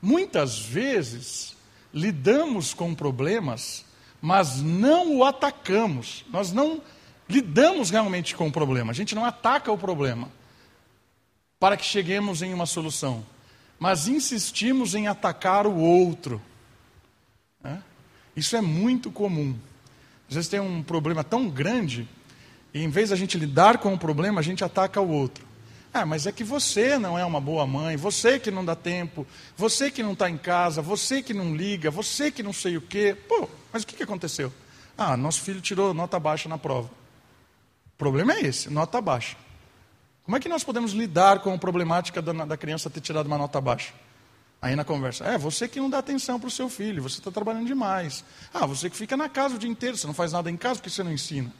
Muitas 0.00 0.58
vezes 0.58 1.56
lidamos 1.92 2.72
com 2.72 2.94
problemas, 2.94 3.84
mas 4.22 4.62
não 4.62 5.16
o 5.16 5.24
atacamos. 5.24 6.24
Nós 6.30 6.52
não 6.52 6.80
lidamos 7.28 7.90
realmente 7.90 8.34
com 8.36 8.48
o 8.48 8.52
problema, 8.52 8.92
a 8.92 8.94
gente 8.94 9.14
não 9.14 9.24
ataca 9.24 9.70
o 9.70 9.78
problema 9.78 10.28
para 11.60 11.76
que 11.76 11.84
cheguemos 11.84 12.40
em 12.40 12.54
uma 12.54 12.66
solução, 12.66 13.24
mas 13.78 14.08
insistimos 14.08 14.94
em 14.94 15.06
atacar 15.06 15.66
o 15.66 15.76
outro. 15.76 16.40
Né? 17.62 17.82
Isso 18.34 18.56
é 18.56 18.60
muito 18.60 19.10
comum. 19.10 19.54
Às 20.28 20.36
vezes 20.36 20.48
tem 20.48 20.58
um 20.58 20.82
problema 20.82 21.22
tão 21.22 21.50
grande, 21.50 22.08
e 22.72 22.82
em 22.82 22.88
vez 22.88 23.10
da 23.10 23.16
gente 23.16 23.36
lidar 23.36 23.78
com 23.78 23.92
o 23.92 23.98
problema, 23.98 24.40
a 24.40 24.42
gente 24.42 24.64
ataca 24.64 25.00
o 25.00 25.10
outro. 25.10 25.49
Ah, 25.92 26.06
mas 26.06 26.26
é 26.26 26.32
que 26.32 26.44
você 26.44 26.98
não 26.98 27.18
é 27.18 27.24
uma 27.24 27.40
boa 27.40 27.66
mãe, 27.66 27.96
você 27.96 28.38
que 28.38 28.50
não 28.50 28.64
dá 28.64 28.76
tempo, 28.76 29.26
você 29.56 29.90
que 29.90 30.02
não 30.02 30.12
está 30.12 30.30
em 30.30 30.38
casa, 30.38 30.80
você 30.80 31.22
que 31.22 31.34
não 31.34 31.56
liga, 31.56 31.90
você 31.90 32.30
que 32.30 32.42
não 32.42 32.52
sei 32.52 32.76
o 32.76 32.80
quê. 32.80 33.16
Pô, 33.28 33.48
mas 33.72 33.82
o 33.82 33.86
que, 33.86 33.96
que 33.96 34.02
aconteceu? 34.02 34.52
Ah, 34.96 35.16
nosso 35.16 35.42
filho 35.42 35.60
tirou 35.60 35.92
nota 35.92 36.18
baixa 36.20 36.48
na 36.48 36.58
prova 36.58 37.00
problema 38.00 38.32
é 38.32 38.40
esse, 38.40 38.70
nota 38.70 38.98
baixa. 38.98 39.36
Como 40.24 40.34
é 40.34 40.40
que 40.40 40.48
nós 40.48 40.64
podemos 40.64 40.92
lidar 40.92 41.40
com 41.40 41.52
a 41.52 41.58
problemática 41.58 42.22
da, 42.22 42.32
da 42.32 42.56
criança 42.56 42.88
ter 42.88 43.02
tirado 43.02 43.26
uma 43.26 43.36
nota 43.36 43.60
baixa? 43.60 43.92
Aí 44.62 44.74
na 44.74 44.84
conversa, 44.84 45.24
é 45.24 45.36
você 45.36 45.68
que 45.68 45.78
não 45.78 45.90
dá 45.90 45.98
atenção 45.98 46.40
para 46.40 46.48
o 46.48 46.50
seu 46.50 46.70
filho, 46.70 47.02
você 47.02 47.18
está 47.18 47.30
trabalhando 47.30 47.66
demais. 47.66 48.24
Ah, 48.54 48.64
você 48.64 48.88
que 48.88 48.96
fica 48.96 49.18
na 49.18 49.28
casa 49.28 49.56
o 49.56 49.58
dia 49.58 49.68
inteiro, 49.68 49.98
você 49.98 50.06
não 50.06 50.14
faz 50.14 50.32
nada 50.32 50.50
em 50.50 50.56
casa 50.56 50.76
porque 50.76 50.88
você 50.88 51.02
não 51.02 51.12
ensina. 51.12 51.52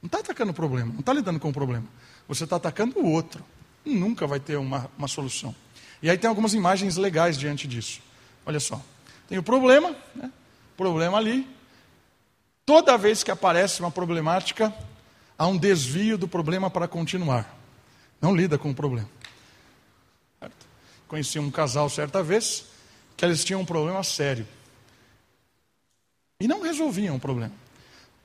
Não 0.00 0.06
está 0.06 0.20
atacando 0.20 0.52
o 0.52 0.54
problema, 0.54 0.92
não 0.92 1.00
está 1.00 1.12
lidando 1.12 1.40
com 1.40 1.48
o 1.48 1.52
problema. 1.52 1.86
Você 2.28 2.44
está 2.44 2.56
atacando 2.56 3.00
o 3.00 3.10
outro. 3.10 3.44
Nunca 3.84 4.26
vai 4.26 4.38
ter 4.38 4.56
uma, 4.56 4.90
uma 4.96 5.08
solução. 5.08 5.54
E 6.02 6.10
aí 6.10 6.18
tem 6.18 6.28
algumas 6.28 6.54
imagens 6.54 6.96
legais 6.96 7.38
diante 7.38 7.66
disso. 7.66 8.00
Olha 8.44 8.60
só. 8.60 8.80
Tem 9.28 9.38
o 9.38 9.42
problema, 9.42 9.96
né? 10.14 10.30
problema 10.76 11.18
ali. 11.18 11.48
Toda 12.66 12.96
vez 12.96 13.22
que 13.22 13.30
aparece 13.30 13.80
uma 13.80 13.90
problemática, 13.90 14.72
há 15.36 15.46
um 15.46 15.56
desvio 15.56 16.16
do 16.16 16.28
problema 16.28 16.70
para 16.70 16.86
continuar. 16.86 17.56
Não 18.20 18.34
lida 18.34 18.58
com 18.58 18.70
o 18.70 18.74
problema. 18.74 19.08
Certo? 20.38 20.66
Conheci 21.08 21.38
um 21.38 21.50
casal 21.50 21.88
certa 21.88 22.22
vez 22.22 22.66
que 23.16 23.24
eles 23.24 23.44
tinham 23.44 23.60
um 23.60 23.64
problema 23.64 24.02
sério. 24.02 24.46
E 26.40 26.48
não 26.48 26.62
resolviam 26.62 27.16
o 27.16 27.20
problema. 27.20 27.52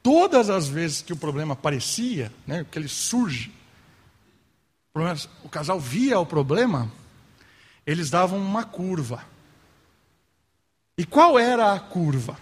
Todas 0.02 0.50
as 0.50 0.68
vezes 0.68 1.02
que 1.02 1.14
o 1.14 1.18
problema 1.18 1.54
aparecia, 1.54 2.32
né, 2.46 2.66
que 2.72 2.80
ele 2.80 2.88
surge, 2.88 3.52
o 5.44 5.50
casal 5.50 5.80
via 5.80 6.20
o 6.20 6.26
problema, 6.26 6.92
eles 7.86 8.10
davam 8.10 8.40
uma 8.40 8.64
curva. 8.64 9.24
E 10.98 11.06
qual 11.06 11.38
era 11.38 11.74
a 11.74 11.80
curva? 11.80 12.38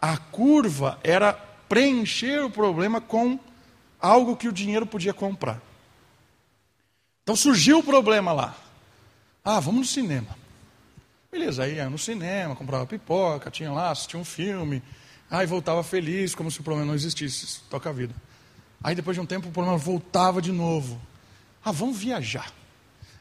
A 0.00 0.16
curva 0.16 0.98
era 1.02 1.32
preencher 1.68 2.44
o 2.44 2.50
problema 2.50 3.00
com 3.00 3.38
algo 4.00 4.36
que 4.36 4.48
o 4.48 4.52
dinheiro 4.52 4.86
podia 4.86 5.14
comprar. 5.14 5.60
Então 7.22 7.34
surgiu 7.34 7.78
o 7.78 7.82
problema 7.82 8.32
lá. 8.32 8.56
Ah, 9.44 9.60
vamos 9.60 9.80
no 9.80 9.86
cinema. 9.86 10.36
Beleza, 11.30 11.64
aí 11.64 11.74
ia 11.74 11.90
no 11.90 11.98
cinema, 11.98 12.54
comprava 12.54 12.86
pipoca, 12.86 13.50
tinha 13.50 13.72
lá, 13.72 13.90
assistia 13.90 14.18
um 14.18 14.24
filme. 14.24 14.82
Aí 15.30 15.46
voltava 15.46 15.82
feliz, 15.82 16.34
como 16.34 16.50
se 16.50 16.60
o 16.60 16.62
problema 16.62 16.86
não 16.86 16.94
existisse. 16.94 17.60
Toca 17.68 17.90
a 17.90 17.92
vida. 17.92 18.14
Aí 18.82 18.94
depois 18.94 19.16
de 19.16 19.20
um 19.20 19.26
tempo 19.26 19.48
o 19.48 19.52
problema 19.52 19.76
voltava 19.76 20.40
de 20.40 20.52
novo. 20.52 21.00
Ah, 21.66 21.72
vamos 21.72 21.98
viajar. 21.98 22.52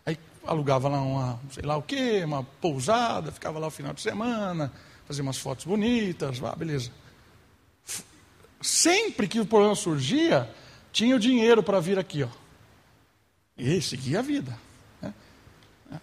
Aí 0.05 0.19
alugava 0.45 0.87
lá 0.87 1.01
uma, 1.01 1.39
sei 1.49 1.63
lá 1.63 1.77
o 1.77 1.81
quê, 1.81 2.21
uma 2.23 2.43
pousada, 2.43 3.31
ficava 3.31 3.57
lá 3.57 3.65
o 3.65 3.71
final 3.71 3.91
de 3.91 4.01
semana, 4.01 4.71
fazia 5.07 5.23
umas 5.23 5.39
fotos 5.39 5.65
bonitas, 5.65 6.43
ah, 6.43 6.55
beleza. 6.55 6.91
Sempre 8.61 9.27
que 9.27 9.39
o 9.39 9.47
problema 9.47 9.73
surgia, 9.73 10.47
tinha 10.91 11.15
o 11.15 11.19
dinheiro 11.19 11.63
para 11.63 11.79
vir 11.79 11.97
aqui, 11.97 12.21
ó. 12.21 12.27
E 13.57 13.81
seguia 13.81 14.19
a 14.19 14.21
vida. 14.21 14.55
Né? 15.01 15.11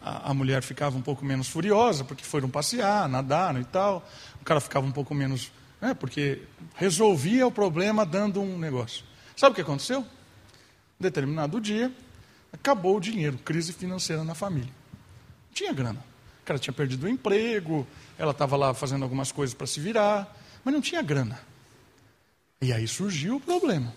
A, 0.02 0.32
a, 0.32 0.34
mulher 0.34 0.64
ficava 0.64 0.98
um 0.98 1.02
pouco 1.02 1.24
menos 1.24 1.46
furiosa, 1.46 2.02
porque 2.02 2.24
foram 2.24 2.50
passear, 2.50 3.08
nadaram 3.08 3.60
e 3.60 3.64
tal. 3.64 4.04
O 4.40 4.44
cara 4.44 4.58
ficava 4.60 4.84
um 4.84 4.92
pouco 4.92 5.14
menos. 5.14 5.52
Né, 5.80 5.94
porque 5.94 6.42
resolvia 6.74 7.46
o 7.46 7.52
problema 7.52 8.04
dando 8.04 8.40
um 8.40 8.58
negócio. 8.58 9.04
Sabe 9.36 9.52
o 9.52 9.54
que 9.54 9.60
aconteceu? 9.60 10.04
Determinado 10.98 11.60
dia, 11.60 11.92
acabou 12.52 12.96
o 12.96 13.00
dinheiro, 13.00 13.38
crise 13.38 13.72
financeira 13.72 14.22
na 14.22 14.34
família. 14.34 14.68
Não 14.68 15.54
tinha 15.54 15.72
grana. 15.72 16.04
O 16.42 16.44
cara 16.44 16.58
tinha 16.58 16.74
perdido 16.74 17.04
o 17.04 17.08
emprego, 17.08 17.86
ela 18.18 18.32
estava 18.32 18.56
lá 18.56 18.74
fazendo 18.74 19.04
algumas 19.04 19.30
coisas 19.30 19.54
para 19.54 19.66
se 19.66 19.80
virar, 19.80 20.36
mas 20.64 20.74
não 20.74 20.80
tinha 20.80 21.00
grana. 21.00 21.40
E 22.60 22.72
aí 22.72 22.86
surgiu 22.86 23.36
o 23.36 23.40
problema 23.40 23.94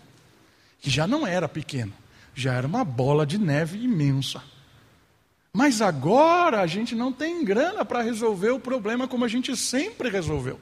que 0.80 0.90
já 0.90 1.08
não 1.08 1.26
era 1.26 1.50
pequeno, 1.50 1.94
já 2.36 2.54
era 2.54 2.68
uma 2.68 2.84
bola 2.84 3.26
de 3.26 3.38
neve 3.38 3.84
imensa. 3.84 4.42
Mas 5.52 5.82
agora 5.82 6.62
a 6.62 6.68
gente 6.68 6.94
não 6.94 7.12
tem 7.12 7.44
grana 7.44 7.84
para 7.84 8.02
resolver 8.02 8.52
o 8.52 8.60
problema 8.60 9.08
como 9.08 9.26
a 9.26 9.28
gente 9.28 9.56
sempre 9.56 10.10
resolveu. 10.10 10.60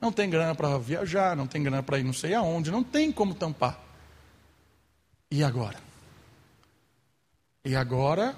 Não 0.00 0.10
tem 0.10 0.30
grana 0.30 0.54
para 0.54 0.78
viajar, 0.78 1.36
não 1.36 1.46
tem 1.46 1.62
grana 1.62 1.82
para 1.82 1.98
ir 1.98 2.04
não 2.04 2.12
sei 2.12 2.34
aonde, 2.34 2.70
não 2.70 2.82
tem 2.82 3.12
como 3.12 3.34
tampar. 3.34 3.78
E 5.30 5.42
agora? 5.44 5.91
E 7.64 7.76
agora 7.76 8.36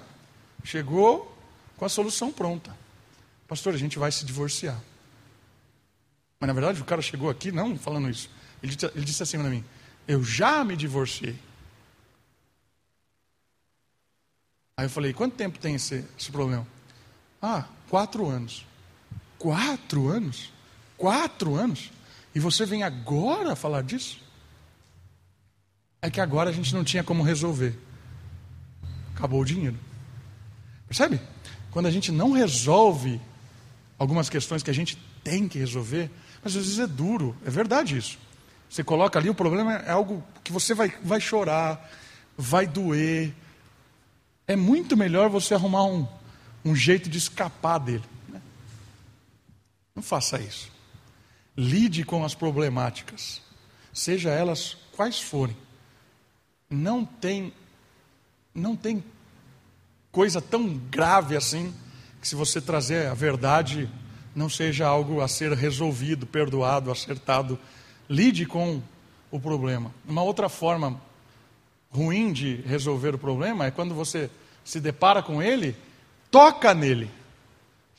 chegou 0.63 1.35
com 1.77 1.85
a 1.85 1.89
solução 1.89 2.31
pronta. 2.31 2.75
Pastor, 3.47 3.73
a 3.73 3.77
gente 3.77 3.97
vai 3.97 4.11
se 4.11 4.25
divorciar. 4.25 4.79
Mas 6.39 6.47
na 6.47 6.53
verdade 6.53 6.81
o 6.81 6.85
cara 6.85 7.01
chegou 7.01 7.29
aqui 7.29 7.51
não 7.51 7.77
falando 7.77 8.09
isso. 8.09 8.29
Ele 8.61 8.75
disse, 8.75 8.91
ele 8.95 9.05
disse 9.05 9.23
assim 9.23 9.37
para 9.39 9.49
mim: 9.49 9.63
Eu 10.07 10.23
já 10.23 10.63
me 10.63 10.75
divorciei. 10.75 11.37
Aí 14.77 14.85
eu 14.85 14.89
falei: 14.89 15.13
Quanto 15.13 15.35
tempo 15.35 15.57
tem 15.59 15.75
esse, 15.75 16.05
esse 16.17 16.31
problema? 16.31 16.67
Ah, 17.41 17.65
quatro 17.89 18.27
anos. 18.27 18.65
Quatro 19.37 20.07
anos? 20.07 20.51
Quatro 20.97 21.55
anos? 21.55 21.91
E 22.33 22.39
você 22.39 22.65
vem 22.65 22.83
agora 22.83 23.55
falar 23.55 23.81
disso? 23.81 24.19
É 26.01 26.09
que 26.09 26.19
agora 26.19 26.49
a 26.49 26.53
gente 26.53 26.73
não 26.73 26.83
tinha 26.83 27.03
como 27.03 27.23
resolver. 27.23 27.77
Acabou 29.15 29.41
o 29.41 29.45
dinheiro. 29.45 29.77
Percebe? 30.87 31.19
Quando 31.71 31.87
a 31.87 31.91
gente 31.91 32.11
não 32.11 32.31
resolve 32.31 33.19
algumas 33.97 34.29
questões 34.29 34.61
que 34.61 34.69
a 34.69 34.73
gente 34.73 34.97
tem 35.23 35.47
que 35.47 35.57
resolver, 35.57 36.11
mas 36.43 36.55
às 36.55 36.63
vezes 36.65 36.79
é 36.79 36.87
duro, 36.87 37.35
é 37.45 37.49
verdade 37.49 37.97
isso. 37.97 38.17
Você 38.69 38.83
coloca 38.83 39.17
ali, 39.17 39.29
o 39.29 39.35
problema 39.35 39.73
é 39.73 39.91
algo 39.91 40.23
que 40.43 40.51
você 40.51 40.73
vai, 40.73 40.93
vai 41.03 41.21
chorar, 41.21 41.89
vai 42.37 42.67
doer. 42.67 43.33
É 44.47 44.55
muito 44.55 44.97
melhor 44.97 45.29
você 45.29 45.53
arrumar 45.53 45.85
um, 45.85 46.07
um 46.63 46.75
jeito 46.75 47.09
de 47.09 47.17
escapar 47.17 47.79
dele. 47.79 48.03
Né? 48.27 48.41
Não 49.95 50.03
faça 50.03 50.39
isso. 50.39 50.71
Lide 51.57 52.03
com 52.03 52.25
as 52.25 52.35
problemáticas, 52.35 53.41
seja 53.93 54.29
elas 54.29 54.77
quais 54.91 55.21
forem. 55.21 55.55
Não 56.69 57.05
tem, 57.05 57.53
não 58.55 58.75
tem 58.75 59.03
coisa 60.11 60.41
tão 60.41 60.77
grave 60.89 61.35
assim 61.35 61.73
que 62.21 62.27
se 62.27 62.35
você 62.35 62.61
trazer 62.61 63.07
a 63.07 63.13
verdade 63.13 63.89
não 64.35 64.49
seja 64.49 64.87
algo 64.87 65.21
a 65.21 65.27
ser 65.27 65.53
resolvido, 65.53 66.25
perdoado, 66.25 66.91
acertado. 66.91 67.59
Lide 68.09 68.45
com 68.45 68.81
o 69.31 69.39
problema. 69.39 69.91
Uma 70.07 70.23
outra 70.23 70.49
forma 70.49 70.99
ruim 71.89 72.33
de 72.33 72.57
resolver 72.65 73.15
o 73.15 73.17
problema 73.17 73.65
é 73.65 73.71
quando 73.71 73.93
você 73.95 74.29
se 74.63 74.79
depara 74.79 75.23
com 75.23 75.41
ele, 75.41 75.75
toca 76.29 76.73
nele. 76.73 77.09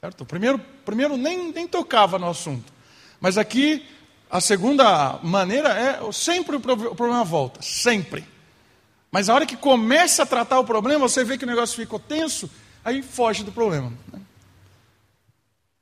Certo? 0.01 0.25
Primeiro, 0.25 0.59
primeiro 0.85 1.17
nem, 1.17 1.53
nem 1.53 1.67
tocava 1.67 2.19
no 2.19 2.29
assunto. 2.29 2.73
Mas 3.19 3.39
aqui, 3.39 3.87
a 4.31 4.41
segunda 4.41 5.19
maneira 5.23 5.71
é 5.71 6.13
sempre 6.13 6.57
o 6.57 6.61
problema 6.61 7.25
volta, 7.25 7.63
sempre. 7.63 8.25
Mas 9.17 9.31
a 9.31 9.35
hora 9.35 9.47
que 9.47 9.57
começa 9.57 10.25
a 10.25 10.27
tratar 10.27 10.59
o 10.59 10.65
problema, 10.65 11.09
você 11.09 11.25
vê 11.25 11.39
que 11.39 11.45
o 11.45 11.49
negócio 11.49 11.75
ficou 11.75 11.99
tenso, 11.99 12.51
aí 12.85 13.01
foge 13.01 13.43
do 13.43 13.51
problema. 13.51 13.91
Né? 14.13 14.21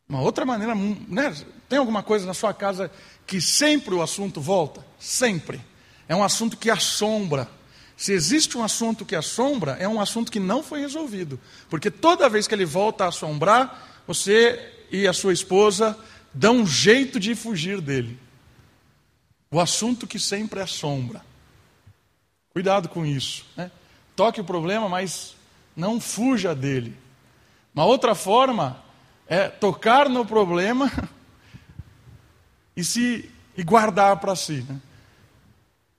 Uma 0.08 0.20
outra 0.20 0.46
maneira, 0.46 0.72
né? 0.72 1.34
tem 1.68 1.80
alguma 1.80 2.00
coisa 2.00 2.24
na 2.26 2.32
sua 2.32 2.54
casa 2.54 2.92
que 3.26 3.40
sempre 3.40 3.92
o 3.92 4.00
assunto 4.00 4.40
volta? 4.40 4.86
Sempre. 5.00 5.60
É 6.08 6.14
um 6.14 6.22
assunto 6.22 6.56
que 6.56 6.70
assombra. 6.70 7.50
Se 7.96 8.12
existe 8.12 8.56
um 8.56 8.62
assunto 8.62 9.04
que 9.04 9.16
assombra, 9.16 9.72
é 9.80 9.88
um 9.88 10.00
assunto 10.00 10.30
que 10.30 10.38
não 10.38 10.62
foi 10.62 10.78
resolvido. 10.78 11.40
Porque 11.68 11.90
toda 11.90 12.28
vez 12.28 12.46
que 12.46 12.54
ele 12.54 12.64
volta 12.64 13.04
a 13.04 13.08
assombrar, 13.08 14.00
você 14.06 14.84
e 14.92 15.08
a 15.08 15.12
sua 15.12 15.32
esposa 15.32 15.98
dá 16.32 16.52
um 16.52 16.64
jeito 16.64 17.18
de 17.18 17.34
fugir 17.34 17.80
dele. 17.80 18.16
O 19.50 19.58
assunto 19.58 20.06
que 20.06 20.20
sempre 20.20 20.60
assombra. 20.60 21.33
Cuidado 22.54 22.88
com 22.88 23.04
isso. 23.04 23.44
Né? 23.56 23.68
Toque 24.14 24.40
o 24.40 24.44
problema, 24.44 24.88
mas 24.88 25.34
não 25.74 26.00
fuja 26.00 26.54
dele. 26.54 26.96
Uma 27.74 27.84
outra 27.84 28.14
forma 28.14 28.80
é 29.26 29.48
tocar 29.48 30.08
no 30.08 30.24
problema 30.24 30.90
e 32.76 32.84
se 32.84 33.28
e 33.56 33.62
guardar 33.64 34.18
para 34.18 34.36
si. 34.36 34.64
Né? 34.68 34.80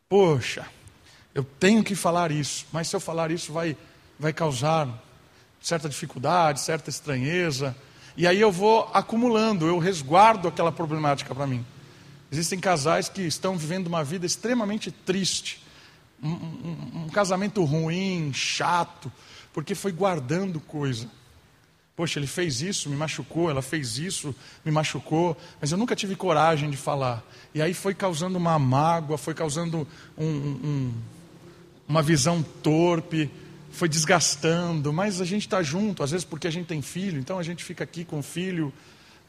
Poxa, 0.08 0.66
eu 1.34 1.43
tenho 1.43 1.84
que 1.84 1.93
falar 1.93 2.32
isso, 2.32 2.66
mas 2.72 2.88
se 2.88 2.95
eu 2.95 3.01
falar 3.01 3.32
isso 3.32 3.51
vai, 3.51 3.76
vai 4.18 4.32
causar 4.32 4.88
certa 5.62 5.89
dificuldade, 5.89 6.62
certa 6.62 6.89
estranheza. 6.89 7.76
E 8.16 8.26
aí 8.26 8.39
eu 8.39 8.49
vou 8.51 8.89
acumulando, 8.93 9.68
eu 9.68 9.78
resguardo 9.78 10.47
aquela 10.47 10.72
problemática 10.72 11.36
para 11.36 11.45
mim. 11.45 11.66
Existem 12.32 12.62
casais 12.62 13.10
que 13.10 13.24
estão 13.24 13.58
vivendo 13.58 13.88
uma 13.88 14.06
vida 14.06 14.26
extremamente 14.26 14.89
triste, 14.89 15.64
um, 16.24 17.03
um, 17.03 17.09
casamento 17.09 17.63
ruim, 17.63 18.32
chato, 18.34 19.11
porque 19.53 19.76
foi 19.76 19.91
guardando 19.91 20.59
coisa. 20.59 21.09
Poxa, 21.95 22.20
ele 22.20 22.28
fez 22.28 22.61
isso, 22.61 22.89
me 22.89 22.95
machucou, 22.95 23.49
ela 23.49 23.61
fez 23.61 23.97
isso, 23.97 24.36
me 24.66 24.72
machucou, 24.72 25.38
mas 25.61 25.72
eu 25.72 25.78
nunca 25.78 25.95
tive 25.95 26.16
coragem 26.16 26.70
de 26.70 26.76
falar. 26.76 27.24
E 27.53 27.61
aí 27.61 27.74
foi 27.74 27.93
causando 27.93 28.38
uma 28.38 28.59
mágoa, 28.59 29.18
foi 29.18 29.34
causando 29.34 29.88
um, 30.18 30.26
um, 30.26 30.93
uma 31.88 32.01
visão 32.01 32.43
torpe, 32.61 33.32
foi 33.72 33.88
desgastando, 33.88 34.91
mas 34.91 35.22
a 35.22 35.26
gente 35.26 35.43
está 35.43 35.63
junto, 35.63 36.03
às 36.03 36.11
vezes 36.11 36.26
porque 36.26 36.47
a 36.47 36.51
gente 36.51 36.66
tem 36.66 36.82
filho, 36.82 37.20
então 37.20 37.39
a 37.39 37.43
gente 37.43 37.63
fica 37.63 37.84
aqui 37.84 38.03
com 38.03 38.20
o 38.20 38.24
filho, 38.24 38.74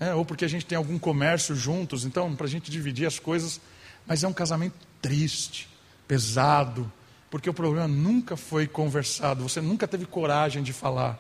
é, 0.01 0.15
ou 0.15 0.25
porque 0.25 0.45
a 0.45 0.49
gente 0.49 0.67
tem 0.67 0.77
algum 0.77 0.99
comércio 0.99 1.55
juntos, 1.55 2.05
então 2.05 2.35
para 2.35 2.47
a 2.47 2.49
gente 2.49 2.71
dividir 2.71 3.07
as 3.07 3.19
coisas, 3.19 3.61
mas 4.07 4.25
é 4.25 4.29
um 4.29 4.33
casamento 4.33 4.75
triste, 5.01 5.69
pesado, 6.07 6.91
porque 7.31 7.51
o 7.51 7.55
problema 7.55 7.89
nunca 7.89 8.37
foi 8.37 8.67
conversado, 8.67 9.43
você 9.43 9.61
nunca 9.61 9.87
teve 9.87 10.07
coragem 10.07 10.63
de 10.63 10.73
falar. 10.73 11.19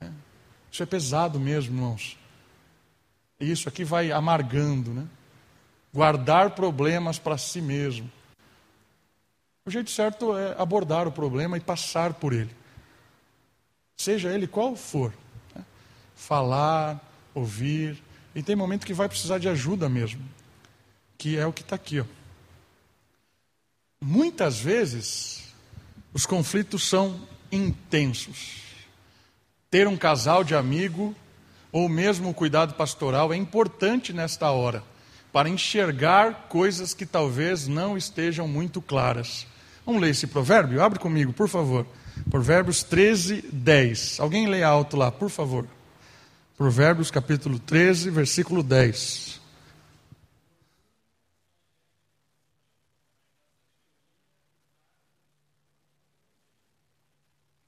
É, 0.00 0.10
isso 0.70 0.82
é 0.82 0.86
pesado 0.86 1.38
mesmo, 1.38 1.76
irmãos. 1.76 2.16
E 3.40 3.50
isso 3.50 3.68
aqui 3.68 3.84
vai 3.84 4.10
amargando, 4.10 4.92
né? 4.92 5.06
Guardar 5.94 6.50
problemas 6.50 7.18
para 7.18 7.38
si 7.38 7.60
mesmo. 7.60 8.10
O 9.64 9.70
jeito 9.70 9.90
certo 9.90 10.36
é 10.36 10.54
abordar 10.58 11.06
o 11.06 11.12
problema 11.12 11.56
e 11.56 11.60
passar 11.60 12.14
por 12.14 12.32
ele. 12.32 12.50
Seja 13.96 14.32
ele 14.32 14.46
qual 14.46 14.74
for. 14.74 15.12
Né? 15.54 15.64
Falar, 16.14 17.00
ouvir. 17.34 18.02
E 18.34 18.42
tem 18.42 18.56
momento 18.56 18.86
que 18.86 18.94
vai 18.94 19.08
precisar 19.08 19.38
de 19.38 19.48
ajuda 19.48 19.88
mesmo. 19.88 20.22
Que 21.16 21.36
é 21.36 21.46
o 21.46 21.52
que 21.52 21.62
está 21.62 21.76
aqui. 21.76 22.00
Ó. 22.00 22.04
Muitas 24.00 24.58
vezes, 24.60 25.42
os 26.12 26.24
conflitos 26.24 26.88
são 26.88 27.20
intensos. 27.50 28.62
Ter 29.70 29.88
um 29.88 29.96
casal 29.96 30.44
de 30.44 30.54
amigo 30.54 31.14
ou 31.72 31.88
mesmo 31.88 32.32
cuidado 32.32 32.74
pastoral 32.74 33.32
é 33.32 33.36
importante 33.36 34.12
nesta 34.12 34.50
hora, 34.50 34.82
para 35.32 35.48
enxergar 35.48 36.46
coisas 36.48 36.94
que 36.94 37.04
talvez 37.04 37.66
não 37.66 37.96
estejam 37.96 38.46
muito 38.46 38.80
claras. 38.80 39.46
Vamos 39.84 40.00
ler 40.00 40.10
esse 40.10 40.26
provérbio? 40.26 40.82
Abre 40.82 40.98
comigo, 40.98 41.32
por 41.32 41.48
favor. 41.48 41.86
Provérbios 42.30 42.82
13, 42.82 43.44
10. 43.52 44.20
Alguém 44.20 44.46
lê 44.46 44.62
alto 44.62 44.96
lá, 44.96 45.10
por 45.10 45.28
favor. 45.28 45.66
Provérbios 46.56 47.10
capítulo 47.10 47.58
13, 47.58 48.10
versículo 48.10 48.62
10. 48.62 49.37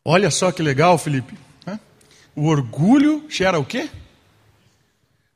Olha 0.04 0.30
só 0.30 0.50
que 0.50 0.62
legal, 0.62 0.96
Felipe. 0.98 1.36
O 2.34 2.46
orgulho 2.46 3.26
gera 3.28 3.58
o 3.58 3.64
quê? 3.64 3.90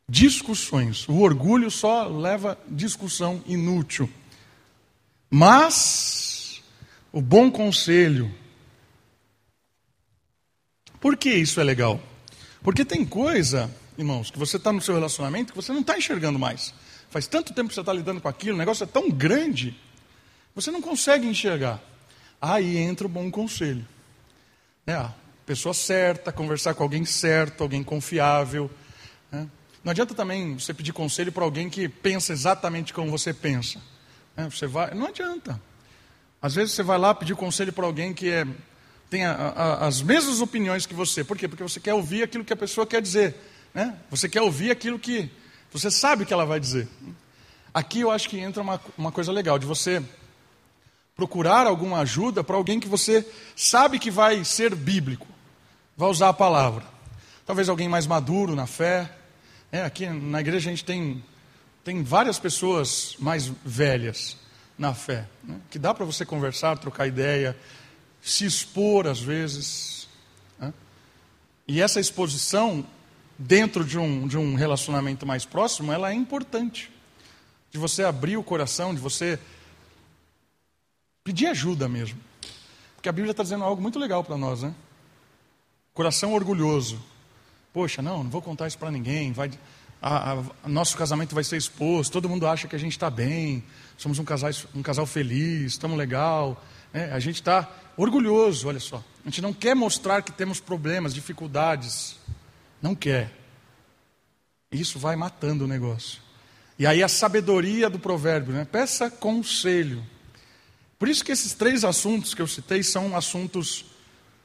Discussões. 0.09 1.09
O 1.09 1.21
orgulho 1.21 1.71
só 1.71 2.07
leva 2.07 2.59
discussão 2.69 3.43
inútil. 3.47 4.09
Mas 5.29 6.63
o 7.13 7.21
bom 7.21 7.51
conselho. 7.51 8.33
Por 11.01 11.17
que 11.17 11.31
isso 11.35 11.61
é 11.61 11.65
legal? 11.65 12.01
Porque 12.63 12.85
tem 12.85 13.05
coisa, 13.05 13.71
irmãos, 13.99 14.31
que 14.31 14.39
você 14.39 14.57
está 14.57 14.73
no 14.73 14.81
seu 14.81 14.95
relacionamento 14.95 15.53
que 15.53 15.57
você 15.57 15.73
não 15.73 15.81
está 15.81 15.99
enxergando 15.99 16.39
mais. 16.39 16.73
Faz 17.11 17.27
tanto 17.27 17.53
tempo 17.53 17.69
que 17.69 17.75
você 17.75 17.81
está 17.81 17.93
lidando 17.93 18.21
com 18.21 18.29
aquilo, 18.29 18.55
o 18.55 18.59
negócio 18.59 18.85
é 18.85 18.87
tão 18.87 19.11
grande, 19.11 19.79
você 20.55 20.71
não 20.71 20.81
consegue 20.81 21.27
enxergar. 21.27 21.81
Aí 22.41 22.79
entra 22.79 23.07
o 23.07 23.11
bom 23.11 23.31
conselho. 23.31 23.87
É, 24.87 24.93
a 24.93 25.15
pessoa 25.47 25.73
certa, 25.73 26.31
conversar 26.31 26.75
com 26.75 26.83
alguém 26.83 27.05
certo, 27.07 27.63
alguém 27.63 27.83
confiável. 27.83 28.71
Né? 29.33 29.49
Não 29.83 29.91
adianta 29.91 30.15
também 30.15 30.59
você 30.59 30.75
pedir 30.75 30.93
conselho 30.93 31.33
para 31.33 31.43
alguém 31.43 31.71
que 31.71 31.89
pensa 31.89 32.33
exatamente 32.33 32.93
como 32.93 33.11
você 33.11 33.33
pensa. 33.33 33.81
Né? 34.37 34.49
Você 34.51 34.67
vai, 34.67 34.93
não 34.95 35.07
adianta. 35.07 35.61
Às 36.41 36.55
vezes 36.55 36.75
você 36.75 36.83
vai 36.83 36.99
lá 36.99 37.15
pedir 37.15 37.35
conselho 37.35 37.73
para 37.73 37.87
alguém 37.87 38.13
que 38.13 38.31
é, 38.31 38.47
tem 39.09 39.25
a, 39.25 39.33
a, 39.33 39.87
as 39.87 40.03
mesmas 40.03 40.43
opiniões 40.43 40.85
que 40.85 40.93
você. 40.93 41.25
Por 41.25 41.39
quê? 41.39 41.49
Porque 41.49 41.63
você 41.63 41.81
quer 41.81 41.95
ouvir 41.95 42.23
aquilo 42.23 42.45
que 42.45 42.53
a 42.53 42.57
pessoa 42.57 42.87
quer 42.87 43.01
dizer. 43.01 43.35
Né? 43.73 43.97
Você 44.11 44.29
quer 44.29 44.43
ouvir 44.43 44.71
aquilo 44.71 44.99
que 44.99 45.31
você 45.73 45.91
sabe 45.91 46.27
que 46.27 46.33
ela 46.33 46.45
vai 46.45 46.61
dizer. 46.61 46.87
Aqui 47.73 48.01
eu 48.01 48.11
acho 48.11 48.29
que 48.29 48.39
entra 48.39 48.63
uma, 48.63 48.79
uma 48.99 49.11
coisa 49.11 49.33
legal, 49.33 49.59
de 49.59 49.67
você 49.67 50.03
procurar 51.17 51.67
alguma 51.67 52.01
ajuda 52.01 52.43
para 52.43 52.57
alguém 52.57 52.81
que 52.81 52.89
você 52.89 53.27
sabe 53.55 53.99
que 53.99 54.11
vai 54.11 54.45
ser 54.45 54.75
bíblico, 54.75 55.27
vai 55.97 56.09
usar 56.09 56.31
a 56.31 56.35
palavra. 56.35 56.85
Talvez 57.47 57.69
alguém 57.69 57.89
mais 57.89 58.07
maduro 58.07 58.55
na 58.57 58.67
fé. 58.67 59.11
É, 59.71 59.83
aqui 59.83 60.07
na 60.07 60.41
igreja 60.41 60.69
a 60.69 60.73
gente 60.73 60.85
tem 60.85 61.23
tem 61.85 62.03
várias 62.03 62.39
pessoas 62.39 63.15
mais 63.19 63.53
velhas 63.63 64.39
na 64.77 64.95
fé, 64.95 65.29
né? 65.45 65.61
que 65.71 65.79
dá 65.79 65.93
para 65.93 66.05
você 66.05 66.25
conversar, 66.25 66.79
trocar 66.79 67.07
ideia, 67.07 67.57
se 68.23 68.47
expor 68.47 69.07
às 69.07 69.21
vezes. 69.21 70.09
Né? 70.59 70.73
E 71.69 71.83
essa 71.83 72.01
exposição, 72.01 72.85
dentro 73.39 73.85
de 73.85 73.99
um, 73.99 74.27
de 74.27 74.39
um 74.39 74.55
relacionamento 74.55 75.27
mais 75.27 75.45
próximo, 75.45 75.93
ela 75.93 76.11
é 76.11 76.15
importante. 76.15 76.91
De 77.71 77.79
você 77.79 78.03
abrir 78.03 78.39
o 78.39 78.43
coração, 78.43 78.95
de 78.95 79.01
você 79.01 79.39
pedir 81.25 81.47
ajuda 81.47 81.89
mesmo. 81.89 82.21
Porque 82.95 83.09
a 83.09 83.13
Bíblia 83.13 83.33
está 83.33 83.43
dizendo 83.43 83.65
algo 83.65 83.81
muito 83.81 83.99
legal 83.99 84.23
para 84.23 84.37
nós, 84.37 84.63
né? 84.63 84.75
Coração 85.95 86.35
orgulhoso. 86.35 87.01
Poxa, 87.73 88.03
não, 88.03 88.23
não 88.23 88.31
vou 88.31 88.43
contar 88.43 88.69
isso 88.69 88.79
para 88.79 88.91
ninguém. 88.91 89.33
Vai, 89.33 89.51
a, 90.01 90.33
a, 90.33 90.69
nosso 90.69 90.97
casamento 90.97 91.35
vai 91.35 91.43
ser 91.43 91.57
exposto. 91.57 92.13
Todo 92.13 92.29
mundo 92.29 92.47
acha 92.47 92.69
que 92.69 92.77
a 92.77 92.79
gente 92.79 92.93
está 92.93 93.09
bem. 93.09 93.65
Somos 93.97 94.19
um 94.19 94.25
casal, 94.25 94.51
um 94.75 94.83
casal 94.83 95.07
feliz, 95.07 95.73
estamos 95.73 95.97
legal. 95.97 96.63
Né? 96.93 97.11
A 97.13 97.19
gente 97.19 97.37
está 97.37 97.69
orgulhoso, 97.97 98.69
olha 98.69 98.81
só. 98.81 99.03
A 99.25 99.29
gente 99.29 99.41
não 99.41 99.53
quer 99.53 99.75
mostrar 99.75 100.23
que 100.23 100.31
temos 100.31 100.61
problemas, 100.61 101.15
dificuldades. 101.15 102.17
Não 102.83 102.95
quer. 102.95 103.33
Isso 104.71 104.99
vai 104.99 105.17
matando 105.17 105.65
o 105.65 105.69
negócio. 105.69 106.21
E 106.79 106.87
aí 106.87 107.03
a 107.03 107.09
sabedoria 107.09 107.89
do 107.89 107.99
provérbio, 107.99 108.53
né? 108.53 108.65
Peça 108.65 109.11
conselho. 109.11 110.05
Por 110.99 111.09
isso 111.09 111.25
que 111.25 111.33
esses 111.33 111.55
três 111.55 111.85
assuntos 111.85 112.35
que 112.35 112.43
eu 112.43 112.47
citei 112.47 112.83
são 112.83 113.17
assuntos 113.17 113.85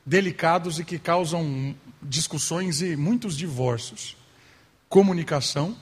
delicados 0.06 0.80
e 0.80 0.84
que 0.84 0.97
causam 0.97 1.76
discussões 2.02 2.82
e 2.82 2.95
muitos 2.95 3.38
divórcios. 3.38 4.18
Comunicação, 4.88 5.78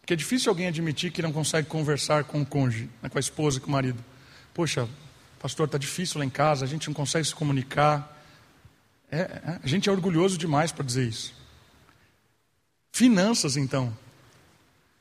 porque 0.00 0.14
é 0.14 0.16
difícil 0.16 0.50
alguém 0.50 0.66
admitir 0.66 1.10
que 1.10 1.22
não 1.22 1.32
consegue 1.32 1.68
conversar 1.68 2.24
com 2.24 2.40
o 2.42 2.46
cônjuge, 2.46 2.90
né, 3.02 3.08
com 3.08 3.18
a 3.18 3.20
esposa, 3.20 3.60
com 3.60 3.68
o 3.68 3.70
marido. 3.70 4.02
Poxa, 4.52 4.88
pastor, 5.38 5.66
está 5.66 5.78
difícil 5.78 6.18
lá 6.18 6.24
em 6.24 6.30
casa, 6.30 6.64
a 6.64 6.68
gente 6.68 6.88
não 6.88 6.94
consegue 6.94 7.26
se 7.26 7.34
comunicar. 7.34 8.22
É, 9.10 9.20
é, 9.20 9.60
a 9.62 9.66
gente 9.66 9.88
é 9.88 9.92
orgulhoso 9.92 10.38
demais 10.38 10.72
para 10.72 10.84
dizer 10.84 11.08
isso. 11.08 11.34
Finanças, 12.92 13.56
então. 13.56 13.96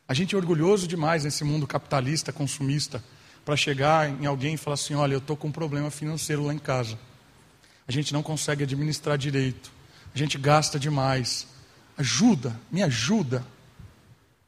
A 0.07 0.13
gente 0.13 0.35
é 0.35 0.37
orgulhoso 0.37 0.87
demais 0.87 1.23
nesse 1.23 1.43
mundo 1.43 1.65
capitalista, 1.65 2.33
consumista, 2.33 3.03
para 3.45 3.55
chegar 3.55 4.09
em 4.09 4.25
alguém 4.25 4.55
e 4.55 4.57
falar 4.57 4.75
assim: 4.75 4.95
olha, 4.95 5.13
eu 5.13 5.19
estou 5.19 5.35
com 5.35 5.47
um 5.47 5.51
problema 5.51 5.89
financeiro 5.91 6.45
lá 6.45 6.53
em 6.53 6.59
casa. 6.59 6.97
A 7.87 7.91
gente 7.91 8.13
não 8.13 8.23
consegue 8.23 8.63
administrar 8.63 9.17
direito. 9.17 9.71
A 10.13 10.17
gente 10.17 10.37
gasta 10.37 10.79
demais. 10.79 11.47
Ajuda, 11.97 12.59
me 12.71 12.81
ajuda. 12.81 13.45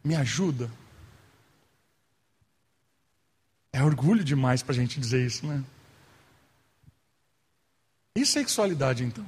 Me 0.04 0.16
ajuda. 0.16 0.72
É 3.74 3.84
orgulho 3.84 4.24
demais 4.24 4.64
para 4.64 4.74
a 4.74 4.76
gente 4.76 5.00
dizer 5.00 5.26
isso, 5.26 5.46
né? 5.46 5.64
E 8.16 8.26
sexualidade, 8.26 9.04
então? 9.04 9.28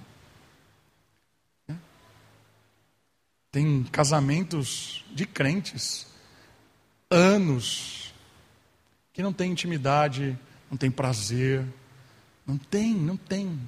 É. 1.68 1.74
Tem 3.51 3.84
casamentos 3.84 5.03
de 5.11 5.26
crentes, 5.26 6.07
anos, 7.11 8.07
que 9.18 9.24
não 9.24 9.34
tem 9.34 9.51
intimidade, 9.51 10.38
não 10.70 10.78
tem 10.78 10.91
prazer, 10.91 11.65
não 12.45 12.55
tem, 12.55 12.93
não 12.93 13.18
tem. 13.18 13.59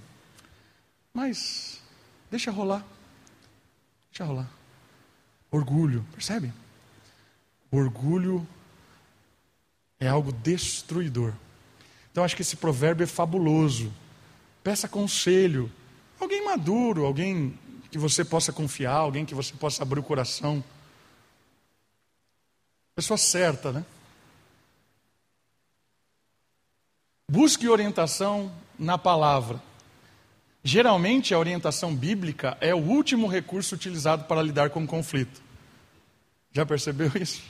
Mas 1.11 1.81
deixa 2.29 2.51
rolar, 2.51 2.85
deixa 4.11 4.25
rolar. 4.25 4.47
Orgulho, 5.49 6.05
percebe? 6.11 6.53
orgulho 7.71 8.47
é 9.99 10.07
algo 10.07 10.31
destruidor. 10.31 11.33
Então 12.11 12.23
acho 12.23 12.35
que 12.35 12.43
esse 12.43 12.55
provérbio 12.55 13.03
é 13.03 13.07
fabuloso. 13.07 13.91
Peça 14.63 14.87
conselho. 14.87 15.71
Alguém 16.19 16.45
maduro, 16.45 17.05
alguém 17.05 17.57
que 17.89 17.97
você 17.97 18.23
possa 18.23 18.53
confiar, 18.53 18.97
alguém 18.97 19.25
que 19.25 19.33
você 19.33 19.55
possa 19.55 19.81
abrir 19.81 19.99
o 19.99 20.03
coração. 20.03 20.63
Pessoa 22.95 23.17
certa, 23.17 23.71
né? 23.71 23.83
Busque 27.29 27.69
orientação 27.69 28.51
na 28.77 28.97
palavra. 28.97 29.61
Geralmente, 30.63 31.31
a 31.31 31.37
orientação 31.37 31.95
bíblica 31.95 32.57
é 32.59 32.73
o 32.73 32.79
último 32.79 33.27
recurso 33.27 33.75
utilizado 33.75 34.23
para 34.23 34.41
lidar 34.41 34.71
com 34.71 34.87
conflito. 34.87 35.39
Já 36.51 36.65
percebeu 36.65 37.11
isso? 37.21 37.43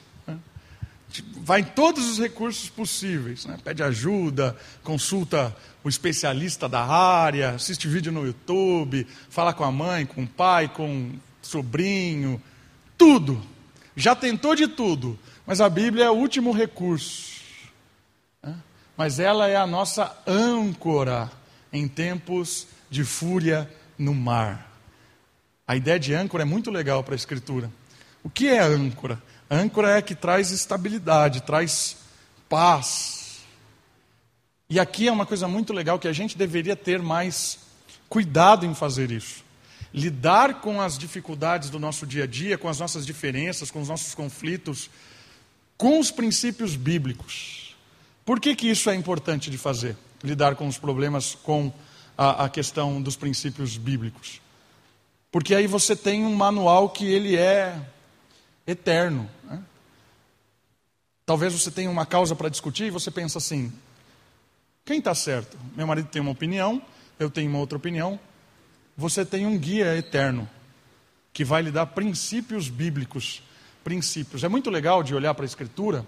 vai 1.37 1.61
em 1.61 1.63
todos 1.63 2.07
os 2.11 2.19
recursos 2.19 2.69
possíveis. 2.69 3.45
Né? 3.45 3.57
Pede 3.63 3.81
ajuda, 3.81 4.55
consulta 4.83 5.55
o 5.81 5.87
especialista 5.87 6.67
da 6.67 6.83
área, 6.83 7.51
assiste 7.51 7.87
vídeo 7.87 8.11
no 8.11 8.25
YouTube, 8.25 9.07
fala 9.29 9.53
com 9.53 9.63
a 9.63 9.71
mãe, 9.71 10.05
com 10.05 10.23
o 10.23 10.27
pai, 10.27 10.67
com 10.67 11.09
o 11.09 11.19
sobrinho, 11.41 12.41
tudo. 12.97 13.41
Já 13.95 14.13
tentou 14.13 14.55
de 14.55 14.67
tudo, 14.67 15.17
mas 15.47 15.61
a 15.61 15.69
Bíblia 15.69 16.05
é 16.05 16.09
o 16.09 16.15
último 16.15 16.51
recurso. 16.51 17.38
Mas 18.99 19.17
ela 19.17 19.47
é 19.47 19.55
a 19.55 19.65
nossa 19.65 20.13
âncora 20.27 21.31
em 21.71 21.87
tempos 21.87 22.67
de 22.89 23.05
fúria 23.05 23.71
no 23.97 24.13
mar. 24.13 24.69
A 25.65 25.77
ideia 25.77 25.97
de 25.97 26.13
âncora 26.13 26.43
é 26.43 26.45
muito 26.45 26.69
legal 26.69 27.01
para 27.01 27.13
a 27.13 27.15
Escritura. 27.15 27.71
O 28.21 28.29
que 28.29 28.49
é 28.49 28.59
âncora? 28.59 29.23
âncora 29.49 29.97
é 29.97 30.01
que 30.01 30.13
traz 30.13 30.51
estabilidade, 30.51 31.43
traz 31.43 31.95
paz. 32.49 33.39
E 34.69 34.77
aqui 34.77 35.07
é 35.07 35.11
uma 35.13 35.25
coisa 35.25 35.47
muito 35.47 35.71
legal 35.71 35.97
que 35.97 36.09
a 36.09 36.11
gente 36.11 36.37
deveria 36.37 36.75
ter 36.75 37.01
mais 37.01 37.57
cuidado 38.09 38.65
em 38.65 38.75
fazer 38.75 39.11
isso. 39.11 39.45
Lidar 39.93 40.55
com 40.55 40.81
as 40.81 40.97
dificuldades 40.97 41.69
do 41.69 41.79
nosso 41.79 42.05
dia 42.05 42.25
a 42.25 42.27
dia, 42.27 42.57
com 42.57 42.67
as 42.67 42.79
nossas 42.79 43.05
diferenças, 43.05 43.71
com 43.71 43.81
os 43.81 43.87
nossos 43.87 44.13
conflitos, 44.13 44.89
com 45.77 46.01
os 46.01 46.11
princípios 46.11 46.75
bíblicos. 46.75 47.58
Por 48.29 48.39
que, 48.39 48.55
que 48.55 48.69
isso 48.69 48.91
é 48.91 48.95
importante 48.95 49.49
de 49.49 49.57
fazer? 49.57 49.97
Lidar 50.23 50.55
com 50.55 50.67
os 50.67 50.77
problemas 50.77 51.33
com 51.33 51.73
a, 52.15 52.45
a 52.45 52.49
questão 52.49 53.01
dos 53.01 53.15
princípios 53.15 53.75
bíblicos. 53.75 54.39
Porque 55.31 55.55
aí 55.55 55.65
você 55.65 55.95
tem 55.95 56.23
um 56.23 56.35
manual 56.35 56.91
que 56.91 57.07
ele 57.07 57.35
é 57.35 57.81
eterno. 58.67 59.27
Né? 59.43 59.59
Talvez 61.25 61.53
você 61.53 61.71
tenha 61.71 61.89
uma 61.89 62.05
causa 62.05 62.35
para 62.35 62.49
discutir 62.49 62.83
e 62.83 62.89
você 62.91 63.09
pensa 63.09 63.39
assim: 63.39 63.73
quem 64.85 64.99
está 64.99 65.15
certo? 65.15 65.57
Meu 65.75 65.87
marido 65.87 66.09
tem 66.09 66.21
uma 66.21 66.29
opinião, 66.29 66.83
eu 67.17 67.31
tenho 67.31 67.49
uma 67.49 67.57
outra 67.57 67.79
opinião. 67.79 68.19
Você 68.95 69.25
tem 69.25 69.47
um 69.47 69.57
guia 69.57 69.97
eterno 69.97 70.47
que 71.33 71.43
vai 71.43 71.63
lhe 71.63 71.71
dar 71.71 71.87
princípios 71.87 72.69
bíblicos. 72.69 73.41
Princípios. 73.83 74.43
É 74.43 74.47
muito 74.47 74.69
legal 74.69 75.01
de 75.01 75.15
olhar 75.15 75.33
para 75.33 75.45
a 75.45 75.47
Escritura 75.47 76.05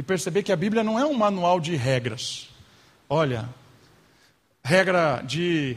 e 0.00 0.02
perceber 0.02 0.42
que 0.42 0.50
a 0.50 0.56
Bíblia 0.56 0.82
não 0.82 0.98
é 0.98 1.04
um 1.04 1.12
manual 1.12 1.60
de 1.60 1.76
regras. 1.76 2.48
Olha, 3.06 3.46
regra 4.64 5.20
de 5.20 5.76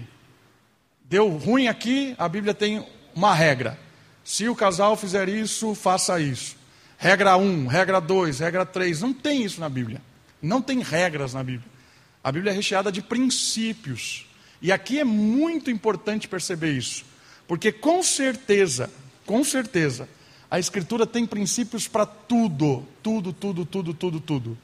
deu 1.04 1.28
ruim 1.28 1.68
aqui, 1.68 2.16
a 2.18 2.30
Bíblia 2.30 2.54
tem 2.54 2.88
uma 3.14 3.34
regra. 3.34 3.78
Se 4.24 4.48
o 4.48 4.56
casal 4.56 4.96
fizer 4.96 5.28
isso, 5.28 5.76
faça 5.76 6.22
isso. 6.22 6.56
Regra 6.98 7.36
1, 7.36 7.68
regra 7.68 8.00
2, 8.00 8.40
regra 8.40 8.66
3. 8.66 9.02
Não 9.02 9.14
tem 9.14 9.44
isso 9.44 9.60
na 9.60 9.68
Bíblia. 9.68 10.02
Não 10.42 10.62
tem 10.62 10.82
regras 10.82 11.34
na 11.34 11.44
Bíblia. 11.44 11.70
A 12.24 12.32
Bíblia 12.32 12.54
é 12.54 12.56
recheada 12.56 12.90
de 12.94 13.02
princípios. 13.02 14.26
E 14.62 14.72
aqui 14.72 15.02
é 15.02 15.04
muito 15.04 15.70
importante 15.70 16.30
perceber 16.30 16.72
isso. 16.72 17.04
Porque 17.46 17.74
com 17.74 18.02
certeza, 18.02 18.90
com 19.26 19.44
certeza, 19.44 20.08
a 20.54 20.60
Escritura 20.60 21.08
tem 21.08 21.26
princípios 21.26 21.88
para 21.88 22.06
tudo. 22.06 22.86
Tudo, 23.02 23.34
tudo, 23.34 23.66
tudo, 23.66 23.92
tudo, 23.92 24.20
tudo. 24.20 24.58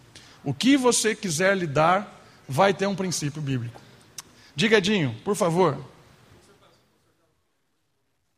O 0.43 0.53
que 0.53 0.77
você 0.77 1.15
quiser 1.15 1.57
lhe 1.57 1.65
dar, 1.65 2.23
vai 2.47 2.75
ter 2.75 2.85
um 2.85 2.93
princípio 2.93 3.41
bíblico. 3.41 3.81
Diga, 4.55 4.77
Edinho, 4.77 5.15
por 5.25 5.35
favor. 5.35 5.83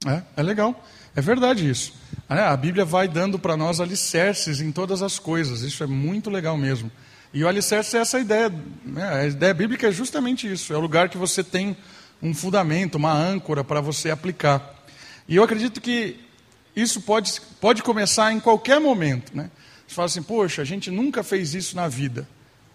É, 0.08 0.24
é 0.38 0.42
legal. 0.42 0.82
É 1.14 1.20
verdade 1.20 1.70
isso. 1.70 1.94
É, 2.30 2.40
a 2.40 2.56
Bíblia 2.56 2.86
vai 2.86 3.10
dando 3.10 3.38
para 3.38 3.58
nós 3.58 3.82
alicerces 3.82 4.62
em 4.62 4.72
todas 4.72 5.02
as 5.02 5.20
coisas. 5.20 5.60
Isso 5.60 5.84
é 5.84 5.88
muito 5.88 6.30
legal 6.30 6.56
mesmo. 6.56 6.90
E 7.34 7.44
o 7.44 7.50
alicerce 7.50 7.98
é 7.98 8.00
essa 8.00 8.18
ideia. 8.18 8.50
Né? 8.86 9.04
A 9.04 9.26
ideia 9.26 9.54
bíblica 9.54 9.90
é 9.90 9.92
justamente 9.92 10.50
isso. 10.50 10.72
É 10.72 10.78
o 10.78 10.80
lugar 10.80 11.10
que 11.10 11.18
você 11.18 11.44
tem 11.44 11.76
um 12.24 12.34
fundamento, 12.34 12.96
uma 12.96 13.12
âncora 13.12 13.62
para 13.62 13.82
você 13.82 14.10
aplicar. 14.10 14.86
E 15.28 15.36
eu 15.36 15.44
acredito 15.44 15.82
que 15.82 16.31
isso 16.76 17.02
pode, 17.02 17.42
pode 17.60 17.84
começar 17.84 18.32
em 18.32 18.40
qualquer 18.40 18.80
momento. 18.80 19.36
Né? 19.36 19.50
Você 19.88 19.96
fala 19.96 20.06
assim, 20.06 20.24
poxa, 20.24 20.62
a 20.62 20.66
gente 20.66 20.90
nunca 20.90 21.24
fez 21.24 21.54
isso 21.54 21.76
na 21.76 21.88
vida. 21.88 22.28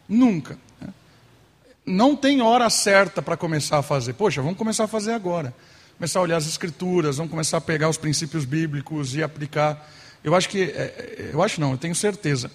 Nunca. 0.09 0.59
Né? 0.81 0.89
Não 1.85 2.15
tem 2.17 2.41
hora 2.41 2.69
certa 2.71 3.23
para 3.23 3.37
começar 3.37 3.79
a 3.79 3.83
fazer. 3.83 4.13
Poxa, 4.15 4.43
vamos 4.43 4.59
começar 4.59 4.85
a 4.85 4.89
fazer 4.89 5.13
agora 5.13 5.55
começar 5.97 6.19
a 6.19 6.23
olhar 6.23 6.37
as 6.37 6.47
escrituras, 6.47 7.17
vamos 7.17 7.31
começar 7.31 7.57
a 7.57 7.61
pegar 7.61 7.89
os 7.89 7.97
princípios 7.97 8.45
bíblicos 8.45 9.15
e 9.15 9.23
aplicar. 9.23 9.91
Eu 10.23 10.35
acho 10.35 10.49
que, 10.49 10.63
é, 10.65 11.31
eu 11.33 11.43
acho 11.43 11.59
não, 11.59 11.73
eu 11.73 11.79
tenho 11.79 11.95
certeza. 11.95 12.51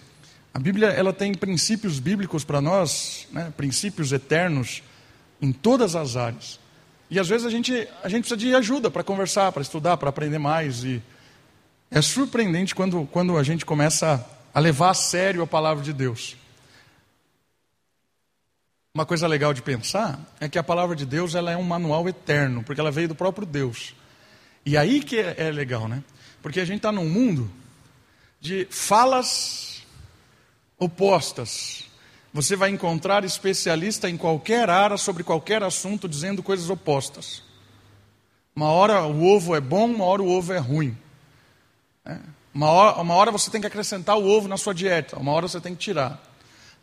A 0.54 0.60
Bíblia 0.60 0.90
ela 0.90 1.12
tem 1.12 1.34
princípios 1.34 1.98
bíblicos 1.98 2.44
para 2.44 2.62
nós, 2.62 3.28
né, 3.32 3.52
princípios 3.58 4.12
eternos 4.12 4.84
em 5.42 5.52
todas 5.52 5.96
as 5.96 6.16
áreas. 6.16 6.60
E 7.10 7.20
às 7.20 7.28
vezes 7.28 7.48
a 7.48 7.50
gente, 7.50 7.88
a 8.04 8.10
gente 8.10 8.22
precisa 8.22 8.38
de 8.38 8.54
ajuda 8.54 8.92
para 8.92 9.04
conversar, 9.04 9.52
para 9.52 9.62
estudar, 9.64 9.98
para 9.98 10.10
aprender 10.10 10.38
mais. 10.38 10.84
E 10.84 11.02
é 11.92 12.02
surpreendente 12.02 12.74
quando, 12.74 13.06
quando 13.12 13.38
a 13.38 13.44
gente 13.44 13.66
começa 13.66 14.26
a 14.54 14.60
levar 14.62 14.92
a 14.92 14.94
sério 14.94 15.44
a 15.44 15.48
palavra 15.48 15.84
de 15.84 15.92
Deus. 15.92 16.38
Uma 18.96 19.06
coisa 19.06 19.28
legal 19.28 19.54
de 19.54 19.62
pensar 19.62 20.20
é 20.40 20.48
que 20.48 20.58
a 20.58 20.64
palavra 20.64 20.96
de 20.96 21.06
Deus 21.06 21.36
ela 21.36 21.52
é 21.52 21.58
um 21.58 21.64
manual 21.64 22.08
eterno, 22.08 22.64
porque 22.64 22.80
ela 22.80 22.92
veio 22.92 23.10
do 23.10 23.16
próprio 23.16 23.46
Deus. 23.46 23.94
E 24.66 24.78
aí 24.78 25.02
que 25.04 25.20
é, 25.20 25.36
é 25.38 25.52
legal, 25.52 25.88
né? 25.90 26.02
Porque 26.42 26.62
a 26.62 26.66
gente 26.66 26.78
está 26.78 26.92
num 26.92 27.10
mundo 27.10 27.52
de 28.40 28.66
falas 28.70 29.84
opostas. 30.78 31.86
Você 32.34 32.56
vai 32.56 32.70
encontrar 32.70 33.26
especialista 33.26 34.10
em 34.10 34.16
qualquer 34.16 34.70
área 34.70 34.98
sobre 34.98 35.24
qualquer 35.24 35.62
assunto 35.62 36.08
dizendo 36.08 36.42
coisas 36.42 36.70
opostas. 36.70 37.44
Uma 38.56 38.68
hora 38.68 39.04
o 39.06 39.26
ovo 39.26 39.56
é 39.56 39.62
bom, 39.62 39.86
uma 39.86 40.06
hora 40.06 40.22
o 40.22 40.30
ovo 40.30 40.54
é 40.54 40.58
ruim. 40.58 40.98
É. 42.06 42.18
Uma, 42.54 42.68
hora, 42.68 43.02
uma 43.02 43.14
hora 43.14 43.32
você 43.32 43.50
tem 43.50 43.62
que 43.62 43.68
acrescentar 43.68 44.18
o 44.18 44.26
ovo 44.26 44.48
na 44.48 44.58
sua 44.58 44.74
dieta, 44.74 45.18
uma 45.18 45.32
hora 45.32 45.48
você 45.48 45.62
tem 45.62 45.74
que 45.74 45.82
tirar. 45.82 46.22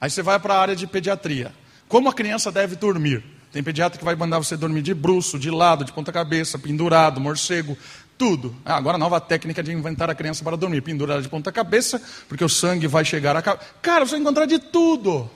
Aí 0.01 0.09
você 0.09 0.23
vai 0.23 0.39
para 0.39 0.55
a 0.55 0.61
área 0.61 0.77
de 0.77 0.87
pediatria. 0.87 1.53
Como 1.89 2.09
a 2.09 2.13
criança 2.13 2.53
deve 2.53 2.77
dormir? 2.77 3.25
Tem 3.53 3.63
pediatra 3.63 3.99
que 3.99 4.05
vai 4.05 4.15
mandar 4.15 4.39
você 4.39 4.57
dormir 4.57 4.83
de 4.83 4.95
bruço, 4.95 5.39
de 5.39 5.51
lado, 5.51 5.85
de 5.85 5.93
ponta-cabeça, 5.93 6.59
pendurado, 6.59 7.21
morcego, 7.21 7.77
tudo. 8.17 8.55
Ah, 8.65 8.77
agora 8.77 8.99
nova 8.99 9.21
técnica 9.21 9.63
de 9.63 9.73
inventar 9.73 10.11
a 10.11 10.15
criança 10.15 10.45
para 10.45 10.57
dormir, 10.57 10.83
pendurada 10.83 11.23
de 11.23 11.29
ponta-cabeça, 11.29 12.01
porque 12.29 12.45
o 12.45 12.49
sangue 12.49 12.87
vai 12.87 13.05
chegar 13.05 13.37
a 13.37 13.43
cabeça. 13.43 13.67
Cara, 13.81 14.05
você 14.05 14.13
vai 14.13 14.21
encontrar 14.21 14.47
de 14.47 14.59
tudo. 14.59 15.31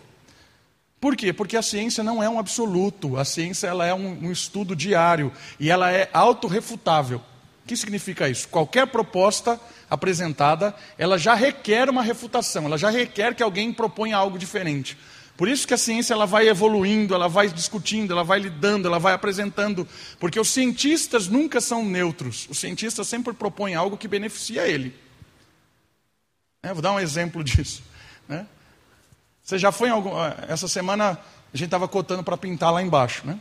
Por 1.01 1.17
quê? 1.17 1.33
Porque 1.33 1.57
a 1.57 1.63
ciência 1.63 2.05
não 2.05 2.23
é 2.23 2.29
um 2.29 2.39
absoluto. 2.39 3.17
A 3.17 3.25
ciência 3.25 3.67
ela 3.67 3.87
é 3.87 3.95
um, 3.95 4.27
um 4.27 4.31
estudo 4.31 4.77
diário 4.77 5.33
e 5.59 5.71
ela 5.71 5.91
é 5.91 6.09
autorrefutável. 6.13 7.21
O 7.65 7.69
que 7.69 7.77
significa 7.77 8.29
isso? 8.29 8.49
Qualquer 8.49 8.87
proposta 8.89 9.61
apresentada, 9.89 10.75
ela 10.99 11.17
já 11.17 11.35
requer 11.35 11.89
uma 11.89 12.03
refutação, 12.03 12.65
ela 12.65 12.77
já 12.77 12.91
requer 12.91 13.35
que 13.35 13.43
alguém 13.43 13.73
proponha 13.73 14.17
algo 14.17 14.39
diferente. 14.39 14.99
Por 15.37 15.49
isso 15.49 15.67
que 15.67 15.75
a 15.75 15.79
ciência 15.79 16.13
ela 16.13 16.27
vai 16.27 16.49
evoluindo, 16.49 17.15
ela 17.15 17.29
vai 17.29 17.49
discutindo, 17.49 18.13
ela 18.13 18.23
vai 18.23 18.39
lidando, 18.39 18.87
ela 18.87 18.99
vai 18.99 19.15
apresentando, 19.15 19.89
porque 20.19 20.39
os 20.39 20.49
cientistas 20.49 21.27
nunca 21.29 21.61
são 21.61 21.85
neutros. 21.85 22.47
Os 22.51 22.59
cientistas 22.59 23.09
sempre 23.09 23.33
propõem 23.33 23.75
algo 23.75 23.97
que 23.97 24.07
beneficia 24.07 24.67
ele. 24.69 24.95
É, 26.63 26.73
vou 26.73 26.83
dar 26.83 26.93
um 26.93 27.01
exemplo 27.01 27.43
disso. 27.45 27.83
Né? 28.29 28.47
Você 29.43 29.59
já 29.59 29.73
foi 29.73 29.89
em 29.89 29.93
algum. 29.93 30.13
Essa 30.49 30.69
semana 30.69 31.19
a 31.53 31.57
gente 31.57 31.67
estava 31.67 31.89
cotando 31.89 32.23
para 32.23 32.37
pintar 32.37 32.73
lá 32.73 32.83
embaixo, 32.83 33.27
né? 33.27 33.39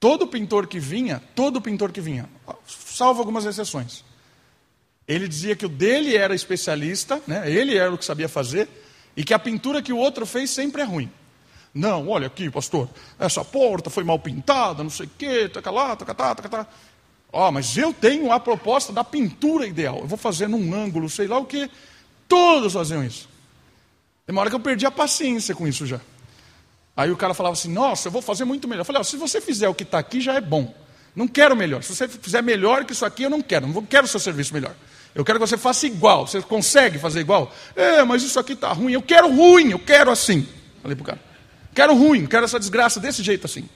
Todo 0.00 0.26
pintor 0.26 0.66
que 0.66 0.80
vinha, 0.80 1.22
todo 1.34 1.60
pintor 1.60 1.92
que 1.92 2.00
vinha, 2.00 2.26
salvo 2.66 3.20
algumas 3.20 3.44
exceções, 3.44 4.02
ele 5.06 5.28
dizia 5.28 5.54
que 5.54 5.66
o 5.66 5.68
dele 5.68 6.16
era 6.16 6.34
especialista, 6.34 7.20
né? 7.26 7.50
ele 7.50 7.76
era 7.76 7.92
o 7.92 7.98
que 7.98 8.04
sabia 8.04 8.28
fazer, 8.28 8.66
e 9.14 9.22
que 9.22 9.34
a 9.34 9.38
pintura 9.38 9.82
que 9.82 9.92
o 9.92 9.98
outro 9.98 10.24
fez 10.24 10.48
sempre 10.48 10.80
é 10.80 10.84
ruim. 10.84 11.12
Não, 11.74 12.08
olha 12.08 12.28
aqui, 12.28 12.50
pastor, 12.50 12.88
essa 13.18 13.44
porta 13.44 13.90
foi 13.90 14.02
mal 14.02 14.18
pintada, 14.18 14.82
não 14.82 14.90
sei 14.90 15.04
o 15.04 15.10
quê, 15.18 15.48
taca 15.48 15.70
lá, 15.70 15.94
taca 15.94 16.14
tá, 16.14 16.34
taca 16.34 16.48
tá. 16.48 16.66
Ó, 17.32 17.48
oh, 17.48 17.52
mas 17.52 17.76
eu 17.76 17.92
tenho 17.92 18.32
a 18.32 18.40
proposta 18.40 18.92
da 18.92 19.04
pintura 19.04 19.66
ideal. 19.66 19.98
Eu 19.98 20.06
vou 20.06 20.18
fazer 20.18 20.48
num 20.48 20.74
ângulo, 20.74 21.08
sei 21.08 21.28
lá 21.28 21.38
o 21.38 21.44
que. 21.44 21.70
Todos 22.26 22.72
faziam 22.72 23.04
isso. 23.04 23.28
Tem 24.26 24.32
uma 24.32 24.40
hora 24.40 24.50
que 24.50 24.56
eu 24.56 24.60
perdi 24.60 24.84
a 24.84 24.90
paciência 24.90 25.54
com 25.54 25.68
isso 25.68 25.86
já. 25.86 26.00
Aí 26.96 27.10
o 27.10 27.16
cara 27.16 27.34
falava 27.34 27.54
assim: 27.54 27.72
Nossa, 27.72 28.08
eu 28.08 28.12
vou 28.12 28.22
fazer 28.22 28.44
muito 28.44 28.68
melhor. 28.68 28.82
Eu 28.82 28.84
falei: 28.84 29.00
oh, 29.00 29.04
Se 29.04 29.16
você 29.16 29.40
fizer 29.40 29.68
o 29.68 29.74
que 29.74 29.82
está 29.82 29.98
aqui, 29.98 30.20
já 30.20 30.34
é 30.34 30.40
bom. 30.40 30.74
Não 31.14 31.26
quero 31.26 31.56
melhor. 31.56 31.82
Se 31.82 31.94
você 31.94 32.08
fizer 32.08 32.42
melhor 32.42 32.84
que 32.84 32.92
isso 32.92 33.04
aqui, 33.04 33.24
eu 33.24 33.30
não 33.30 33.42
quero. 33.42 33.66
Não 33.66 33.84
quero 33.84 34.04
o 34.04 34.08
seu 34.08 34.20
serviço 34.20 34.54
melhor. 34.54 34.74
Eu 35.14 35.24
quero 35.24 35.40
que 35.40 35.46
você 35.46 35.56
faça 35.56 35.86
igual. 35.86 36.26
Você 36.26 36.40
consegue 36.40 36.98
fazer 36.98 37.20
igual? 37.20 37.52
É, 37.74 38.02
mas 38.04 38.22
isso 38.22 38.38
aqui 38.38 38.52
está 38.52 38.72
ruim. 38.72 38.92
Eu 38.92 39.02
quero 39.02 39.28
ruim, 39.28 39.70
eu 39.70 39.78
quero 39.78 40.10
assim. 40.10 40.46
Falei 40.82 40.96
para 40.96 41.02
o 41.02 41.06
cara. 41.06 41.20
Quero 41.74 41.94
ruim, 41.94 42.26
quero 42.26 42.44
essa 42.44 42.58
desgraça 42.58 43.00
desse 43.00 43.22
jeito 43.22 43.46
assim. 43.46 43.68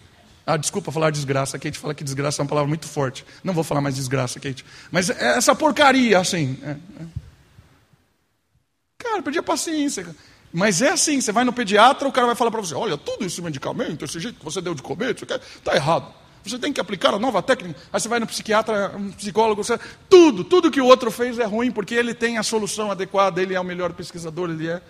Ah, 0.47 0.57
desculpa 0.57 0.93
falar 0.93 1.11
desgraça, 1.11 1.59
Kate 1.59 1.79
fala 1.79 1.95
que 1.95 2.05
desgraça 2.05 2.41
é 2.41 2.43
uma 2.43 2.49
palavra 2.49 2.69
muito 2.69 2.87
forte. 2.87 3.25
Não 3.43 3.55
vou 3.55 3.65
falar 3.65 3.81
mais 3.81 3.95
desgraça, 3.95 4.39
Kate. 4.39 4.65
Mas 4.91 5.09
é 5.09 5.39
essa 5.39 5.55
porcaria, 5.55 6.19
assim. 6.19 6.59
É, 6.62 6.71
é. 6.71 7.07
Cara, 8.99 9.23
perdi 9.23 9.39
a 9.39 9.43
paciência. 9.43 10.15
Mas 10.57 10.81
é 10.81 10.93
assim, 10.93 11.21
você 11.21 11.33
vai 11.33 11.43
no 11.43 11.53
pediatra, 11.53 12.07
o 12.07 12.13
cara 12.13 12.29
vai 12.29 12.37
falar 12.37 12.53
para 12.53 12.61
você, 12.61 12.77
olha, 12.77 12.97
tudo 12.97 13.25
esse 13.25 13.43
medicamento, 13.43 14.05
esse 14.05 14.21
jeito 14.21 14.39
que 14.39 14.45
você 14.45 14.61
deu 14.61 14.73
de 14.73 14.83
comer, 14.83 15.17
está 15.21 15.75
errado. 15.75 16.15
Você 16.45 16.61
tem 16.61 16.73
que 16.73 16.81
aplicar 16.81 17.13
a 17.13 17.19
nova 17.19 17.43
técnica. 17.43 17.81
Aí 17.93 18.01
você 18.01 18.07
vai 18.07 18.21
no 18.21 18.27
psiquiatra, 18.29 18.97
um 18.97 19.11
psicólogo, 19.11 19.65
você... 19.65 19.77
tudo, 20.09 20.45
tudo 20.45 20.71
que 20.71 20.81
o 20.81 20.87
outro 20.87 21.11
fez 21.11 21.41
é 21.41 21.45
ruim, 21.45 21.73
porque 21.73 21.93
ele 21.93 22.15
tem 22.15 22.39
a 22.39 22.45
solução 22.45 22.89
adequada, 22.89 23.43
ele 23.43 23.53
é 23.53 23.59
o 23.59 23.65
melhor 23.65 23.93
pesquisador, 23.95 24.49
ele 24.49 24.69
é. 24.69 24.81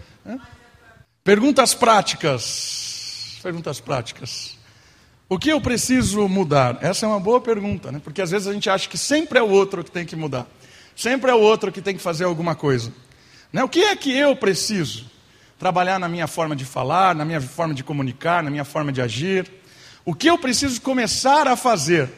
Perguntas 1.22 1.72
práticas. 1.72 3.38
Perguntas 3.42 3.80
práticas. 3.80 4.58
O 5.30 5.38
que 5.38 5.48
eu 5.48 5.62
preciso 5.62 6.28
mudar? 6.28 6.76
Essa 6.82 7.06
é 7.06 7.08
uma 7.08 7.20
boa 7.20 7.40
pergunta, 7.40 7.90
né? 7.90 8.02
porque 8.04 8.20
às 8.20 8.30
vezes 8.30 8.46
a 8.46 8.52
gente 8.52 8.68
acha 8.68 8.86
que 8.86 8.98
sempre 8.98 9.38
é 9.38 9.42
o 9.42 9.48
outro 9.48 9.82
que 9.82 9.90
tem 9.90 10.04
que 10.04 10.14
mudar. 10.14 10.46
Sempre 10.94 11.30
é 11.30 11.34
o 11.34 11.40
outro 11.40 11.72
que 11.72 11.80
tem 11.80 11.96
que 11.96 12.02
fazer 12.02 12.24
alguma 12.24 12.54
coisa. 12.54 12.92
Né? 13.50 13.64
O 13.64 13.68
que 13.68 13.82
é 13.82 13.96
que 13.96 14.14
eu 14.14 14.36
preciso? 14.36 15.13
Trabalhar 15.64 15.98
na 15.98 16.10
minha 16.10 16.26
forma 16.26 16.54
de 16.54 16.62
falar, 16.62 17.14
na 17.14 17.24
minha 17.24 17.40
forma 17.40 17.72
de 17.72 17.82
comunicar, 17.82 18.42
na 18.42 18.50
minha 18.50 18.66
forma 18.66 18.92
de 18.92 19.00
agir. 19.00 19.50
O 20.04 20.14
que 20.14 20.28
eu 20.28 20.36
preciso 20.36 20.78
começar 20.78 21.48
a 21.48 21.56
fazer? 21.56 22.10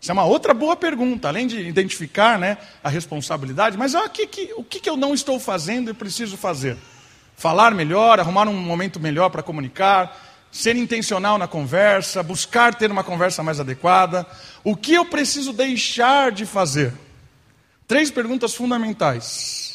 Isso 0.00 0.10
é 0.10 0.12
uma 0.12 0.24
outra 0.24 0.52
boa 0.52 0.74
pergunta, 0.74 1.28
além 1.28 1.46
de 1.46 1.60
identificar 1.60 2.40
né, 2.40 2.58
a 2.82 2.88
responsabilidade, 2.88 3.78
mas 3.78 3.94
o 3.94 4.08
que, 4.08 4.26
que, 4.26 4.52
o 4.56 4.64
que, 4.64 4.80
que 4.80 4.90
eu 4.90 4.96
não 4.96 5.14
estou 5.14 5.38
fazendo 5.38 5.92
e 5.92 5.94
preciso 5.94 6.36
fazer? 6.36 6.76
Falar 7.36 7.72
melhor, 7.72 8.18
arrumar 8.18 8.48
um 8.48 8.52
momento 8.52 8.98
melhor 8.98 9.30
para 9.30 9.44
comunicar, 9.44 10.20
ser 10.50 10.74
intencional 10.74 11.38
na 11.38 11.46
conversa, 11.46 12.20
buscar 12.20 12.74
ter 12.74 12.90
uma 12.90 13.04
conversa 13.04 13.44
mais 13.44 13.60
adequada. 13.60 14.26
O 14.64 14.74
que 14.74 14.92
eu 14.92 15.04
preciso 15.04 15.52
deixar 15.52 16.32
de 16.32 16.44
fazer? 16.44 16.92
Três 17.86 18.10
perguntas 18.10 18.56
fundamentais. 18.56 19.71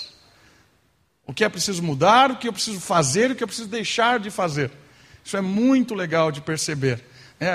O 1.27 1.33
que 1.33 1.43
é 1.43 1.49
preciso 1.49 1.83
mudar, 1.83 2.31
o 2.31 2.37
que 2.37 2.47
eu 2.47 2.53
preciso 2.53 2.79
fazer, 2.79 3.31
o 3.31 3.35
que 3.35 3.43
eu 3.43 3.47
preciso 3.47 3.67
deixar 3.67 4.19
de 4.19 4.31
fazer. 4.31 4.71
Isso 5.23 5.35
é 5.35 5.41
muito 5.41 5.93
legal 5.93 6.31
de 6.31 6.39
perceber 6.39 7.03
é, 7.39 7.53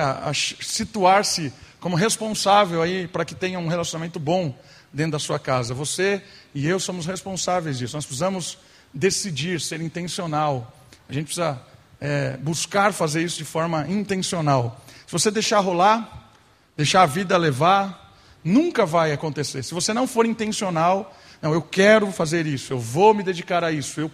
situar-se 0.60 1.52
como 1.80 1.96
responsável 1.96 2.82
aí 2.82 3.08
para 3.08 3.24
que 3.24 3.34
tenha 3.34 3.58
um 3.58 3.66
relacionamento 3.66 4.20
bom 4.20 4.56
dentro 4.92 5.12
da 5.12 5.18
sua 5.18 5.38
casa. 5.38 5.74
Você 5.74 6.22
e 6.54 6.66
eu 6.66 6.78
somos 6.78 7.06
responsáveis 7.06 7.78
disso. 7.78 7.96
Nós 7.96 8.04
precisamos 8.04 8.58
decidir, 8.92 9.60
ser 9.60 9.80
intencional. 9.80 10.72
A 11.08 11.12
gente 11.12 11.24
precisa 11.24 11.60
é, 12.00 12.36
buscar 12.36 12.92
fazer 12.92 13.22
isso 13.22 13.38
de 13.38 13.44
forma 13.44 13.86
intencional. 13.88 14.80
Se 15.06 15.12
você 15.12 15.30
deixar 15.30 15.60
rolar, 15.60 16.30
deixar 16.76 17.02
a 17.02 17.06
vida 17.06 17.36
levar, 17.36 18.14
nunca 18.44 18.84
vai 18.84 19.12
acontecer. 19.12 19.62
Se 19.62 19.74
você 19.74 19.92
não 19.92 20.06
for 20.06 20.26
intencional, 20.26 21.16
não, 21.42 21.52
eu 21.52 21.60
quero 21.60 22.10
fazer 22.12 22.46
isso, 22.46 22.72
eu 22.72 22.78
vou 22.78 23.12
me 23.12 23.24
dedicar 23.24 23.64
a 23.64 23.72
isso. 23.72 24.00
Eu, 24.00 24.10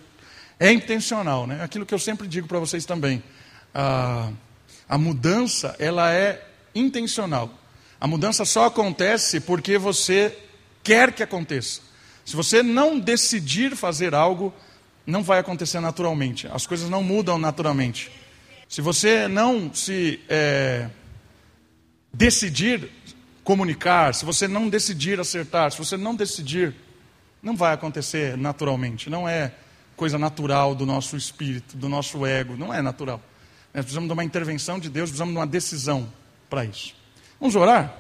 é 0.59 0.73
intencional, 0.73 1.47
né? 1.47 1.63
Aquilo 1.63 1.85
que 1.85 1.95
eu 1.95 1.99
sempre 1.99 2.27
digo 2.27 2.49
para 2.49 2.59
vocês 2.59 2.87
também. 2.87 3.23
Ah, 3.75 4.33
a 4.89 4.97
mudança, 4.97 5.77
ela 5.79 6.11
é 6.13 6.43
intencional. 6.75 7.53
A 8.01 8.07
mudança 8.07 8.45
só 8.47 8.65
acontece 8.65 9.41
porque 9.41 9.77
você 9.77 10.37
quer 10.83 11.13
que 11.13 11.23
aconteça. 11.23 11.83
Se 12.25 12.35
você 12.35 12.63
não 12.63 12.99
decidir 12.99 13.77
fazer 13.77 14.15
algo, 14.15 14.55
não 15.07 15.23
vai 15.23 15.39
acontecer 15.39 15.81
naturalmente. 15.81 16.49
As 16.49 16.67
coisas 16.67 16.89
não 16.89 17.03
mudam 17.03 17.39
naturalmente. 17.39 18.11
Se 18.69 18.81
você 18.81 19.29
não 19.29 19.73
se 19.73 20.21
é, 20.29 20.89
decidir 22.13 22.91
comunicar, 23.45 24.15
se 24.15 24.25
você 24.25 24.49
não 24.49 24.69
decidir 24.69 25.19
acertar, 25.21 25.73
se 25.73 25.79
você 25.79 25.97
não 25.97 26.15
decidir, 26.15 26.75
não 27.43 27.57
vai 27.57 27.73
acontecer 27.73 28.37
naturalmente. 28.37 29.09
Não 29.09 29.29
é 29.29 29.53
coisa 29.97 30.19
natural 30.19 30.75
do 30.75 30.87
nosso 30.87 31.17
espírito, 31.17 31.77
do 31.77 31.89
nosso 31.89 32.25
ego. 32.25 32.57
Não 32.57 32.73
é 32.73 32.81
natural. 32.81 33.21
Nós 33.75 33.85
precisamos 33.85 34.09
de 34.09 34.13
uma 34.13 34.25
intervenção 34.25 34.79
de 34.79 34.89
Deus, 34.89 35.11
precisamos 35.11 35.35
de 35.35 35.39
uma 35.39 35.47
decisão 35.47 36.09
para 36.49 36.65
isso. 36.65 36.95
Vamos 37.41 37.55
orar? 37.55 37.95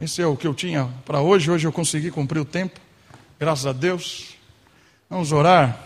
Esse 0.00 0.20
é 0.20 0.26
o 0.26 0.36
que 0.36 0.46
eu 0.46 0.54
tinha 0.54 0.88
para 1.04 1.20
hoje. 1.20 1.50
Hoje 1.50 1.66
eu 1.66 1.72
consegui 1.72 2.10
cumprir 2.10 2.40
o 2.40 2.44
tempo, 2.44 2.78
graças 3.38 3.66
a 3.66 3.72
Deus. 3.72 4.36
Vamos 5.08 5.32
orar. 5.32 5.80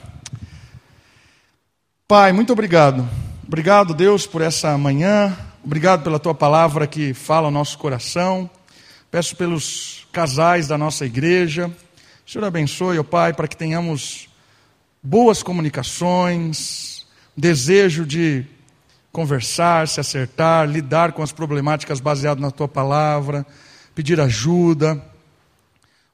Pai, 2.09 2.33
muito 2.33 2.53
obrigado. 2.53 3.09
Obrigado, 3.47 3.95
Deus, 3.95 4.27
por 4.27 4.43
essa 4.43 4.77
manhã. 4.77 5.37
Obrigado 5.65 6.03
pela 6.03 6.19
tua 6.19 6.35
palavra 6.35 6.87
que 6.87 7.15
fala 7.15 7.47
ao 7.47 7.53
nosso 7.53 7.79
coração. 7.79 8.51
Peço 9.11 9.37
pelos 9.37 10.07
casais 10.13 10.67
da 10.67 10.79
nossa 10.79 11.07
igreja. 11.07 11.71
Senhor 12.31 12.45
abençoe, 12.45 12.97
ó 12.97 13.03
Pai, 13.03 13.33
para 13.33 13.49
que 13.49 13.57
tenhamos 13.57 14.29
boas 15.03 15.43
comunicações, 15.43 17.05
desejo 17.37 18.07
de 18.07 18.47
conversar, 19.11 19.89
se 19.89 19.99
acertar, 19.99 20.71
lidar 20.71 21.11
com 21.11 21.25
as 21.25 21.33
problemáticas 21.33 21.99
baseado 21.99 22.39
na 22.39 22.53
tua 22.53 22.69
palavra, 22.69 23.45
pedir 23.97 24.21
ajuda. 24.21 25.05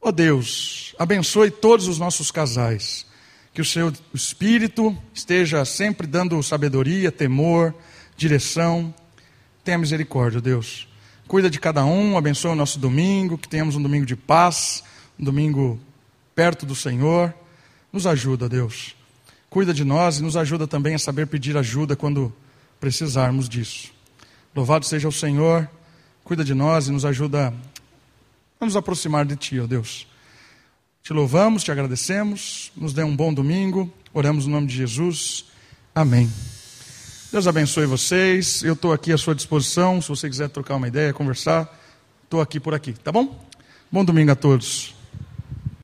Ó 0.00 0.10
Deus, 0.10 0.94
abençoe 0.98 1.50
todos 1.50 1.86
os 1.86 1.98
nossos 1.98 2.30
casais. 2.30 3.04
Que 3.52 3.60
o 3.60 3.64
seu 3.64 3.92
espírito 4.14 4.96
esteja 5.12 5.66
sempre 5.66 6.06
dando 6.06 6.42
sabedoria, 6.42 7.12
temor, 7.12 7.74
direção. 8.16 8.94
Tenha 9.62 9.76
misericórdia, 9.76 10.40
Deus. 10.40 10.88
Cuida 11.28 11.50
de 11.50 11.60
cada 11.60 11.84
um, 11.84 12.16
abençoe 12.16 12.52
o 12.52 12.56
nosso 12.56 12.78
domingo, 12.78 13.36
que 13.36 13.48
tenhamos 13.48 13.76
um 13.76 13.82
domingo 13.82 14.06
de 14.06 14.16
paz, 14.16 14.82
um 15.20 15.24
domingo 15.24 15.78
perto 16.36 16.66
do 16.66 16.76
Senhor. 16.76 17.34
Nos 17.90 18.06
ajuda, 18.06 18.48
Deus. 18.48 18.94
Cuida 19.48 19.72
de 19.72 19.84
nós 19.84 20.18
e 20.18 20.22
nos 20.22 20.36
ajuda 20.36 20.66
também 20.68 20.94
a 20.94 20.98
saber 20.98 21.26
pedir 21.26 21.56
ajuda 21.56 21.96
quando 21.96 22.32
precisarmos 22.78 23.48
disso. 23.48 23.90
Louvado 24.54 24.84
seja 24.84 25.08
o 25.08 25.12
Senhor, 25.12 25.68
cuida 26.22 26.44
de 26.44 26.54
nós 26.54 26.88
e 26.88 26.92
nos 26.92 27.04
ajuda 27.04 27.52
a 28.60 28.64
nos 28.64 28.76
aproximar 28.76 29.24
de 29.24 29.34
Ti, 29.36 29.60
ó 29.60 29.66
Deus. 29.66 30.06
Te 31.02 31.12
louvamos, 31.12 31.64
te 31.64 31.70
agradecemos, 31.70 32.72
nos 32.76 32.92
dê 32.92 33.02
um 33.02 33.14
bom 33.14 33.32
domingo, 33.32 33.92
oramos 34.12 34.46
no 34.46 34.52
nome 34.52 34.66
de 34.66 34.74
Jesus. 34.74 35.46
Amém. 35.94 36.30
Deus 37.30 37.46
abençoe 37.46 37.86
vocês. 37.86 38.62
Eu 38.62 38.74
estou 38.74 38.92
aqui 38.92 39.12
à 39.12 39.18
sua 39.18 39.34
disposição. 39.34 40.02
Se 40.02 40.08
você 40.08 40.28
quiser 40.28 40.48
trocar 40.48 40.76
uma 40.76 40.88
ideia, 40.88 41.12
conversar, 41.12 41.72
estou 42.24 42.40
aqui 42.40 42.58
por 42.58 42.74
aqui, 42.74 42.92
tá 42.92 43.12
bom? 43.12 43.46
Bom 43.90 44.04
domingo 44.04 44.32
a 44.32 44.36
todos. 44.36 44.95